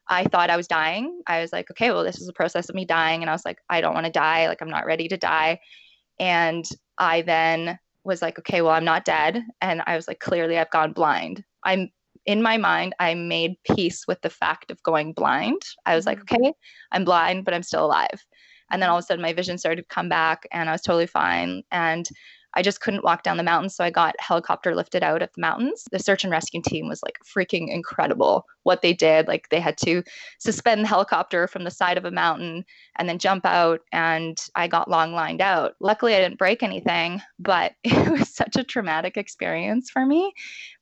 I 0.10 0.24
thought 0.26 0.50
I 0.50 0.58
was 0.58 0.68
dying. 0.68 1.22
I 1.28 1.42
was 1.42 1.52
like, 1.52 1.70
okay, 1.72 1.92
well, 1.92 2.04
this 2.04 2.22
is 2.22 2.30
a 2.30 2.34
process 2.34 2.70
of 2.70 2.76
me 2.76 2.86
dying. 2.86 3.22
And 3.22 3.30
I 3.30 3.34
was 3.34 3.46
like, 3.46 3.60
I 3.70 3.82
don't 3.82 3.94
want 3.94 4.06
to 4.06 4.12
die. 4.12 4.48
Like, 4.48 4.62
I'm 4.62 4.70
not 4.70 4.86
ready 4.86 5.08
to 5.10 5.18
die. 5.18 5.60
And 6.20 6.66
I 6.98 7.22
then 7.22 7.78
was 8.04 8.22
like, 8.22 8.40
okay, 8.40 8.62
well, 8.62 8.72
I'm 8.72 8.86
not 8.86 9.06
dead. 9.06 9.44
And 9.62 9.82
I 9.86 9.96
was 9.96 10.08
like, 10.08 10.20
clearly 10.20 10.58
I've 10.58 10.72
gone 10.72 10.94
blind. 10.94 11.44
I'm 11.64 11.90
in 12.26 12.42
my 12.42 12.58
mind, 12.58 12.94
I 13.00 13.14
made 13.14 13.56
peace 13.64 14.06
with 14.06 14.22
the 14.22 14.30
fact 14.30 14.70
of 14.70 14.84
going 14.84 15.14
blind. 15.14 15.62
I 15.86 15.96
was 15.96 16.06
like, 16.06 16.20
mm-hmm. 16.20 16.44
okay, 16.44 16.54
I'm 16.92 17.06
blind, 17.06 17.46
but 17.46 17.54
I'm 17.54 17.64
still 17.64 17.86
alive. 17.86 18.26
And 18.70 18.82
then 18.82 18.90
all 18.90 18.98
of 18.98 19.04
a 19.04 19.06
sudden 19.06 19.22
my 19.22 19.32
vision 19.32 19.58
started 19.58 19.84
to 19.84 19.88
come 19.96 20.10
back 20.10 20.46
and 20.52 20.68
I 20.68 20.74
was 20.74 20.82
totally 20.82 21.08
fine. 21.08 21.64
And 21.72 22.06
I 22.58 22.64
just 22.64 22.82
couldn't 22.82 23.04
walk 23.04 23.22
down 23.22 23.38
the 23.38 23.44
mountains. 23.44 23.76
So 23.76 23.84
I 23.84 23.92
got 23.92 24.16
helicopter 24.20 24.74
lifted 24.74 25.04
out 25.04 25.22
of 25.22 25.30
the 25.36 25.42
mountains. 25.42 25.84
The 25.92 26.00
search 26.00 26.24
and 26.24 26.32
rescue 26.32 26.60
team 26.60 26.88
was 26.88 27.04
like 27.04 27.20
freaking 27.24 27.72
incredible 27.72 28.46
what 28.64 28.82
they 28.82 28.94
did. 28.94 29.28
Like 29.28 29.48
they 29.50 29.60
had 29.60 29.78
to 29.86 30.02
suspend 30.40 30.84
the 30.84 30.88
helicopter 30.88 31.48
from 31.48 31.66
the 31.66 31.72
side 31.72 32.00
of 32.00 32.06
a 32.06 32.12
mountain 32.12 32.66
and 32.98 33.08
then 33.08 33.20
jump 33.20 33.46
out. 33.46 33.82
And 33.92 34.40
I 34.56 34.68
got 34.68 34.90
long 34.90 35.14
lined 35.14 35.40
out. 35.40 35.76
Luckily, 35.80 36.16
I 36.16 36.20
didn't 36.20 36.40
break 36.40 36.64
anything, 36.64 37.22
but 37.38 37.74
it 37.84 38.10
was 38.10 38.34
such 38.34 38.56
a 38.56 38.64
traumatic 38.64 39.18
experience 39.18 39.92
for 39.92 40.04
me. 40.04 40.34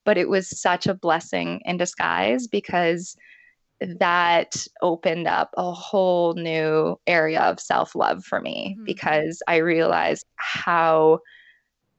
But 0.06 0.18
it 0.18 0.30
was 0.30 0.62
such 0.62 0.88
a 0.88 0.94
blessing 0.94 1.60
in 1.66 1.76
disguise 1.76 2.48
because 2.48 3.18
that 3.82 4.56
opened 4.82 5.28
up 5.28 5.50
a 5.58 5.74
whole 5.74 6.36
new 6.36 6.98
area 7.06 7.42
of 7.42 7.60
self 7.60 7.96
love 7.96 8.24
for 8.24 8.40
me 8.40 8.76
mm-hmm. 8.78 8.86
because 8.86 9.44
I 9.46 9.58
realized 9.58 10.26
how 10.38 11.20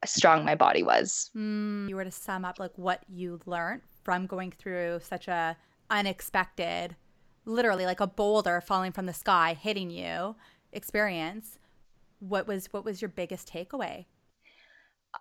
strong 0.08 0.44
my 0.44 0.54
body 0.54 0.82
was. 0.82 1.30
Mm, 1.36 1.88
you 1.88 1.96
were 1.96 2.04
to 2.04 2.10
sum 2.10 2.44
up 2.44 2.58
like 2.58 2.76
what 2.76 3.04
you 3.08 3.40
learned 3.46 3.82
from 4.04 4.26
going 4.26 4.52
through 4.52 5.00
such 5.02 5.28
a 5.28 5.56
unexpected, 5.90 6.96
literally 7.44 7.86
like 7.86 8.00
a 8.00 8.06
boulder 8.06 8.60
falling 8.60 8.92
from 8.92 9.06
the 9.06 9.12
sky 9.12 9.56
hitting 9.60 9.90
you 9.90 10.36
experience. 10.72 11.58
What 12.20 12.46
was 12.46 12.66
what 12.72 12.84
was 12.84 13.00
your 13.02 13.08
biggest 13.08 13.50
takeaway? 13.52 14.06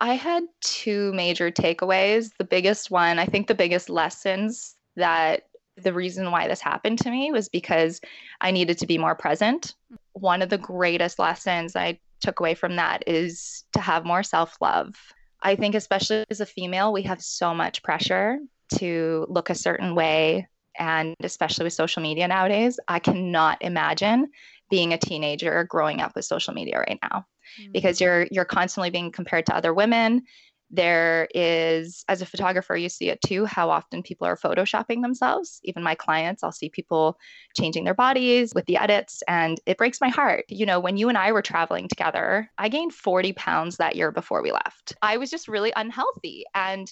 I 0.01 0.15
had 0.15 0.43
two 0.61 1.13
major 1.13 1.51
takeaways. 1.51 2.31
The 2.37 2.43
biggest 2.43 2.91
one, 2.91 3.19
I 3.19 3.25
think 3.25 3.47
the 3.47 3.55
biggest 3.55 3.89
lessons 3.89 4.75
that 4.95 5.43
the 5.77 5.93
reason 5.93 6.31
why 6.31 6.47
this 6.47 6.61
happened 6.61 6.99
to 6.99 7.11
me 7.11 7.31
was 7.31 7.49
because 7.49 7.99
I 8.41 8.51
needed 8.51 8.77
to 8.79 8.87
be 8.87 8.97
more 8.97 9.15
present. 9.15 9.75
One 10.13 10.41
of 10.41 10.49
the 10.49 10.57
greatest 10.57 11.19
lessons 11.19 11.75
I 11.75 11.99
took 12.21 12.39
away 12.39 12.55
from 12.55 12.75
that 12.77 13.03
is 13.07 13.63
to 13.73 13.79
have 13.79 14.05
more 14.05 14.23
self 14.23 14.57
love. 14.61 14.95
I 15.41 15.55
think, 15.55 15.75
especially 15.75 16.25
as 16.29 16.41
a 16.41 16.45
female, 16.45 16.91
we 16.91 17.03
have 17.03 17.21
so 17.21 17.53
much 17.53 17.83
pressure 17.83 18.39
to 18.75 19.25
look 19.29 19.49
a 19.49 19.55
certain 19.55 19.95
way. 19.95 20.47
And 20.77 21.15
especially 21.21 21.65
with 21.65 21.73
social 21.73 22.01
media 22.01 22.27
nowadays, 22.27 22.79
I 22.87 22.99
cannot 22.99 23.61
imagine 23.61 24.27
being 24.69 24.93
a 24.93 24.97
teenager 24.97 25.63
growing 25.65 26.01
up 26.01 26.13
with 26.15 26.25
social 26.25 26.53
media 26.53 26.79
right 26.79 26.99
now 27.01 27.25
mm-hmm. 27.59 27.71
because 27.71 28.01
you're 28.01 28.27
you're 28.31 28.45
constantly 28.45 28.89
being 28.89 29.11
compared 29.11 29.45
to 29.45 29.55
other 29.55 29.73
women 29.73 30.23
there 30.71 31.27
is, 31.33 32.03
as 32.07 32.21
a 32.21 32.25
photographer, 32.25 32.75
you 32.75 32.89
see 32.89 33.09
it 33.09 33.21
too, 33.21 33.45
how 33.45 33.69
often 33.69 34.01
people 34.01 34.25
are 34.25 34.35
photoshopping 34.35 35.01
themselves. 35.01 35.59
Even 35.63 35.83
my 35.83 35.95
clients, 35.95 36.43
I'll 36.43 36.51
see 36.51 36.69
people 36.69 37.17
changing 37.55 37.83
their 37.83 37.93
bodies 37.93 38.53
with 38.53 38.65
the 38.65 38.77
edits, 38.77 39.21
and 39.27 39.59
it 39.65 39.77
breaks 39.77 40.01
my 40.01 40.09
heart. 40.09 40.45
You 40.49 40.65
know, 40.65 40.79
when 40.79 40.97
you 40.97 41.07
and 41.09 41.17
I 41.17 41.31
were 41.31 41.41
traveling 41.41 41.87
together, 41.87 42.49
I 42.57 42.69
gained 42.69 42.93
40 42.93 43.33
pounds 43.33 43.77
that 43.77 43.95
year 43.95 44.11
before 44.11 44.41
we 44.41 44.51
left. 44.51 44.93
I 45.01 45.17
was 45.17 45.29
just 45.29 45.47
really 45.47 45.71
unhealthy. 45.75 46.45
And 46.53 46.91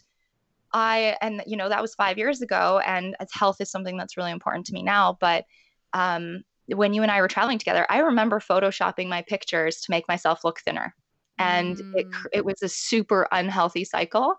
I, 0.72 1.18
and 1.22 1.44
you 1.48 1.58
know, 1.58 1.70
that 1.70 1.82
was 1.82 1.96
five 1.96 2.18
years 2.18 2.42
ago, 2.42 2.80
and 2.86 3.16
health 3.32 3.60
is 3.60 3.72
something 3.72 3.98
that's 3.98 4.18
really 4.18 4.32
important 4.32 4.68
to 4.68 4.74
me 4.74 4.84
now. 4.84 5.18
But, 5.20 5.46
um, 5.94 6.44
when 6.68 6.94
you 6.94 7.02
and 7.02 7.12
I 7.12 7.20
were 7.20 7.28
traveling 7.28 7.60
together, 7.60 7.86
I 7.90 8.00
remember 8.00 8.40
photoshopping 8.40 9.10
my 9.10 9.22
pictures 9.22 9.82
to 9.82 9.92
make 9.92 10.08
myself 10.08 10.46
look 10.46 10.62
thinner 10.62 10.96
and 11.38 11.78
mm. 11.78 11.96
it 11.96 12.08
it 12.32 12.46
was 12.46 12.62
a 12.62 12.70
super 12.70 13.28
unhealthy 13.32 13.84
cycle 13.84 14.36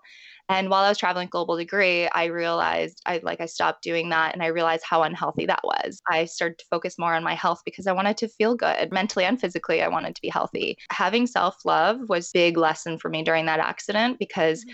and 0.49 0.69
while 0.69 0.83
i 0.83 0.89
was 0.89 0.97
traveling 0.97 1.27
global 1.29 1.57
degree 1.57 2.07
i 2.09 2.25
realized 2.25 3.01
i 3.05 3.19
like 3.23 3.41
i 3.41 3.45
stopped 3.45 3.83
doing 3.83 4.09
that 4.09 4.33
and 4.33 4.41
i 4.41 4.47
realized 4.47 4.83
how 4.87 5.03
unhealthy 5.03 5.45
that 5.45 5.59
was 5.63 6.01
i 6.09 6.25
started 6.25 6.57
to 6.57 6.65
focus 6.69 6.97
more 6.97 7.13
on 7.13 7.23
my 7.23 7.35
health 7.35 7.61
because 7.65 7.87
i 7.87 7.91
wanted 7.91 8.17
to 8.17 8.27
feel 8.27 8.55
good 8.55 8.91
mentally 8.91 9.25
and 9.25 9.39
physically 9.41 9.81
i 9.81 9.87
wanted 9.87 10.15
to 10.15 10.21
be 10.21 10.29
healthy 10.29 10.77
having 10.91 11.27
self-love 11.27 11.99
was 12.07 12.31
big 12.31 12.57
lesson 12.57 12.97
for 12.97 13.09
me 13.09 13.23
during 13.23 13.45
that 13.45 13.59
accident 13.59 14.17
because 14.19 14.63
mm. 14.63 14.73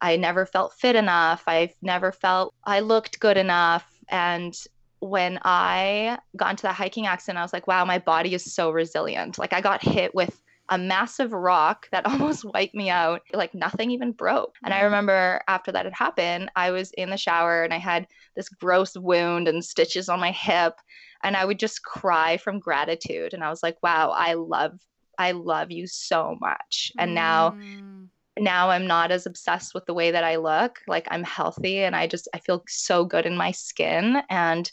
i 0.00 0.16
never 0.16 0.46
felt 0.46 0.72
fit 0.74 0.96
enough 0.96 1.42
i 1.46 1.70
never 1.82 2.12
felt 2.12 2.54
i 2.64 2.80
looked 2.80 3.20
good 3.20 3.36
enough 3.36 3.86
and 4.08 4.54
when 5.00 5.38
I 5.42 6.18
got 6.36 6.50
into 6.50 6.62
that 6.64 6.74
hiking 6.74 7.06
accident, 7.06 7.38
I 7.38 7.42
was 7.42 7.52
like, 7.52 7.68
wow, 7.68 7.84
my 7.84 7.98
body 7.98 8.34
is 8.34 8.52
so 8.52 8.72
resilient. 8.72 9.38
Like 9.38 9.52
I 9.52 9.60
got 9.60 9.80
hit 9.80 10.12
with 10.12 10.42
a 10.68 10.78
massive 10.78 11.32
rock 11.32 11.88
that 11.92 12.06
almost 12.06 12.44
wiped 12.44 12.74
me 12.74 12.90
out. 12.90 13.22
Like 13.32 13.54
nothing 13.54 13.90
even 13.90 14.12
broke. 14.12 14.54
And 14.64 14.74
I 14.74 14.82
remember 14.82 15.42
after 15.48 15.72
that 15.72 15.84
had 15.84 15.94
happened, 15.94 16.50
I 16.56 16.70
was 16.70 16.90
in 16.92 17.10
the 17.10 17.16
shower 17.16 17.62
and 17.62 17.72
I 17.72 17.78
had 17.78 18.06
this 18.36 18.48
gross 18.48 18.96
wound 18.96 19.48
and 19.48 19.64
stitches 19.64 20.08
on 20.08 20.20
my 20.20 20.30
hip. 20.30 20.74
And 21.22 21.36
I 21.36 21.44
would 21.44 21.58
just 21.58 21.82
cry 21.82 22.36
from 22.36 22.60
gratitude. 22.60 23.34
And 23.34 23.42
I 23.42 23.50
was 23.50 23.62
like, 23.62 23.76
wow, 23.82 24.10
I 24.10 24.34
love, 24.34 24.78
I 25.18 25.32
love 25.32 25.70
you 25.72 25.86
so 25.86 26.36
much. 26.40 26.92
And 26.96 27.12
now, 27.12 27.50
mm. 27.50 28.06
now 28.38 28.70
I'm 28.70 28.86
not 28.86 29.10
as 29.10 29.26
obsessed 29.26 29.74
with 29.74 29.84
the 29.86 29.94
way 29.94 30.12
that 30.12 30.22
I 30.22 30.36
look. 30.36 30.78
Like 30.86 31.08
I'm 31.10 31.24
healthy 31.24 31.80
and 31.80 31.96
I 31.96 32.06
just, 32.06 32.28
I 32.34 32.38
feel 32.38 32.62
so 32.68 33.04
good 33.04 33.26
in 33.26 33.36
my 33.36 33.50
skin. 33.50 34.22
And 34.30 34.70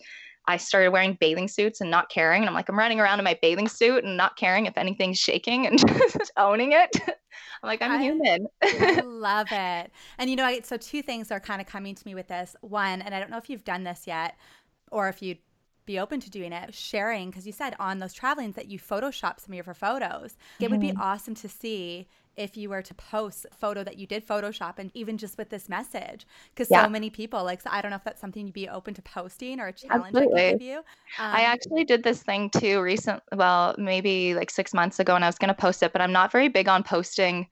I 0.48 0.58
started 0.58 0.92
wearing 0.92 1.18
bathing 1.20 1.48
suits 1.48 1.82
and 1.82 1.90
not 1.90 2.10
caring. 2.10 2.42
And 2.42 2.50
I'm 2.50 2.54
like, 2.54 2.70
I'm 2.70 2.78
running 2.78 3.00
around 3.00 3.20
in 3.20 3.26
my 3.26 3.38
bathing 3.42 3.68
suit 3.68 4.04
and 4.04 4.16
not 4.16 4.38
caring 4.38 4.66
if 4.66 4.78
anything's 4.78 5.18
shaking 5.18 5.66
and 5.66 5.80
just 6.14 6.32
owning 6.38 6.72
it. 6.74 6.90
I'm 7.08 7.68
like, 7.68 7.82
I'm 7.82 7.94
I, 7.94 8.02
human. 8.02 8.48
I 8.62 9.02
love 9.06 9.48
it. 9.52 9.92
And 10.18 10.30
you 10.30 10.36
know, 10.36 10.60
so 10.64 10.78
two 10.78 11.02
things 11.02 11.32
are 11.32 11.40
kind 11.40 11.62
of 11.62 11.68
coming 11.68 11.96
to 11.96 12.08
me 12.08 12.16
with 12.16 12.28
this. 12.28 12.56
One, 12.62 13.02
and 13.02 13.16
I 13.16 13.20
don't 13.20 13.30
know 13.30 13.38
if 13.38 13.50
you've 13.50 13.64
done 13.64 13.84
this 13.84 14.04
yet 14.06 14.38
or 14.92 15.10
if 15.10 15.22
you'd 15.22 15.40
be 15.86 16.00
open 16.00 16.20
to 16.20 16.30
doing 16.30 16.52
it, 16.52 16.74
sharing, 16.74 17.30
because 17.30 17.46
you 17.46 17.52
said 17.52 17.76
on 17.80 18.00
those 18.00 18.14
travelings 18.14 18.56
that 18.56 18.68
you 18.68 18.80
Photoshop 18.80 19.40
some 19.40 19.56
of 19.56 19.66
your 19.66 19.74
photos. 19.74 20.34
Mm-hmm. 20.34 20.64
It 20.64 20.72
would 20.72 20.80
be 20.80 20.90
mm-hmm. 20.90 21.02
awesome 21.02 21.36
to 21.36 21.50
see 21.50 22.08
if 22.38 22.58
you 22.58 22.70
were 22.70 22.82
to 22.82 22.94
post 22.94 23.46
a 23.52 23.56
photo 23.56 23.84
that 23.84 23.98
you 23.98 24.06
did 24.06 24.28
Photoshop 24.28 24.74
and 24.78 24.92
even 24.94 25.18
just 25.18 25.38
with 25.38 25.50
this 25.50 25.70
message. 25.70 26.28
Because 26.54 26.70
yeah. 26.70 26.84
so 26.84 26.90
many 26.90 27.10
people, 27.10 27.44
like, 27.44 27.62
so 27.62 27.70
I 27.72 27.82
don't 27.82 27.92
know 27.92 27.98
if 27.98 28.04
that's 28.04 28.22
something 28.22 28.46
you'd 28.46 28.54
be 28.54 28.70
open 28.70 28.94
to 28.94 29.02
posting 29.02 29.60
or 29.60 29.68
a 29.68 29.74
challenge 29.74 30.16
Absolutely. 30.16 30.42
I 30.42 30.52
give 30.52 30.62
you. 30.62 30.78
Um, 30.78 30.84
I 31.18 31.42
actually 31.42 31.86
did 31.86 32.04
this 32.04 32.24
thing 32.24 32.50
too 32.50 32.82
recent, 32.82 33.22
well, 33.34 33.76
maybe 33.78 34.36
like 34.36 34.50
six 34.50 34.74
months 34.74 35.00
ago, 35.00 35.16
and 35.16 35.24
I 35.24 35.28
was 35.28 35.38
going 35.38 35.50
to 35.50 35.54
post 35.54 35.82
it, 35.84 35.94
but 35.94 36.02
I'm 36.02 36.12
not 36.12 36.32
very 36.32 36.50
big 36.50 36.68
on 36.68 36.84
posting 36.84 37.48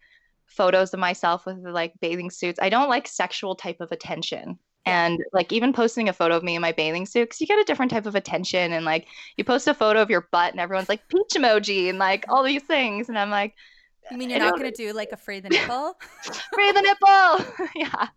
photos 0.46 0.94
of 0.94 1.00
myself 1.00 1.46
with 1.46 1.58
like 1.60 1.94
bathing 2.00 2.30
suits. 2.30 2.60
I 2.62 2.70
don't 2.70 2.90
like 2.90 3.08
sexual 3.08 3.56
type 3.56 3.82
of 3.82 3.92
attention. 3.92 4.60
And 4.86 5.24
like 5.32 5.54
even 5.54 5.72
posting 5.72 6.10
a 6.10 6.14
photo 6.14 6.36
of 6.36 6.44
me 6.44 6.56
in 6.56 6.62
my 6.62 6.74
bathing 6.74 7.06
suit, 7.06 7.30
because 7.30 7.40
you 7.40 7.48
get 7.48 7.58
a 7.58 7.64
different 7.64 7.90
type 7.90 8.06
of 8.06 8.16
attention. 8.16 8.74
And 8.74 8.84
like 8.84 9.08
you 9.38 9.46
post 9.46 9.66
a 9.70 9.74
photo 9.74 10.02
of 10.02 10.10
your 10.10 10.28
butt, 10.34 10.52
and 10.52 10.60
everyone's 10.60 10.90
like 10.90 11.08
peach 11.08 11.36
emoji 11.36 11.90
and 11.90 11.98
like 11.98 12.26
all 12.28 12.44
these 12.44 12.64
things. 12.64 13.08
And 13.08 13.18
I'm 13.18 13.30
like, 13.30 13.56
you 14.12 14.18
mean 14.18 14.30
you're 14.30 14.40
not 14.40 14.58
going 14.58 14.72
to 14.72 14.76
do 14.76 14.94
like 14.94 15.12
a 15.12 15.18
free 15.18 15.40
the 15.42 15.50
nipple? 15.50 15.98
free 16.54 16.72
the 16.72 16.82
nipple. 16.82 17.68
yeah. 17.76 18.08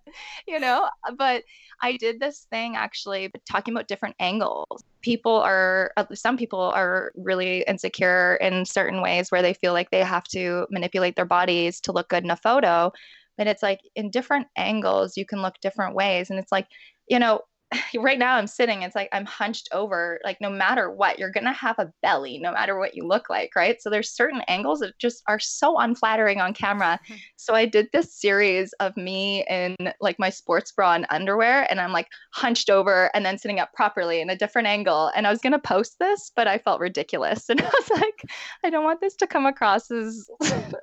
You 0.47 0.61
know, 0.61 0.89
but 1.17 1.43
I 1.83 1.97
did 1.97 2.21
this 2.21 2.47
thing 2.51 2.77
actually 2.77 3.31
talking 3.51 3.75
about 3.75 3.89
different 3.89 4.17
angles. 4.21 4.83
People 5.03 5.37
are, 5.37 5.93
some 6.15 6.37
people 6.37 6.61
are 6.61 7.13
really 7.17 7.65
insecure 7.67 8.37
in 8.37 8.65
certain 8.65 9.03
ways 9.03 9.31
where 9.31 9.43
they 9.43 9.55
feel 9.55 9.73
like 9.73 9.91
they 9.91 10.03
have 10.03 10.25
to 10.25 10.67
manipulate 10.71 11.17
their 11.17 11.25
bodies 11.25 11.81
to 11.83 11.93
look 11.93 12.09
good 12.09 12.25
in 12.25 12.31
a 12.31 12.37
photo. 12.37 12.93
But 13.39 13.47
it's 13.47 13.63
like 13.63 13.81
in 13.95 14.11
different 14.11 14.47
angles, 14.57 15.17
you 15.17 15.27
can 15.27 15.43
look 15.43 15.55
different 15.61 15.95
ways. 15.95 16.31
And 16.31 16.39
it's 16.39 16.53
like, 16.53 16.67
you 17.09 17.19
know, 17.19 17.41
right 17.99 18.19
now 18.19 18.37
I'm 18.37 18.47
sitting, 18.47 18.83
it's 18.83 18.95
like 18.95 19.09
I'm 19.13 19.25
hunched 19.25 19.69
over. 19.73 20.21
Like, 20.25 20.41
no 20.41 20.51
matter 20.51 20.91
what, 20.91 21.19
you're 21.19 21.31
going 21.31 21.45
to 21.45 21.53
have 21.53 21.79
a 21.79 21.93
belly, 22.03 22.39
no 22.39 22.53
matter 22.53 22.79
what 22.79 22.95
you 22.95 23.07
look 23.07 23.29
like, 23.29 23.51
right? 23.57 23.81
So, 23.81 23.91
there's 23.91 24.11
certain 24.11 24.43
angles 24.49 24.81
that 24.81 24.99
just 24.99 25.23
are 25.29 25.39
so 25.39 25.79
unflattering 25.79 26.41
on 26.41 26.55
camera. 26.55 27.01
So, 27.39 27.55
I 27.55 27.65
did 27.65 27.89
this 27.93 28.13
series 28.13 28.73
of 28.81 28.97
me 28.97 29.45
in 29.49 29.77
like 30.01 30.19
my 30.19 30.31
sports 30.31 30.73
bra 30.73 30.95
and 30.95 31.07
underwear, 31.11 31.67
and 31.71 31.81
I'm 31.81 31.93
like 31.93 32.09
hunched 32.33 32.71
over 32.71 33.11
and 33.15 33.25
then 33.25 33.39
sitting 33.39 33.61
up 33.61 33.73
properly 33.73 34.21
in 34.21 34.31
a 34.31 34.37
different 34.37 34.67
angle. 34.67 35.13
And 35.15 35.27
I 35.27 35.31
was 35.31 35.41
going 35.41 35.53
to 35.53 35.59
post 35.59 35.97
this, 36.01 36.33
but 36.35 36.49
I 36.49 36.59
felt 36.59 36.81
ridiculous. 36.81 37.49
And 37.57 37.63
I 37.63 37.71
was 37.71 37.91
like, 38.01 38.23
I 38.65 38.71
don't 38.71 38.85
want 38.85 39.01
this 39.01 39.17
to 39.17 39.27
come 39.27 39.47
across 39.47 39.91
as 39.91 40.29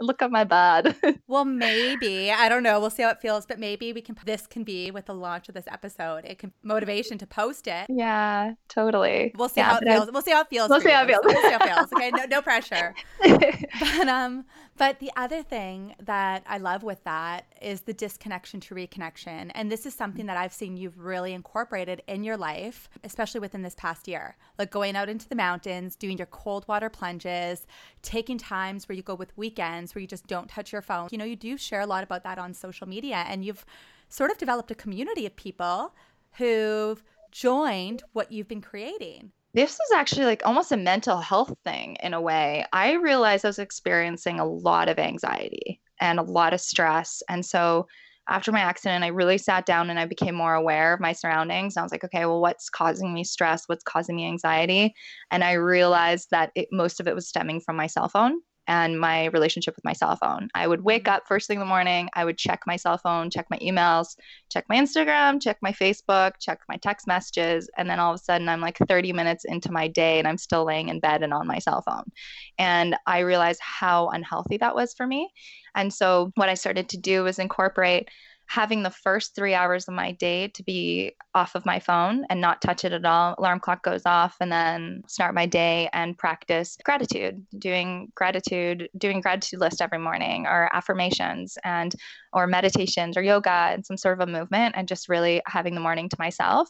look 0.02 0.22
at 0.24 0.32
my 0.32 0.44
bad. 0.44 0.96
well, 1.28 1.46
maybe. 1.46 2.32
I 2.32 2.50
don't 2.50 2.64
know. 2.64 2.80
We'll 2.80 2.90
see 2.90 3.04
how 3.04 3.10
it 3.10 3.22
feels, 3.22 3.46
but 3.46 3.60
maybe 3.60 3.94
we 3.94 4.02
can, 4.02 4.18
this 4.26 4.48
can 4.48 4.64
be 4.64 4.90
with 4.90 5.06
the 5.06 5.14
launch 5.14 5.50
of 5.50 5.56
this 5.56 5.66
episode. 5.68 6.26
It 6.26 6.40
can 6.40 6.52
motivation 6.74 7.18
to 7.20 7.28
post 7.28 7.68
it. 7.68 7.86
Yeah, 7.90 8.54
totally. 8.68 9.32
We'll 9.38 9.50
see 9.50 9.62
yeah, 9.62 9.72
how 9.72 9.78
it 9.78 9.84
feels. 9.84 10.08
I, 10.08 10.12
we'll 10.12 10.22
see 10.22 10.32
how 10.32 10.42
it 10.42 10.50
feels. 10.50 10.70
We'll 10.70 10.82
see 10.82 10.90
how 10.90 11.04
it 11.04 11.08
feels. 11.08 11.22
We'll 11.24 11.42
see 11.42 11.52
how 11.52 11.58
it 11.58 11.74
feels. 11.74 11.94
Okay, 11.94 12.12
no, 12.12 12.26
no 12.26 12.42
pressure. 12.42 12.96
but 13.24 14.08
um, 14.08 14.46
but 14.78 15.00
the 15.00 15.12
other 15.16 15.44
thing 15.44 15.96
that 16.04 16.44
I 16.48 16.58
love 16.58 16.84
with 16.84 17.04
that 17.04 17.46
is 17.62 17.82
the 17.82 17.94
disconnection 17.94 18.60
to 18.62 18.76
reconnection, 18.76 19.52
and 19.54 19.72
this 19.72 19.86
is 19.86 19.94
something 19.94 20.26
that 20.26 20.38
I've 20.38 20.54
seen 20.54 20.78
you've 20.78 21.00
really 21.00 21.34
incorporated 21.34 22.02
in 22.08 22.24
your 22.24 22.38
life, 22.38 22.90
especially 23.04 23.40
within 23.40 23.62
this 23.62 23.76
past 23.76 24.08
year. 24.08 24.36
Like 24.58 24.72
going 24.72 24.96
out 24.96 25.10
into 25.10 25.30
the 25.30 25.36
mountains, 25.36 25.96
doing 25.96 26.18
your 26.18 26.28
cold 26.28 26.68
water 26.68 26.90
plunges, 26.90 27.68
taking 28.02 28.38
times 28.38 28.90
where 28.90 28.96
you 28.96 29.04
go 29.04 29.16
with 29.16 29.36
weekends 29.38 29.94
where 29.94 30.02
you 30.02 30.08
just 30.08 30.28
don't 30.28 30.50
touch 30.50 30.72
your 30.72 30.82
phone. 30.82 31.10
You 31.12 31.18
know, 31.18 31.26
you 31.26 31.36
do 31.36 31.58
share 31.58 31.82
a 31.82 31.86
lot 31.86 32.04
about 32.04 32.24
that 32.24 32.40
on 32.40 32.54
social 32.54 32.88
media, 32.88 33.24
and 33.28 33.46
you've 33.46 33.66
sort 34.10 34.32
of 34.32 34.38
developed 34.38 34.70
a 34.70 34.76
community 34.76 35.26
of 35.26 35.36
people 35.36 35.94
who've 36.38 37.04
joined 37.32 38.04
what 38.14 38.32
you've 38.32 38.48
been 38.48 38.62
creating. 38.62 39.32
This 39.54 39.74
was 39.78 40.00
actually 40.00 40.26
like 40.26 40.46
almost 40.46 40.72
a 40.72 40.78
mental 40.78 41.18
health 41.20 41.54
thing 41.64 41.98
in 42.02 42.14
a 42.14 42.22
way. 42.22 42.66
I 42.74 42.94
realized 42.94 43.46
I 43.46 43.50
was 43.50 43.60
experiencing 43.60 44.40
a 44.40 44.46
lot 44.46 44.90
of 44.90 45.00
anxiety. 45.00 45.80
and 46.00 46.20
a 46.20 46.24
lot 46.24 46.54
of 46.54 46.60
stress. 46.62 47.22
And 47.30 47.46
so 47.46 47.88
after 48.28 48.52
my 48.52 48.60
accident, 48.62 49.04
I 49.04 49.08
really 49.08 49.38
sat 49.38 49.66
down 49.66 49.90
and 49.90 50.00
I 50.00 50.06
became 50.06 50.36
more 50.36 50.54
aware 50.54 50.94
of 50.94 51.00
my 51.00 51.14
surroundings. 51.14 51.78
I 51.78 51.84
was 51.84 51.92
like, 51.92 52.04
okay, 52.04 52.26
well, 52.26 52.42
what's 52.42 52.70
causing 52.70 53.14
me 53.14 53.24
stress? 53.24 53.64
What's 53.68 53.84
causing 53.84 54.16
me 54.16 54.26
anxiety? 54.28 54.96
And 55.32 55.44
I 55.44 55.54
realized 55.54 56.30
that 56.32 56.52
it, 56.56 56.70
most 56.72 57.00
of 57.00 57.08
it 57.08 57.16
was 57.16 57.28
stemming 57.28 57.62
from 57.62 57.76
my 57.76 57.88
cell 57.88 58.10
phone 58.10 58.40
and 58.68 59.00
my 59.00 59.26
relationship 59.28 59.76
with 59.76 59.84
my 59.84 59.94
cell 59.94 60.16
phone. 60.16 60.50
I 60.56 60.68
would 60.68 60.84
wake 60.84 61.06
mm-hmm. 61.06 61.16
up 61.16 61.28
first 61.28 61.48
thing 61.48 61.56
in 61.56 61.60
the 61.60 61.66
morning, 61.66 62.10
I 62.14 62.26
would 62.26 62.38
check 62.38 62.62
my 62.66 62.76
cell 62.76 62.98
phone, 62.98 63.30
check 63.30 63.48
my 63.50 63.58
emails, 63.60 64.16
check 64.50 64.66
my 64.70 64.78
Instagram, 64.78 65.42
check 65.42 65.58
my 65.62 65.72
Facebook, 65.72 66.34
check 66.40 66.60
my 66.70 66.78
text 66.78 67.08
messages, 67.08 67.70
and 67.78 67.90
then 67.90 68.00
all 68.00 68.14
of 68.14 68.20
a 68.20 68.24
sudden 68.24 68.50
I'm 68.50 68.62
like 68.62 68.78
30 68.88 69.14
minutes 69.14 69.46
into 69.46 69.72
my 69.72 69.88
day 69.88 70.20
and 70.20 70.28
I'm 70.28 70.38
still 70.38 70.66
laying 70.66 70.90
in 70.90 71.00
bed 71.00 71.24
and 71.24 71.34
on 71.34 71.48
my 71.48 71.60
cell 71.60 71.82
phone. 71.82 72.12
And 72.58 72.96
I 73.06 73.20
realized 73.20 73.62
how 73.62 74.10
unhealthy 74.10 74.58
that 74.58 74.76
was 74.76 74.94
for 74.94 75.08
me. 75.08 75.30
And 75.76 75.94
so 75.94 76.32
what 76.36 76.50
I 76.50 76.54
started 76.54 76.90
to 76.90 76.98
do 76.98 77.24
was 77.24 77.40
incorporate 77.40 78.10
having 78.48 78.84
the 78.84 78.92
first 78.92 79.36
three 79.36 79.54
hours 79.54 79.88
of 79.88 79.94
my 79.94 80.12
day 80.12 80.48
to 80.50 80.64
be 80.64 81.14
off 81.34 81.56
of 81.56 81.66
my 81.66 81.80
phone 81.80 82.26
and 82.30 82.40
not 82.40 82.62
touch 82.62 82.84
it 82.86 82.92
at 82.92 83.06
all. 83.06 83.36
Alarm 83.38 83.60
clock 83.60 83.84
goes 83.84 84.06
off 84.06 84.36
and 84.40 84.52
then 84.52 85.04
start 85.08 85.34
my 85.34 85.46
day 85.46 85.90
and 85.94 86.18
practice 86.18 86.78
gratitude, 86.84 87.46
doing 87.58 88.12
gratitude, 88.16 88.90
doing 88.98 89.22
gratitude 89.22 89.60
list 89.60 89.82
every 89.82 89.98
morning 89.98 90.46
or 90.46 90.70
affirmations 90.74 91.58
and 91.64 91.96
or 92.32 92.46
meditations 92.46 93.18
or 93.18 93.24
yoga 93.24 93.50
and 93.50 93.86
some 93.86 93.98
sort 93.98 94.20
of 94.20 94.28
a 94.28 94.32
movement 94.32 94.76
and 94.78 94.88
just 94.88 95.10
really 95.10 95.42
having 95.48 95.74
the 95.74 95.82
morning 95.82 96.10
to 96.10 96.18
myself. 96.20 96.70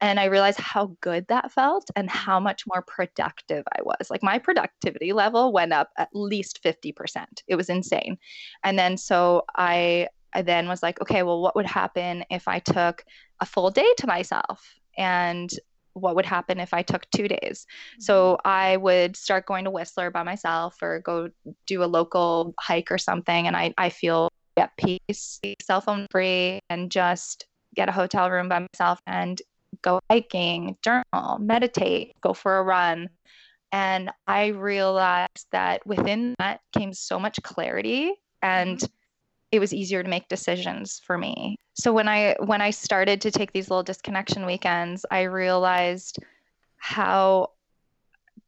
And 0.00 0.20
I 0.20 0.24
realized 0.24 0.60
how 0.60 0.94
good 1.00 1.26
that 1.28 1.52
felt 1.52 1.88
and 1.96 2.10
how 2.10 2.38
much 2.38 2.64
more 2.66 2.82
productive 2.86 3.64
I 3.74 3.80
was. 3.82 4.10
Like 4.10 4.22
my 4.22 4.38
productivity 4.38 5.14
level 5.14 5.52
went 5.52 5.72
up 5.72 5.88
at 5.96 6.10
least 6.12 6.62
50%. 6.62 7.24
It 7.48 7.56
was 7.56 7.70
insane. 7.70 8.18
And 8.62 8.78
then 8.78 8.98
so 8.98 9.44
I 9.56 10.08
I 10.32 10.42
then 10.42 10.68
was 10.68 10.82
like, 10.82 11.00
okay, 11.00 11.22
well, 11.22 11.40
what 11.40 11.54
would 11.56 11.66
happen 11.66 12.24
if 12.30 12.48
I 12.48 12.58
took 12.58 13.04
a 13.40 13.46
full 13.46 13.70
day 13.70 13.86
to 13.98 14.06
myself? 14.06 14.74
And 14.96 15.50
what 15.94 16.14
would 16.14 16.26
happen 16.26 16.60
if 16.60 16.74
I 16.74 16.82
took 16.82 17.08
two 17.10 17.28
days? 17.28 17.66
Mm-hmm. 17.92 18.00
So 18.02 18.38
I 18.44 18.76
would 18.76 19.16
start 19.16 19.46
going 19.46 19.64
to 19.64 19.70
Whistler 19.70 20.10
by 20.10 20.22
myself 20.22 20.76
or 20.82 21.00
go 21.00 21.30
do 21.66 21.82
a 21.82 21.86
local 21.86 22.54
hike 22.60 22.90
or 22.90 22.98
something. 22.98 23.46
And 23.46 23.56
I, 23.56 23.72
I 23.78 23.88
feel 23.88 24.30
at 24.56 24.76
peace, 24.76 25.40
cell 25.60 25.80
phone 25.80 26.06
free, 26.10 26.60
and 26.70 26.90
just 26.90 27.46
get 27.74 27.88
a 27.88 27.92
hotel 27.92 28.30
room 28.30 28.48
by 28.48 28.60
myself 28.60 29.00
and 29.06 29.40
go 29.82 30.00
hiking, 30.10 30.76
journal, 30.82 31.38
meditate, 31.38 32.14
go 32.22 32.32
for 32.32 32.58
a 32.58 32.62
run. 32.62 33.08
And 33.72 34.10
I 34.26 34.48
realized 34.48 35.46
that 35.52 35.86
within 35.86 36.34
that 36.38 36.60
came 36.72 36.92
so 36.92 37.18
much 37.18 37.42
clarity 37.42 38.12
and 38.42 38.78
mm-hmm 38.78 38.95
it 39.52 39.60
was 39.60 39.72
easier 39.72 40.02
to 40.02 40.08
make 40.08 40.28
decisions 40.28 41.00
for 41.04 41.16
me. 41.16 41.56
So 41.74 41.92
when 41.92 42.08
I 42.08 42.36
when 42.40 42.60
I 42.60 42.70
started 42.70 43.20
to 43.22 43.30
take 43.30 43.52
these 43.52 43.70
little 43.70 43.82
disconnection 43.82 44.46
weekends, 44.46 45.04
I 45.10 45.22
realized 45.22 46.18
how 46.76 47.50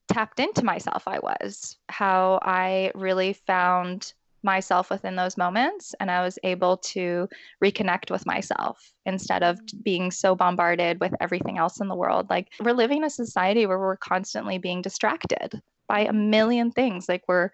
tapped 0.09 0.41
into 0.41 0.65
myself 0.65 1.05
I 1.07 1.19
was, 1.19 1.77
how 1.89 2.39
I 2.43 2.91
really 2.95 3.35
found 3.35 4.13
myself 4.43 4.89
within 4.91 5.17
those 5.17 5.37
moments 5.37 5.95
and 5.99 6.11
I 6.11 6.23
was 6.23 6.39
able 6.45 6.77
to 6.79 7.29
reconnect 7.63 8.11
with 8.11 8.25
myself 8.25 8.93
instead 9.05 9.43
of 9.43 9.57
mm-hmm. 9.57 9.79
being 9.83 10.11
so 10.11 10.35
bombarded 10.35 11.01
with 11.01 11.13
everything 11.21 11.59
else 11.59 11.81
in 11.81 11.89
the 11.89 11.97
world. 11.97 12.31
Like 12.31 12.49
we're 12.61 12.73
living 12.73 12.99
in 12.99 13.05
a 13.05 13.11
society 13.11 13.67
where 13.67 13.79
we're 13.79 13.97
constantly 13.97 14.59
being 14.59 14.81
distracted 14.81 15.61
by 15.89 16.01
a 16.01 16.13
million 16.13 16.71
things. 16.71 17.09
Like 17.09 17.25
we're 17.27 17.51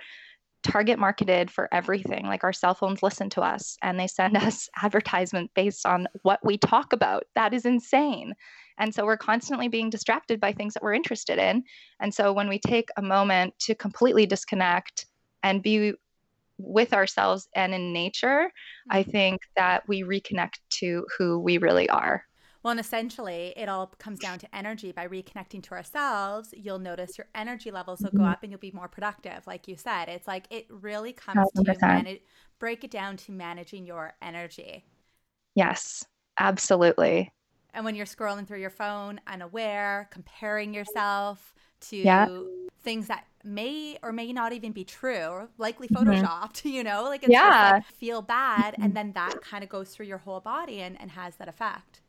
target 0.65 0.99
marketed 0.99 1.51
for 1.51 1.69
everything. 1.73 2.27
Like 2.27 2.43
our 2.43 2.53
cell 2.53 2.75
phones 2.75 3.03
listen 3.03 3.31
to 3.31 3.43
us 3.43 3.77
and 3.83 3.99
they 4.01 4.09
send 4.09 4.37
us 4.49 4.69
advertisement 4.83 5.51
based 5.55 5.87
on 5.87 6.09
what 6.23 6.41
we 6.45 6.59
talk 6.59 6.93
about. 6.93 7.25
That 7.35 7.55
is 7.55 7.65
insane. 7.65 8.35
And 8.79 8.93
so 8.93 9.05
we're 9.05 9.17
constantly 9.17 9.69
being 9.69 9.91
distracted 9.91 10.41
by 10.41 10.53
things 10.53 10.75
that 10.75 10.83
we're 10.83 10.95
interested 10.95 11.39
in. 11.39 11.63
And 12.01 12.13
so 12.13 12.33
when 12.33 12.49
we 12.49 12.59
take 12.59 12.89
a 12.97 13.03
moment 13.03 13.55
to 13.61 13.75
completely 13.75 14.27
disconnect 14.27 15.07
and 15.45 15.63
be 15.63 15.93
with 16.59 16.93
ourselves 16.93 17.49
and 17.55 17.75
in 17.75 17.93
nature, 17.93 18.51
I 18.91 19.03
mm-hmm. 19.03 19.11
think 19.11 19.41
that 19.57 19.87
we 19.87 20.03
reconnect 20.03 20.55
to 20.81 21.07
who 21.17 21.39
we 21.39 21.59
really 21.59 21.89
are. 21.89 22.25
Well, 22.65 22.71
and 22.71 22.81
essentially, 22.81 23.53
it 23.59 23.69
all 23.69 23.89
comes 23.99 24.19
down 24.19 24.39
to 24.39 24.57
energy. 24.57 24.91
By 24.91 25.07
reconnecting 25.07 25.63
to 25.65 25.73
ourselves, 25.73 26.55
you'll 26.57 26.79
notice 26.79 27.19
your 27.19 27.27
energy 27.35 27.71
levels 27.71 28.01
will 28.01 28.11
go 28.11 28.21
mm-hmm. 28.21 28.29
up 28.29 28.43
and 28.43 28.51
you'll 28.51 28.59
be 28.59 28.73
more 28.73 28.89
productive. 28.89 29.47
Like 29.47 29.69
you 29.69 29.77
said, 29.77 30.09
it's 30.09 30.27
like 30.27 30.47
it 30.49 30.67
really 30.71 31.13
comes 31.13 31.47
100%. 31.59 31.79
to 31.79 31.87
manage, 31.87 32.21
break 32.59 32.83
it 32.83 32.91
down 32.91 33.19
to 33.19 33.33
managing 33.33 33.85
your 33.85 34.15
energy. 34.23 34.87
Yes, 35.55 36.07
absolutely. 36.39 37.31
And 37.75 37.85
when 37.85 37.97
you're 37.97 38.07
scrolling 38.07 38.49
through 38.49 38.61
your 38.61 38.71
phone, 38.71 39.21
unaware, 39.27 40.09
comparing 40.11 40.73
yourself 40.73 41.55
to 41.81 41.97
yeah. 41.99 42.29
things 42.83 43.09
that 43.09 43.27
may 43.45 43.99
or 44.03 44.11
may 44.11 44.33
not 44.33 44.55
even 44.55 44.73
be 44.73 44.85
true, 44.85 45.49
likely 45.59 45.89
mm-hmm. 45.89 46.09
photoshopped, 46.09 46.63
mm-hmm. 46.63 46.69
you 46.77 46.83
know, 46.83 47.03
like 47.05 47.25
it's 47.25 47.33
yeah. 47.33 47.73
Like 47.75 47.87
feel 47.89 48.23
bad. 48.23 48.73
And 48.73 48.85
mm-hmm. 48.85 48.95
then 48.95 49.13
that 49.13 49.43
kind 49.43 49.63
of 49.63 49.69
goes 49.69 49.91
through 49.91 50.07
your 50.07 50.17
whole 50.17 50.41
body 50.41 50.81
and, 50.81 50.99
and 50.99 51.11
has 51.11 51.37
that 51.37 51.49
effect. 51.49 52.01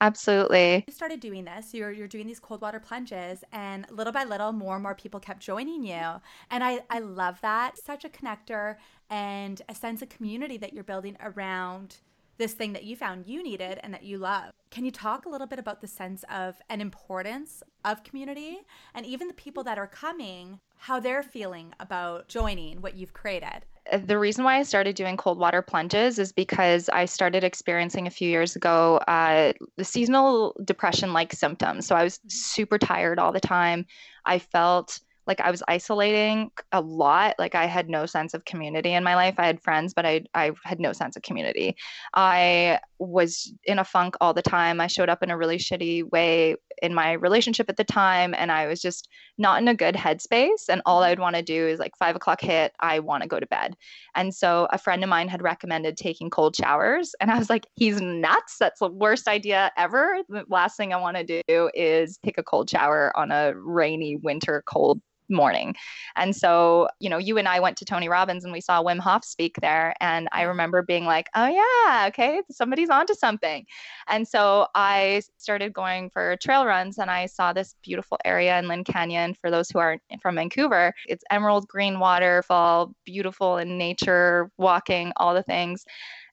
Absolutely. 0.00 0.88
You 0.88 0.92
started 0.92 1.20
doing 1.20 1.44
this. 1.44 1.72
You're 1.74 1.92
you're 1.92 2.08
doing 2.08 2.26
these 2.26 2.40
cold 2.40 2.60
water 2.60 2.80
plunges 2.80 3.44
and 3.52 3.86
little 3.90 4.12
by 4.12 4.24
little 4.24 4.52
more 4.52 4.74
and 4.74 4.82
more 4.82 4.94
people 4.94 5.20
kept 5.20 5.40
joining 5.40 5.84
you. 5.84 6.20
And 6.50 6.64
I 6.64 6.80
I 6.90 6.98
love 6.98 7.40
that. 7.42 7.78
Such 7.78 8.04
a 8.04 8.08
connector 8.08 8.76
and 9.08 9.60
a 9.68 9.74
sense 9.74 10.02
of 10.02 10.08
community 10.08 10.56
that 10.58 10.72
you're 10.72 10.84
building 10.84 11.16
around 11.20 11.98
this 12.40 12.54
thing 12.54 12.72
that 12.72 12.84
you 12.84 12.96
found 12.96 13.26
you 13.26 13.42
needed 13.42 13.78
and 13.82 13.92
that 13.92 14.02
you 14.02 14.16
love. 14.16 14.52
Can 14.70 14.84
you 14.84 14.90
talk 14.90 15.26
a 15.26 15.28
little 15.28 15.46
bit 15.46 15.58
about 15.58 15.82
the 15.82 15.86
sense 15.86 16.24
of 16.30 16.56
an 16.70 16.80
importance 16.80 17.62
of 17.84 18.02
community 18.02 18.60
and 18.94 19.04
even 19.04 19.28
the 19.28 19.34
people 19.34 19.62
that 19.64 19.78
are 19.78 19.86
coming, 19.86 20.58
how 20.78 20.98
they're 20.98 21.22
feeling 21.22 21.74
about 21.78 22.28
joining 22.28 22.80
what 22.80 22.96
you've 22.96 23.12
created? 23.12 23.66
the 24.04 24.18
reason 24.18 24.44
why 24.44 24.58
I 24.58 24.62
started 24.62 24.94
doing 24.94 25.16
cold 25.16 25.38
water 25.38 25.62
plunges 25.62 26.20
is 26.20 26.32
because 26.32 26.88
I 26.90 27.06
started 27.06 27.42
experiencing 27.42 28.06
a 28.06 28.10
few 28.10 28.28
years 28.28 28.54
ago 28.54 28.98
uh, 29.08 29.52
the 29.76 29.84
seasonal 29.84 30.54
depression 30.64 31.12
like 31.12 31.32
symptoms. 31.32 31.86
So 31.86 31.96
I 31.96 32.04
was 32.04 32.20
super 32.28 32.78
tired 32.78 33.18
all 33.18 33.32
the 33.32 33.40
time. 33.40 33.86
I 34.24 34.38
felt 34.38 35.00
like 35.30 35.40
I 35.40 35.52
was 35.52 35.62
isolating 35.68 36.50
a 36.72 36.80
lot. 36.80 37.36
Like 37.38 37.54
I 37.54 37.66
had 37.66 37.88
no 37.88 38.04
sense 38.04 38.34
of 38.34 38.44
community 38.44 38.92
in 38.92 39.04
my 39.04 39.14
life. 39.14 39.36
I 39.38 39.46
had 39.46 39.62
friends, 39.62 39.94
but 39.94 40.04
I 40.04 40.24
I 40.34 40.50
had 40.64 40.80
no 40.80 40.92
sense 40.92 41.14
of 41.14 41.22
community. 41.22 41.76
I 42.14 42.80
was 42.98 43.52
in 43.64 43.78
a 43.78 43.84
funk 43.84 44.16
all 44.20 44.34
the 44.34 44.42
time. 44.42 44.80
I 44.80 44.88
showed 44.88 45.08
up 45.08 45.22
in 45.22 45.30
a 45.30 45.36
really 45.36 45.56
shitty 45.56 46.10
way 46.10 46.56
in 46.82 46.94
my 46.94 47.12
relationship 47.12 47.68
at 47.68 47.76
the 47.76 47.84
time, 47.84 48.34
and 48.36 48.50
I 48.50 48.66
was 48.66 48.80
just 48.80 49.08
not 49.38 49.62
in 49.62 49.68
a 49.68 49.74
good 49.74 49.94
headspace. 49.94 50.68
And 50.68 50.82
all 50.84 51.00
mm-hmm. 51.00 51.12
I'd 51.12 51.20
want 51.20 51.36
to 51.36 51.42
do 51.42 51.68
is 51.68 51.78
like 51.78 51.96
five 51.96 52.16
o'clock 52.16 52.40
hit, 52.40 52.72
I 52.80 52.98
want 52.98 53.22
to 53.22 53.28
go 53.28 53.38
to 53.38 53.46
bed. 53.46 53.76
And 54.16 54.34
so 54.34 54.66
a 54.72 54.78
friend 54.78 55.04
of 55.04 55.08
mine 55.08 55.28
had 55.28 55.42
recommended 55.42 55.96
taking 55.96 56.28
cold 56.28 56.56
showers, 56.56 57.14
and 57.20 57.30
I 57.30 57.38
was 57.38 57.48
like, 57.48 57.68
he's 57.76 58.00
nuts. 58.00 58.56
That's 58.58 58.80
the 58.80 58.88
worst 58.88 59.28
idea 59.28 59.70
ever. 59.76 60.16
The 60.28 60.44
last 60.48 60.76
thing 60.76 60.92
I 60.92 60.96
want 60.96 61.16
to 61.18 61.42
do 61.48 61.70
is 61.72 62.18
take 62.24 62.36
a 62.36 62.42
cold 62.42 62.68
shower 62.68 63.16
on 63.16 63.30
a 63.30 63.54
rainy 63.54 64.16
winter 64.16 64.64
cold 64.66 65.00
morning. 65.30 65.74
And 66.16 66.34
so, 66.34 66.88
you 66.98 67.08
know, 67.08 67.18
you 67.18 67.38
and 67.38 67.48
I 67.48 67.60
went 67.60 67.76
to 67.78 67.84
Tony 67.84 68.08
Robbins 68.08 68.44
and 68.44 68.52
we 68.52 68.60
saw 68.60 68.82
Wim 68.82 68.98
Hof 68.98 69.24
speak 69.24 69.56
there. 69.60 69.94
And 70.00 70.28
I 70.32 70.40
mm-hmm. 70.40 70.48
remember 70.48 70.82
being 70.82 71.04
like, 71.04 71.28
oh, 71.34 71.46
yeah, 71.46 72.08
okay, 72.08 72.42
somebody's 72.50 72.90
onto 72.90 73.14
something. 73.14 73.64
And 74.08 74.26
so 74.26 74.66
I 74.74 75.22
started 75.38 75.72
going 75.72 76.10
for 76.10 76.36
trail 76.42 76.66
runs 76.66 76.98
and 76.98 77.10
I 77.10 77.26
saw 77.26 77.52
this 77.52 77.74
beautiful 77.82 78.18
area 78.24 78.58
in 78.58 78.68
Lynn 78.68 78.84
Canyon. 78.84 79.34
For 79.34 79.50
those 79.50 79.70
who 79.70 79.78
aren't 79.78 80.02
from 80.20 80.34
Vancouver, 80.36 80.92
it's 81.06 81.24
emerald 81.30 81.68
green 81.68 81.98
waterfall, 81.98 82.94
beautiful 83.04 83.58
in 83.58 83.78
nature, 83.78 84.50
walking, 84.58 85.12
all 85.16 85.34
the 85.34 85.42
things. 85.42 85.84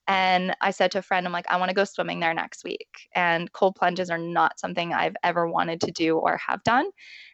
And 0.08 0.56
I 0.62 0.70
said 0.70 0.90
to 0.92 1.00
a 1.00 1.02
friend, 1.02 1.26
I'm 1.26 1.34
like, 1.34 1.48
I 1.50 1.58
want 1.58 1.68
to 1.68 1.74
go 1.74 1.84
swimming 1.84 2.18
there 2.18 2.32
next 2.32 2.64
week. 2.64 2.88
And 3.14 3.52
cold 3.52 3.74
plunges 3.76 4.08
are 4.08 4.18
not 4.18 4.58
something 4.58 4.94
I've 4.94 5.16
ever 5.22 5.46
wanted 5.46 5.82
to 5.82 5.92
do 5.92 6.16
or 6.16 6.38
have 6.38 6.64
done. 6.64 6.88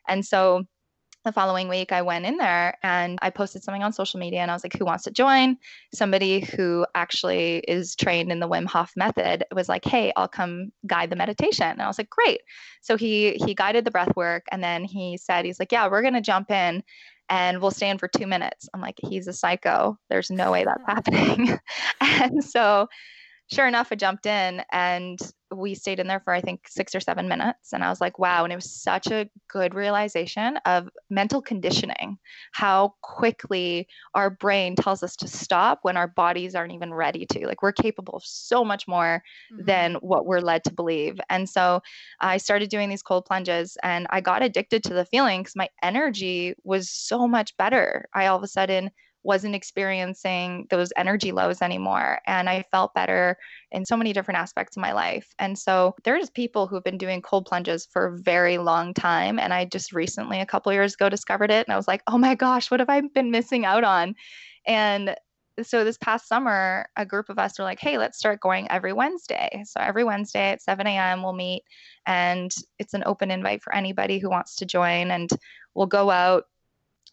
And 0.08 0.24
so 0.24 0.64
the 1.24 1.32
following 1.32 1.68
week 1.68 1.92
i 1.92 2.02
went 2.02 2.26
in 2.26 2.36
there 2.36 2.76
and 2.82 3.18
i 3.22 3.30
posted 3.30 3.62
something 3.62 3.82
on 3.82 3.92
social 3.92 4.20
media 4.20 4.40
and 4.40 4.50
i 4.50 4.54
was 4.54 4.64
like 4.64 4.76
who 4.76 4.84
wants 4.84 5.04
to 5.04 5.10
join? 5.10 5.56
Somebody 5.92 6.40
who 6.40 6.86
actually 6.94 7.58
is 7.68 7.94
trained 7.96 8.30
in 8.30 8.40
the 8.40 8.48
wim 8.48 8.66
hof 8.66 8.92
method 8.96 9.44
was 9.52 9.68
like 9.68 9.84
hey 9.84 10.12
i'll 10.16 10.28
come 10.28 10.70
guide 10.86 11.10
the 11.10 11.16
meditation. 11.16 11.66
And 11.66 11.82
i 11.82 11.86
was 11.86 11.98
like 11.98 12.10
great. 12.10 12.40
So 12.82 12.96
he 12.96 13.34
he 13.44 13.54
guided 13.54 13.84
the 13.84 13.90
breath 13.90 14.14
work 14.16 14.44
and 14.50 14.62
then 14.62 14.84
he 14.84 15.16
said 15.16 15.44
he's 15.44 15.58
like 15.58 15.72
yeah 15.72 15.88
we're 15.88 16.02
going 16.02 16.14
to 16.14 16.20
jump 16.20 16.50
in 16.50 16.82
and 17.30 17.60
we'll 17.60 17.70
stand 17.70 18.00
for 18.00 18.08
two 18.08 18.26
minutes. 18.26 18.68
I'm 18.74 18.80
like 18.80 18.98
he's 19.08 19.26
a 19.28 19.32
psycho. 19.32 19.98
There's 20.10 20.30
no 20.30 20.52
way 20.52 20.64
that's 20.64 20.84
happening. 20.86 21.58
And 22.00 22.44
so 22.44 22.88
sure 23.55 23.66
enough 23.66 23.88
i 23.90 23.94
jumped 23.94 24.26
in 24.26 24.62
and 24.72 25.18
we 25.57 25.74
stayed 25.74 26.00
in 26.00 26.07
there 26.07 26.20
for 26.20 26.32
I 26.32 26.40
think 26.40 26.66
six 26.68 26.94
or 26.94 27.00
seven 27.00 27.28
minutes. 27.28 27.72
And 27.72 27.84
I 27.84 27.88
was 27.88 28.00
like, 28.00 28.18
wow. 28.18 28.44
And 28.44 28.52
it 28.52 28.57
was 28.57 28.70
such 28.70 29.07
a 29.09 29.28
good 29.48 29.74
realization 29.74 30.59
of 30.66 30.88
mental 31.11 31.40
conditioning, 31.40 32.18
how 32.52 32.94
quickly 33.02 33.88
our 34.14 34.30
brain 34.30 34.76
tells 34.76 35.02
us 35.02 35.16
to 35.16 35.28
stop 35.28 35.80
when 35.82 35.96
our 35.96 36.09
bodies 36.09 36.55
aren't 36.55 36.72
even 36.72 36.92
ready 36.92 37.26
to. 37.26 37.46
Like 37.46 37.62
we're 37.62 37.72
capable 37.72 38.14
of 38.14 38.24
so 38.24 38.64
much 38.64 38.86
more 38.88 39.22
mm-hmm. 39.52 39.64
than 39.64 39.94
what 39.96 40.26
we're 40.26 40.40
led 40.40 40.64
to 40.64 40.72
believe. 40.72 41.18
And 41.30 41.48
so 41.48 41.80
I 42.20 42.36
started 42.36 42.70
doing 42.70 42.88
these 42.88 43.02
cold 43.02 43.24
plunges 43.24 43.76
and 43.82 44.07
I 44.11 44.20
got 44.20 44.42
addicted 44.42 44.82
to 44.84 44.94
the 44.94 45.07
feeling 45.07 45.42
because 45.42 45.57
my 45.57 45.68
energy 45.82 46.55
was 46.64 46.90
so 46.90 47.26
much 47.26 47.57
better. 47.57 48.09
I 48.14 48.26
all 48.26 48.36
of 48.36 48.42
a 48.42 48.48
sudden 48.48 48.90
wasn't 49.24 49.54
experiencing 49.54 50.66
those 50.70 50.92
energy 50.96 51.32
lows 51.32 51.62
anymore. 51.62 52.20
And 52.26 52.48
I 52.48 52.62
felt 52.70 52.94
better 52.94 53.36
in 53.72 53.84
so 53.84 53.96
many 53.96 54.12
different 54.12 54.38
aspects 54.38 54.76
of 54.76 54.82
my 54.82 54.92
life. 54.92 55.26
And 55.38 55.58
so 55.58 55.94
there's 56.04 56.30
people 56.30 56.66
who've 56.66 56.84
been 56.84 56.98
doing 56.98 57.22
cold 57.22 57.46
plunges 57.46 57.88
for 57.90 58.06
a 58.06 58.18
very 58.18 58.58
long 58.58 58.94
time. 58.94 59.38
And 59.38 59.52
I 59.52 59.64
just 59.64 59.92
recently, 59.92 60.40
a 60.40 60.46
couple 60.46 60.72
years 60.72 60.94
ago, 60.94 61.08
discovered 61.08 61.50
it. 61.50 61.66
And 61.66 61.72
I 61.72 61.76
was 61.76 61.88
like, 61.88 62.02
oh 62.06 62.18
my 62.18 62.34
gosh, 62.34 62.70
what 62.70 62.80
have 62.80 62.90
I 62.90 63.00
been 63.00 63.30
missing 63.30 63.64
out 63.64 63.82
on? 63.82 64.14
And 64.66 65.16
so 65.62 65.84
this 65.84 65.98
past 65.98 66.28
summer, 66.28 66.86
a 66.96 67.06
group 67.06 67.28
of 67.28 67.38
us 67.38 67.58
were 67.58 67.64
like, 67.64 67.80
hey, 67.80 67.96
let's 67.96 68.18
start 68.18 68.40
going 68.40 68.70
every 68.70 68.92
Wednesday. 68.92 69.62
So 69.64 69.80
every 69.80 70.04
Wednesday 70.04 70.50
at 70.50 70.62
7 70.62 70.86
a.m., 70.86 71.22
we'll 71.22 71.32
meet 71.32 71.62
and 72.06 72.52
it's 72.78 72.94
an 72.94 73.04
open 73.06 73.30
invite 73.30 73.62
for 73.62 73.74
anybody 73.74 74.18
who 74.18 74.28
wants 74.28 74.56
to 74.56 74.66
join. 74.66 75.10
And 75.10 75.30
we'll 75.74 75.86
go 75.86 76.10
out 76.10 76.44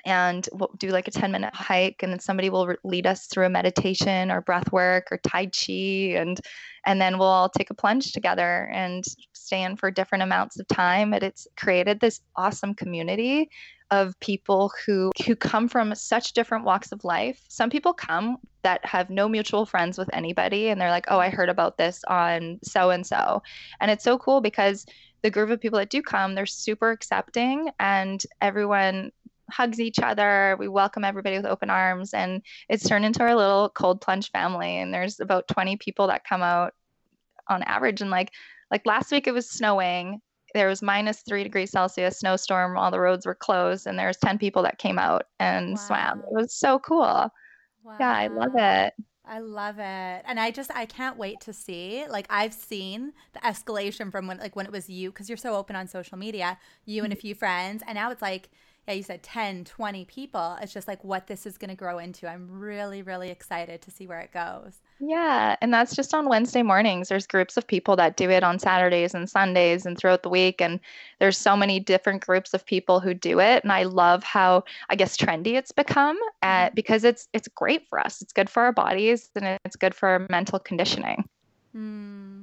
and 0.05 0.47
we'll 0.53 0.71
do 0.77 0.89
like 0.89 1.07
a 1.07 1.11
10 1.11 1.31
minute 1.31 1.53
hike 1.53 2.01
and 2.03 2.11
then 2.11 2.19
somebody 2.19 2.49
will 2.49 2.73
lead 2.83 3.05
us 3.05 3.27
through 3.27 3.45
a 3.45 3.49
meditation 3.49 4.31
or 4.31 4.41
breath 4.41 4.71
work 4.71 5.07
or 5.11 5.17
tai 5.17 5.45
chi 5.45 6.13
and 6.15 6.39
and 6.85 6.99
then 6.99 7.17
we'll 7.17 7.27
all 7.27 7.49
take 7.49 7.69
a 7.69 7.75
plunge 7.75 8.11
together 8.11 8.69
and 8.73 9.05
stay 9.33 9.63
in 9.63 9.75
for 9.75 9.91
different 9.91 10.23
amounts 10.23 10.59
of 10.59 10.67
time. 10.67 11.13
And 11.13 11.23
it's 11.23 11.47
created 11.55 11.99
this 11.99 12.21
awesome 12.35 12.73
community 12.73 13.49
of 13.91 14.17
people 14.21 14.71
who 14.85 15.11
who 15.25 15.35
come 15.35 15.67
from 15.67 15.93
such 15.93 16.33
different 16.33 16.63
walks 16.63 16.91
of 16.91 17.03
life. 17.03 17.41
Some 17.49 17.69
people 17.69 17.93
come 17.93 18.37
that 18.63 18.83
have 18.85 19.09
no 19.09 19.27
mutual 19.27 19.65
friends 19.65 19.97
with 19.97 20.09
anybody 20.13 20.69
and 20.69 20.79
they're 20.79 20.91
like 20.91 21.05
oh 21.09 21.19
i 21.19 21.29
heard 21.29 21.49
about 21.49 21.77
this 21.77 22.01
on 22.07 22.59
so 22.63 22.91
and 22.91 23.05
so 23.05 23.41
and 23.79 23.89
it's 23.89 24.03
so 24.03 24.19
cool 24.19 24.39
because 24.39 24.85
the 25.23 25.31
group 25.31 25.49
of 25.49 25.59
people 25.59 25.79
that 25.79 25.89
do 25.89 26.01
come 26.01 26.35
they're 26.35 26.45
super 26.45 26.91
accepting 26.91 27.69
and 27.79 28.23
everyone 28.39 29.11
hugs 29.51 29.79
each 29.79 29.99
other. 29.99 30.55
We 30.59 30.67
welcome 30.67 31.03
everybody 31.03 31.37
with 31.37 31.45
open 31.45 31.69
arms, 31.69 32.13
and 32.13 32.41
it's 32.69 32.87
turned 32.87 33.05
into 33.05 33.23
our 33.23 33.35
little 33.35 33.69
cold 33.69 34.01
plunge 34.01 34.31
family. 34.31 34.77
And 34.77 34.93
there's 34.93 35.19
about 35.19 35.47
20 35.47 35.77
people 35.77 36.07
that 36.07 36.27
come 36.27 36.41
out 36.41 36.73
on 37.47 37.63
average. 37.63 38.01
And 38.01 38.09
like 38.09 38.31
like 38.71 38.85
last 38.85 39.11
week, 39.11 39.27
it 39.27 39.33
was 39.33 39.49
snowing. 39.49 40.21
There 40.53 40.67
was 40.67 40.81
minus 40.81 41.21
three 41.21 41.43
degrees 41.43 41.71
Celsius, 41.71 42.19
snowstorm. 42.19 42.77
All 42.77 42.91
the 42.91 42.99
roads 42.99 43.25
were 43.25 43.35
closed, 43.35 43.87
and 43.87 43.97
there 43.97 44.07
was 44.07 44.17
10 44.17 44.37
people 44.37 44.63
that 44.63 44.79
came 44.79 44.97
out 44.97 45.23
and 45.39 45.71
wow. 45.71 45.75
swam. 45.75 46.19
It 46.19 46.33
was 46.33 46.53
so 46.53 46.79
cool. 46.79 47.29
Wow. 47.83 47.97
Yeah, 47.99 48.11
I 48.11 48.27
love 48.27 48.55
it. 48.55 48.93
I 49.25 49.39
love 49.39 49.79
it. 49.79 50.23
And 50.25 50.39
I 50.39 50.51
just 50.51 50.71
I 50.73 50.85
can't 50.85 51.17
wait 51.17 51.39
to 51.41 51.53
see. 51.53 52.05
Like 52.09 52.27
I've 52.29 52.53
seen 52.53 53.13
the 53.33 53.39
escalation 53.39 54.11
from 54.11 54.27
when 54.27 54.39
like 54.39 54.55
when 54.55 54.65
it 54.65 54.71
was 54.71 54.89
you 54.89 55.11
cuz 55.11 55.29
you're 55.29 55.37
so 55.37 55.55
open 55.55 55.75
on 55.75 55.87
social 55.87 56.17
media, 56.17 56.57
you 56.85 57.03
and 57.03 57.13
a 57.13 57.15
mm-hmm. 57.15 57.21
few 57.21 57.35
friends, 57.35 57.83
and 57.87 57.95
now 57.95 58.11
it's 58.11 58.21
like 58.21 58.49
yeah, 58.87 58.95
you 58.95 59.03
said 59.03 59.21
10, 59.21 59.65
20 59.65 60.05
people. 60.05 60.57
It's 60.59 60.73
just 60.73 60.87
like 60.87 61.03
what 61.03 61.27
this 61.27 61.45
is 61.45 61.57
going 61.57 61.69
to 61.69 61.75
grow 61.75 61.99
into. 61.99 62.27
I'm 62.27 62.47
really, 62.49 63.03
really 63.03 63.29
excited 63.29 63.81
to 63.83 63.91
see 63.91 64.07
where 64.07 64.19
it 64.19 64.31
goes. 64.33 64.81
Yeah. 64.99 65.55
And 65.61 65.71
that's 65.71 65.95
just 65.95 66.13
on 66.15 66.27
Wednesday 66.27 66.63
mornings. 66.63 67.09
There's 67.09 67.27
groups 67.27 67.57
of 67.57 67.67
people 67.67 67.95
that 67.97 68.17
do 68.17 68.29
it 68.31 68.43
on 68.43 68.57
Saturdays 68.57 69.13
and 69.13 69.29
Sundays 69.29 69.85
and 69.85 69.97
throughout 69.97 70.23
the 70.23 70.29
week. 70.29 70.61
And 70.61 70.79
there's 71.19 71.37
so 71.37 71.55
many 71.55 71.79
different 71.79 72.25
groups 72.25 72.55
of 72.55 72.65
people 72.65 72.99
who 72.99 73.13
do 73.13 73.39
it. 73.39 73.63
And 73.63 73.71
I 73.71 73.83
love 73.83 74.23
how, 74.23 74.63
I 74.89 74.95
guess, 74.95 75.15
trendy 75.15 75.53
it's 75.53 75.71
become 75.71 76.17
uh, 76.41 76.47
mm-hmm. 76.47 76.75
because 76.75 77.03
it's, 77.03 77.27
it's 77.33 77.47
great 77.49 77.87
for 77.87 77.99
us. 77.99 78.21
It's 78.21 78.33
good 78.33 78.49
for 78.49 78.63
our 78.63 78.73
bodies 78.73 79.29
and 79.35 79.59
it's 79.63 79.75
good 79.75 79.93
for 79.93 80.09
our 80.09 80.25
mental 80.29 80.57
conditioning. 80.57 81.23
Mm. 81.75 82.40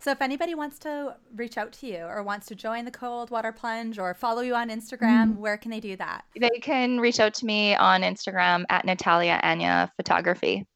So 0.00 0.12
if 0.12 0.22
anybody 0.22 0.54
wants 0.54 0.78
to 0.80 1.16
reach 1.34 1.58
out 1.58 1.72
to 1.74 1.86
you 1.86 1.98
or 1.98 2.22
wants 2.22 2.46
to 2.46 2.54
join 2.54 2.84
the 2.84 2.90
cold 2.90 3.30
water 3.30 3.50
plunge 3.50 3.98
or 3.98 4.14
follow 4.14 4.42
you 4.42 4.54
on 4.54 4.68
Instagram, 4.68 5.30
mm-hmm. 5.30 5.40
where 5.40 5.56
can 5.56 5.70
they 5.70 5.80
do 5.80 5.96
that? 5.96 6.24
They 6.38 6.60
can 6.60 7.00
reach 7.00 7.18
out 7.18 7.34
to 7.34 7.46
me 7.46 7.74
on 7.74 8.02
Instagram 8.02 8.64
at 8.70 8.84
Natalia 8.84 9.40
Anya 9.42 9.92
Photography. 9.96 10.66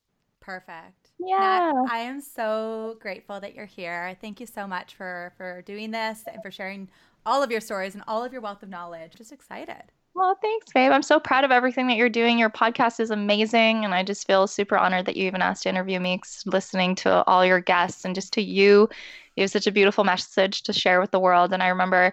Perfect. 0.40 1.10
Yeah. 1.20 1.70
Nat, 1.72 1.88
I 1.88 1.98
am 1.98 2.20
so 2.20 2.96
grateful 3.00 3.38
that 3.38 3.54
you're 3.54 3.64
here. 3.64 4.16
Thank 4.20 4.40
you 4.40 4.46
so 4.46 4.66
much 4.66 4.94
for 4.96 5.32
for 5.36 5.62
doing 5.62 5.92
this 5.92 6.24
and 6.26 6.42
for 6.42 6.50
sharing 6.50 6.88
all 7.24 7.44
of 7.44 7.50
your 7.52 7.60
stories 7.60 7.94
and 7.94 8.02
all 8.08 8.24
of 8.24 8.32
your 8.32 8.42
wealth 8.42 8.64
of 8.64 8.68
knowledge. 8.68 9.12
Just 9.16 9.30
excited. 9.30 9.92
Well, 10.14 10.36
thanks, 10.42 10.66
babe. 10.74 10.92
I'm 10.92 11.02
so 11.02 11.18
proud 11.18 11.44
of 11.44 11.50
everything 11.50 11.86
that 11.86 11.96
you're 11.96 12.10
doing. 12.10 12.38
Your 12.38 12.50
podcast 12.50 13.00
is 13.00 13.10
amazing. 13.10 13.84
And 13.84 13.94
I 13.94 14.02
just 14.02 14.26
feel 14.26 14.46
super 14.46 14.76
honored 14.76 15.06
that 15.06 15.16
you 15.16 15.26
even 15.26 15.40
asked 15.40 15.62
to 15.62 15.70
interview 15.70 15.98
me, 16.00 16.20
listening 16.44 16.94
to 16.96 17.24
all 17.24 17.46
your 17.46 17.60
guests 17.60 18.04
and 18.04 18.14
just 18.14 18.34
to 18.34 18.42
you. 18.42 18.90
You 19.36 19.42
have 19.42 19.50
such 19.50 19.66
a 19.66 19.72
beautiful 19.72 20.04
message 20.04 20.64
to 20.64 20.72
share 20.74 21.00
with 21.00 21.12
the 21.12 21.20
world. 21.20 21.54
And 21.54 21.62
I 21.62 21.68
remember, 21.68 22.12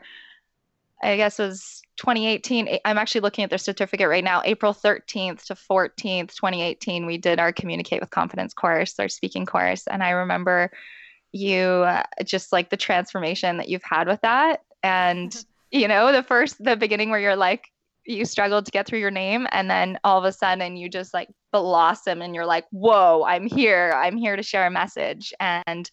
I 1.04 1.18
guess 1.18 1.40
it 1.40 1.44
was 1.44 1.82
2018. 1.98 2.80
I'm 2.86 2.98
actually 2.98 3.22
looking 3.22 3.44
at 3.44 3.50
the 3.50 3.58
certificate 3.58 4.08
right 4.08 4.24
now. 4.24 4.42
April 4.46 4.74
13th 4.74 5.44
to 5.48 5.56
14th, 5.56 6.34
2018, 6.34 7.06
we 7.06 7.18
did 7.18 7.38
our 7.38 7.52
Communicate 7.52 8.00
with 8.00 8.12
Confidence 8.12 8.54
course, 8.54 8.98
our 8.98 9.10
speaking 9.10 9.46
course. 9.46 9.88
And 9.88 10.02
I 10.02 10.12
remember 10.12 10.72
you 11.34 11.60
uh, 11.66 12.04
just 12.24 12.54
like 12.54 12.70
the 12.70 12.78
transformation 12.78 13.58
that 13.58 13.68
you've 13.68 13.84
had 13.84 14.08
with 14.08 14.22
that. 14.22 14.64
And 14.84 15.36
you 15.72 15.88
know 15.88 16.12
the 16.12 16.24
first 16.24 16.64
the 16.64 16.76
beginning 16.76 17.10
where 17.10 17.20
you're 17.20 17.36
like 17.36 17.70
you 18.10 18.26
struggled 18.26 18.66
to 18.66 18.72
get 18.72 18.88
through 18.88 19.00
your 19.00 19.12
name 19.12 19.48
and 19.52 19.70
then 19.70 20.00
all 20.04 20.18
of 20.18 20.24
a 20.26 20.32
sudden 20.32 20.76
you 20.76 20.90
just 20.90 21.14
like 21.14 21.30
blossom 21.54 22.22
and 22.22 22.34
you're 22.34 22.46
like 22.46 22.66
whoa 22.72 23.24
i'm 23.28 23.46
here. 23.46 23.94
I'm 23.96 24.18
here 24.18 24.36
to 24.36 24.44
share 24.44 24.66
a 24.66 24.72
message. 24.72 25.34
And 25.40 25.90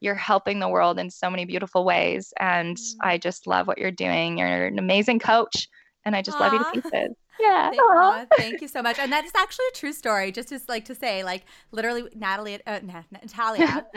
you're 0.00 0.14
helping 0.14 0.60
the 0.60 0.68
world 0.68 0.98
in 0.98 1.10
so 1.10 1.28
many 1.28 1.44
beautiful 1.44 1.84
ways. 1.84 2.32
And 2.38 2.76
mm. 2.76 2.94
i 3.02 3.18
just 3.18 3.46
love 3.46 3.66
what 3.66 3.78
you're 3.78 3.90
doing. 3.90 4.38
You're 4.38 4.66
an 4.66 4.78
amazing 4.78 5.18
coach 5.18 5.68
and 6.04 6.16
i 6.16 6.22
just 6.22 6.38
Aww. 6.38 6.40
love 6.40 6.52
you 6.54 6.58
to 6.58 6.70
pieces 6.90 7.16
yeah. 7.40 7.70
Thank, 7.70 8.28
thank, 8.36 8.60
you 8.62 8.68
so 8.68 8.82
much. 8.82 8.98
And 8.98 9.12
that 9.12 9.24
is 9.24 9.32
actually 9.34 9.66
a 9.72 9.74
true 9.74 9.92
story. 9.92 10.32
Just 10.32 10.48
to 10.50 10.60
like 10.68 10.84
to 10.86 10.94
say, 10.94 11.24
like 11.24 11.44
literally, 11.72 12.04
Natalie, 12.14 12.58
uh, 12.66 12.80
Natalia. 12.82 13.86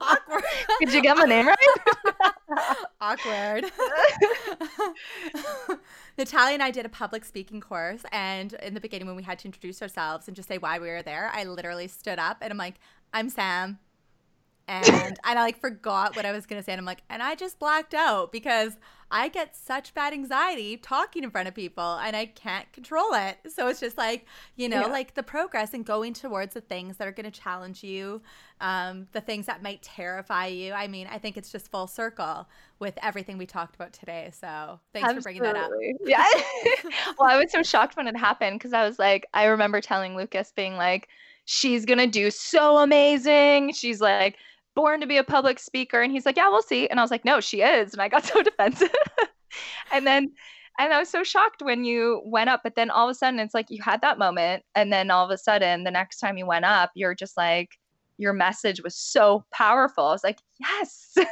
Awkward. 0.00 0.44
Did 0.80 0.92
you 0.92 1.02
get 1.02 1.16
my 1.16 1.24
name 1.24 1.46
right? 1.48 1.56
Awkward. 3.00 3.64
Natalia 6.16 6.54
and 6.54 6.62
I 6.62 6.70
did 6.70 6.86
a 6.86 6.88
public 6.90 7.24
speaking 7.24 7.60
course, 7.60 8.02
and 8.12 8.54
in 8.54 8.74
the 8.74 8.80
beginning, 8.80 9.06
when 9.06 9.16
we 9.16 9.22
had 9.22 9.38
to 9.40 9.46
introduce 9.46 9.82
ourselves 9.82 10.26
and 10.26 10.36
just 10.36 10.48
say 10.48 10.58
why 10.58 10.78
we 10.78 10.88
were 10.88 11.02
there, 11.02 11.30
I 11.32 11.44
literally 11.44 11.88
stood 11.88 12.18
up 12.18 12.38
and 12.40 12.50
I'm 12.50 12.58
like, 12.58 12.74
"I'm 13.12 13.28
Sam." 13.30 13.78
and 14.68 15.18
and 15.24 15.38
I 15.38 15.42
like 15.42 15.58
forgot 15.58 16.14
what 16.14 16.26
I 16.26 16.32
was 16.32 16.46
gonna 16.46 16.62
say, 16.62 16.72
and 16.72 16.78
I'm 16.78 16.84
like, 16.84 17.02
and 17.08 17.22
I 17.22 17.34
just 17.34 17.58
blacked 17.58 17.94
out 17.94 18.30
because 18.30 18.76
I 19.10 19.28
get 19.28 19.56
such 19.56 19.94
bad 19.94 20.12
anxiety 20.12 20.76
talking 20.76 21.24
in 21.24 21.30
front 21.30 21.48
of 21.48 21.54
people, 21.54 21.98
and 22.02 22.14
I 22.14 22.26
can't 22.26 22.70
control 22.72 23.12
it. 23.12 23.38
So 23.48 23.68
it's 23.68 23.80
just 23.80 23.96
like 23.96 24.26
you 24.56 24.68
know, 24.68 24.82
yeah. 24.82 24.86
like 24.86 25.14
the 25.14 25.22
progress 25.22 25.74
and 25.74 25.84
going 25.84 26.14
towards 26.14 26.54
the 26.54 26.60
things 26.60 26.96
that 26.98 27.08
are 27.08 27.12
gonna 27.12 27.30
challenge 27.30 27.82
you, 27.82 28.20
um, 28.60 29.08
the 29.12 29.20
things 29.20 29.46
that 29.46 29.62
might 29.62 29.82
terrify 29.82 30.46
you. 30.46 30.72
I 30.72 30.88
mean, 30.88 31.06
I 31.10 31.18
think 31.18 31.36
it's 31.36 31.50
just 31.50 31.70
full 31.70 31.86
circle 31.86 32.46
with 32.78 32.98
everything 33.02 33.38
we 33.38 33.46
talked 33.46 33.74
about 33.74 33.92
today. 33.92 34.30
So 34.32 34.80
thanks 34.92 35.08
Absolutely. 35.08 35.20
for 35.20 35.22
bringing 35.22 35.42
that 35.42 35.56
up. 35.56 35.70
Yeah. 36.04 36.24
well, 37.18 37.30
I 37.30 37.38
was 37.38 37.50
so 37.50 37.62
shocked 37.62 37.96
when 37.96 38.06
it 38.06 38.16
happened 38.16 38.58
because 38.58 38.72
I 38.72 38.86
was 38.86 38.98
like, 38.98 39.26
I 39.34 39.46
remember 39.46 39.80
telling 39.80 40.16
Lucas 40.16 40.52
being 40.54 40.76
like 40.76 41.08
she's 41.44 41.86
gonna 41.86 42.06
do 42.06 42.30
so 42.30 42.78
amazing. 42.78 43.72
She's 43.72 44.00
like 44.00 44.36
born 44.78 45.00
to 45.00 45.08
be 45.08 45.16
a 45.16 45.24
public 45.24 45.58
speaker. 45.58 46.02
And 46.02 46.12
he's 46.12 46.24
like, 46.24 46.36
yeah, 46.36 46.48
we'll 46.48 46.62
see. 46.62 46.88
And 46.88 47.00
I 47.00 47.02
was 47.02 47.10
like, 47.10 47.24
no, 47.24 47.40
she 47.40 47.62
is. 47.62 47.92
And 47.92 48.00
I 48.00 48.06
got 48.06 48.24
so 48.32 48.44
defensive. 48.44 48.94
and 49.92 50.06
then, 50.06 50.30
and 50.78 50.92
I 50.92 51.00
was 51.00 51.08
so 51.08 51.24
shocked 51.24 51.62
when 51.62 51.84
you 51.84 52.22
went 52.24 52.48
up. 52.48 52.60
But 52.62 52.76
then 52.76 52.88
all 52.88 53.08
of 53.08 53.10
a 53.10 53.14
sudden, 53.16 53.40
it's 53.40 53.54
like 53.54 53.70
you 53.70 53.82
had 53.82 54.00
that 54.02 54.20
moment. 54.20 54.62
And 54.76 54.92
then 54.92 55.10
all 55.10 55.24
of 55.24 55.32
a 55.32 55.36
sudden, 55.36 55.82
the 55.82 55.90
next 55.90 56.20
time 56.20 56.38
you 56.38 56.46
went 56.46 56.64
up, 56.64 56.92
you're 56.94 57.16
just 57.16 57.36
like, 57.36 57.70
your 58.18 58.32
message 58.32 58.80
was 58.80 58.94
so 58.94 59.44
powerful. 59.52 60.04
I 60.04 60.12
was 60.12 60.22
like, 60.24 60.38
yes. 60.58 61.12
You're 61.16 61.26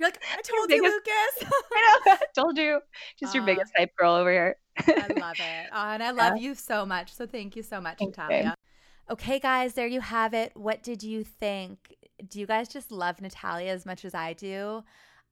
like, 0.00 0.22
I 0.32 0.42
told 0.42 0.70
you, 0.70 0.80
biggest, 0.80 0.94
Lucas. 0.94 1.52
I 1.74 2.00
know, 2.06 2.12
I 2.12 2.18
told 2.36 2.56
you. 2.56 2.80
Just 3.18 3.34
uh, 3.34 3.38
your 3.38 3.46
biggest 3.46 3.72
hype 3.76 3.90
girl 3.96 4.14
over 4.14 4.30
here. 4.30 4.56
I 4.78 5.08
love 5.18 5.34
it. 5.40 5.70
Oh, 5.72 5.88
and 5.88 6.02
I 6.04 6.12
love 6.12 6.36
yeah. 6.36 6.42
you 6.42 6.54
so 6.54 6.86
much. 6.86 7.12
So 7.12 7.26
thank 7.26 7.56
you 7.56 7.64
so 7.64 7.80
much, 7.80 7.98
Natalia. 8.00 8.54
Okay, 9.10 9.40
guys, 9.40 9.74
there 9.74 9.88
you 9.88 10.00
have 10.00 10.34
it. 10.34 10.52
What 10.54 10.84
did 10.84 11.02
you 11.02 11.24
think? 11.24 11.96
Do 12.28 12.40
you 12.40 12.46
guys 12.46 12.68
just 12.68 12.90
love 12.90 13.20
Natalia 13.20 13.70
as 13.70 13.86
much 13.86 14.04
as 14.04 14.14
I 14.14 14.32
do? 14.32 14.84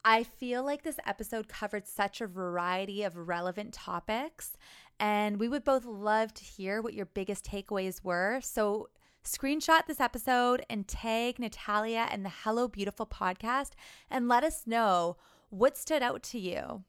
I 0.05 0.25
feel 0.25 0.65
like 0.65 0.83
this 0.83 0.99
episode 1.07 1.49
covered 1.49 1.87
such 1.87 2.21
a 2.21 2.27
variety 2.27 3.05
of 3.05 3.17
relevant 3.17 3.73
topics, 3.73 4.57
and 4.99 5.39
we 5.39 5.49
would 5.49 5.63
both 5.63 5.85
love 5.85 6.35
to 6.35 6.45
hear 6.45 6.83
what 6.83 6.95
your 6.95 7.07
biggest 7.07 7.45
takeaways 7.45 8.03
were. 8.03 8.41
So 8.43 8.89
Screenshot 9.25 9.87
this 9.87 10.01
episode 10.01 10.67
and 10.69 10.89
tag 10.89 11.39
Natalia 11.39 12.09
and 12.11 12.25
the 12.25 12.33
Hello 12.43 12.67
Beautiful 12.67 13.07
podcast 13.07 13.71
and 14.11 14.27
let 14.27 14.43
us 14.43 14.67
know 14.67 15.17
what 15.49 15.79
stood 15.79 16.03
out 16.03 16.25
to 16.25 16.41
you. 16.41 16.83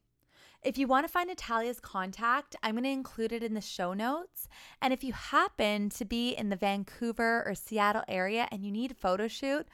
If 0.64 0.78
you 0.78 0.88
want 0.88 1.06
to 1.06 1.12
find 1.12 1.28
Natalia's 1.28 1.82
contact, 1.82 2.56
I'm 2.64 2.76
going 2.76 2.86
to 2.86 2.90
include 2.90 3.34
it 3.34 3.44
in 3.44 3.54
the 3.54 3.60
show 3.60 3.94
notes. 3.94 4.48
And 4.82 4.94
if 4.94 5.04
you 5.04 5.12
happen 5.12 5.90
to 5.90 6.06
be 6.06 6.30
in 6.30 6.48
the 6.48 6.56
Vancouver 6.56 7.44
or 7.46 7.54
Seattle 7.54 8.04
area 8.08 8.48
and 8.50 8.64
you 8.64 8.72
need 8.72 8.92
a 8.92 8.96
photo 8.96 9.28
shoot, 9.28 9.68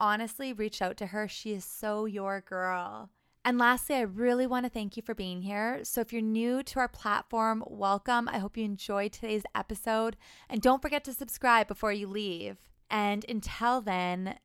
honestly, 0.00 0.54
reach 0.54 0.80
out 0.80 0.96
to 0.96 1.08
her. 1.08 1.28
She 1.28 1.52
is 1.52 1.64
so 1.66 2.06
your 2.06 2.40
girl. 2.40 3.10
And 3.44 3.58
lastly, 3.58 3.96
I 3.96 4.00
really 4.00 4.46
want 4.46 4.64
to 4.64 4.70
thank 4.70 4.96
you 4.96 5.02
for 5.02 5.14
being 5.14 5.42
here. 5.42 5.80
So 5.82 6.00
if 6.00 6.10
you're 6.10 6.22
new 6.22 6.62
to 6.62 6.78
our 6.78 6.88
platform, 6.88 7.62
welcome. 7.66 8.26
I 8.26 8.38
hope 8.38 8.56
you 8.56 8.64
enjoyed 8.64 9.12
today's 9.12 9.44
episode. 9.54 10.16
And 10.48 10.62
don't 10.62 10.80
forget 10.80 11.04
to 11.04 11.12
subscribe 11.12 11.68
before 11.68 11.92
you 11.92 12.06
leave. 12.06 12.56
And 12.90 13.26
until 13.28 13.82
then, 13.82 14.38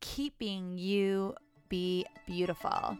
keep 0.00 0.38
being 0.38 0.76
you, 0.76 1.36
be 1.70 2.04
beautiful. 2.26 2.98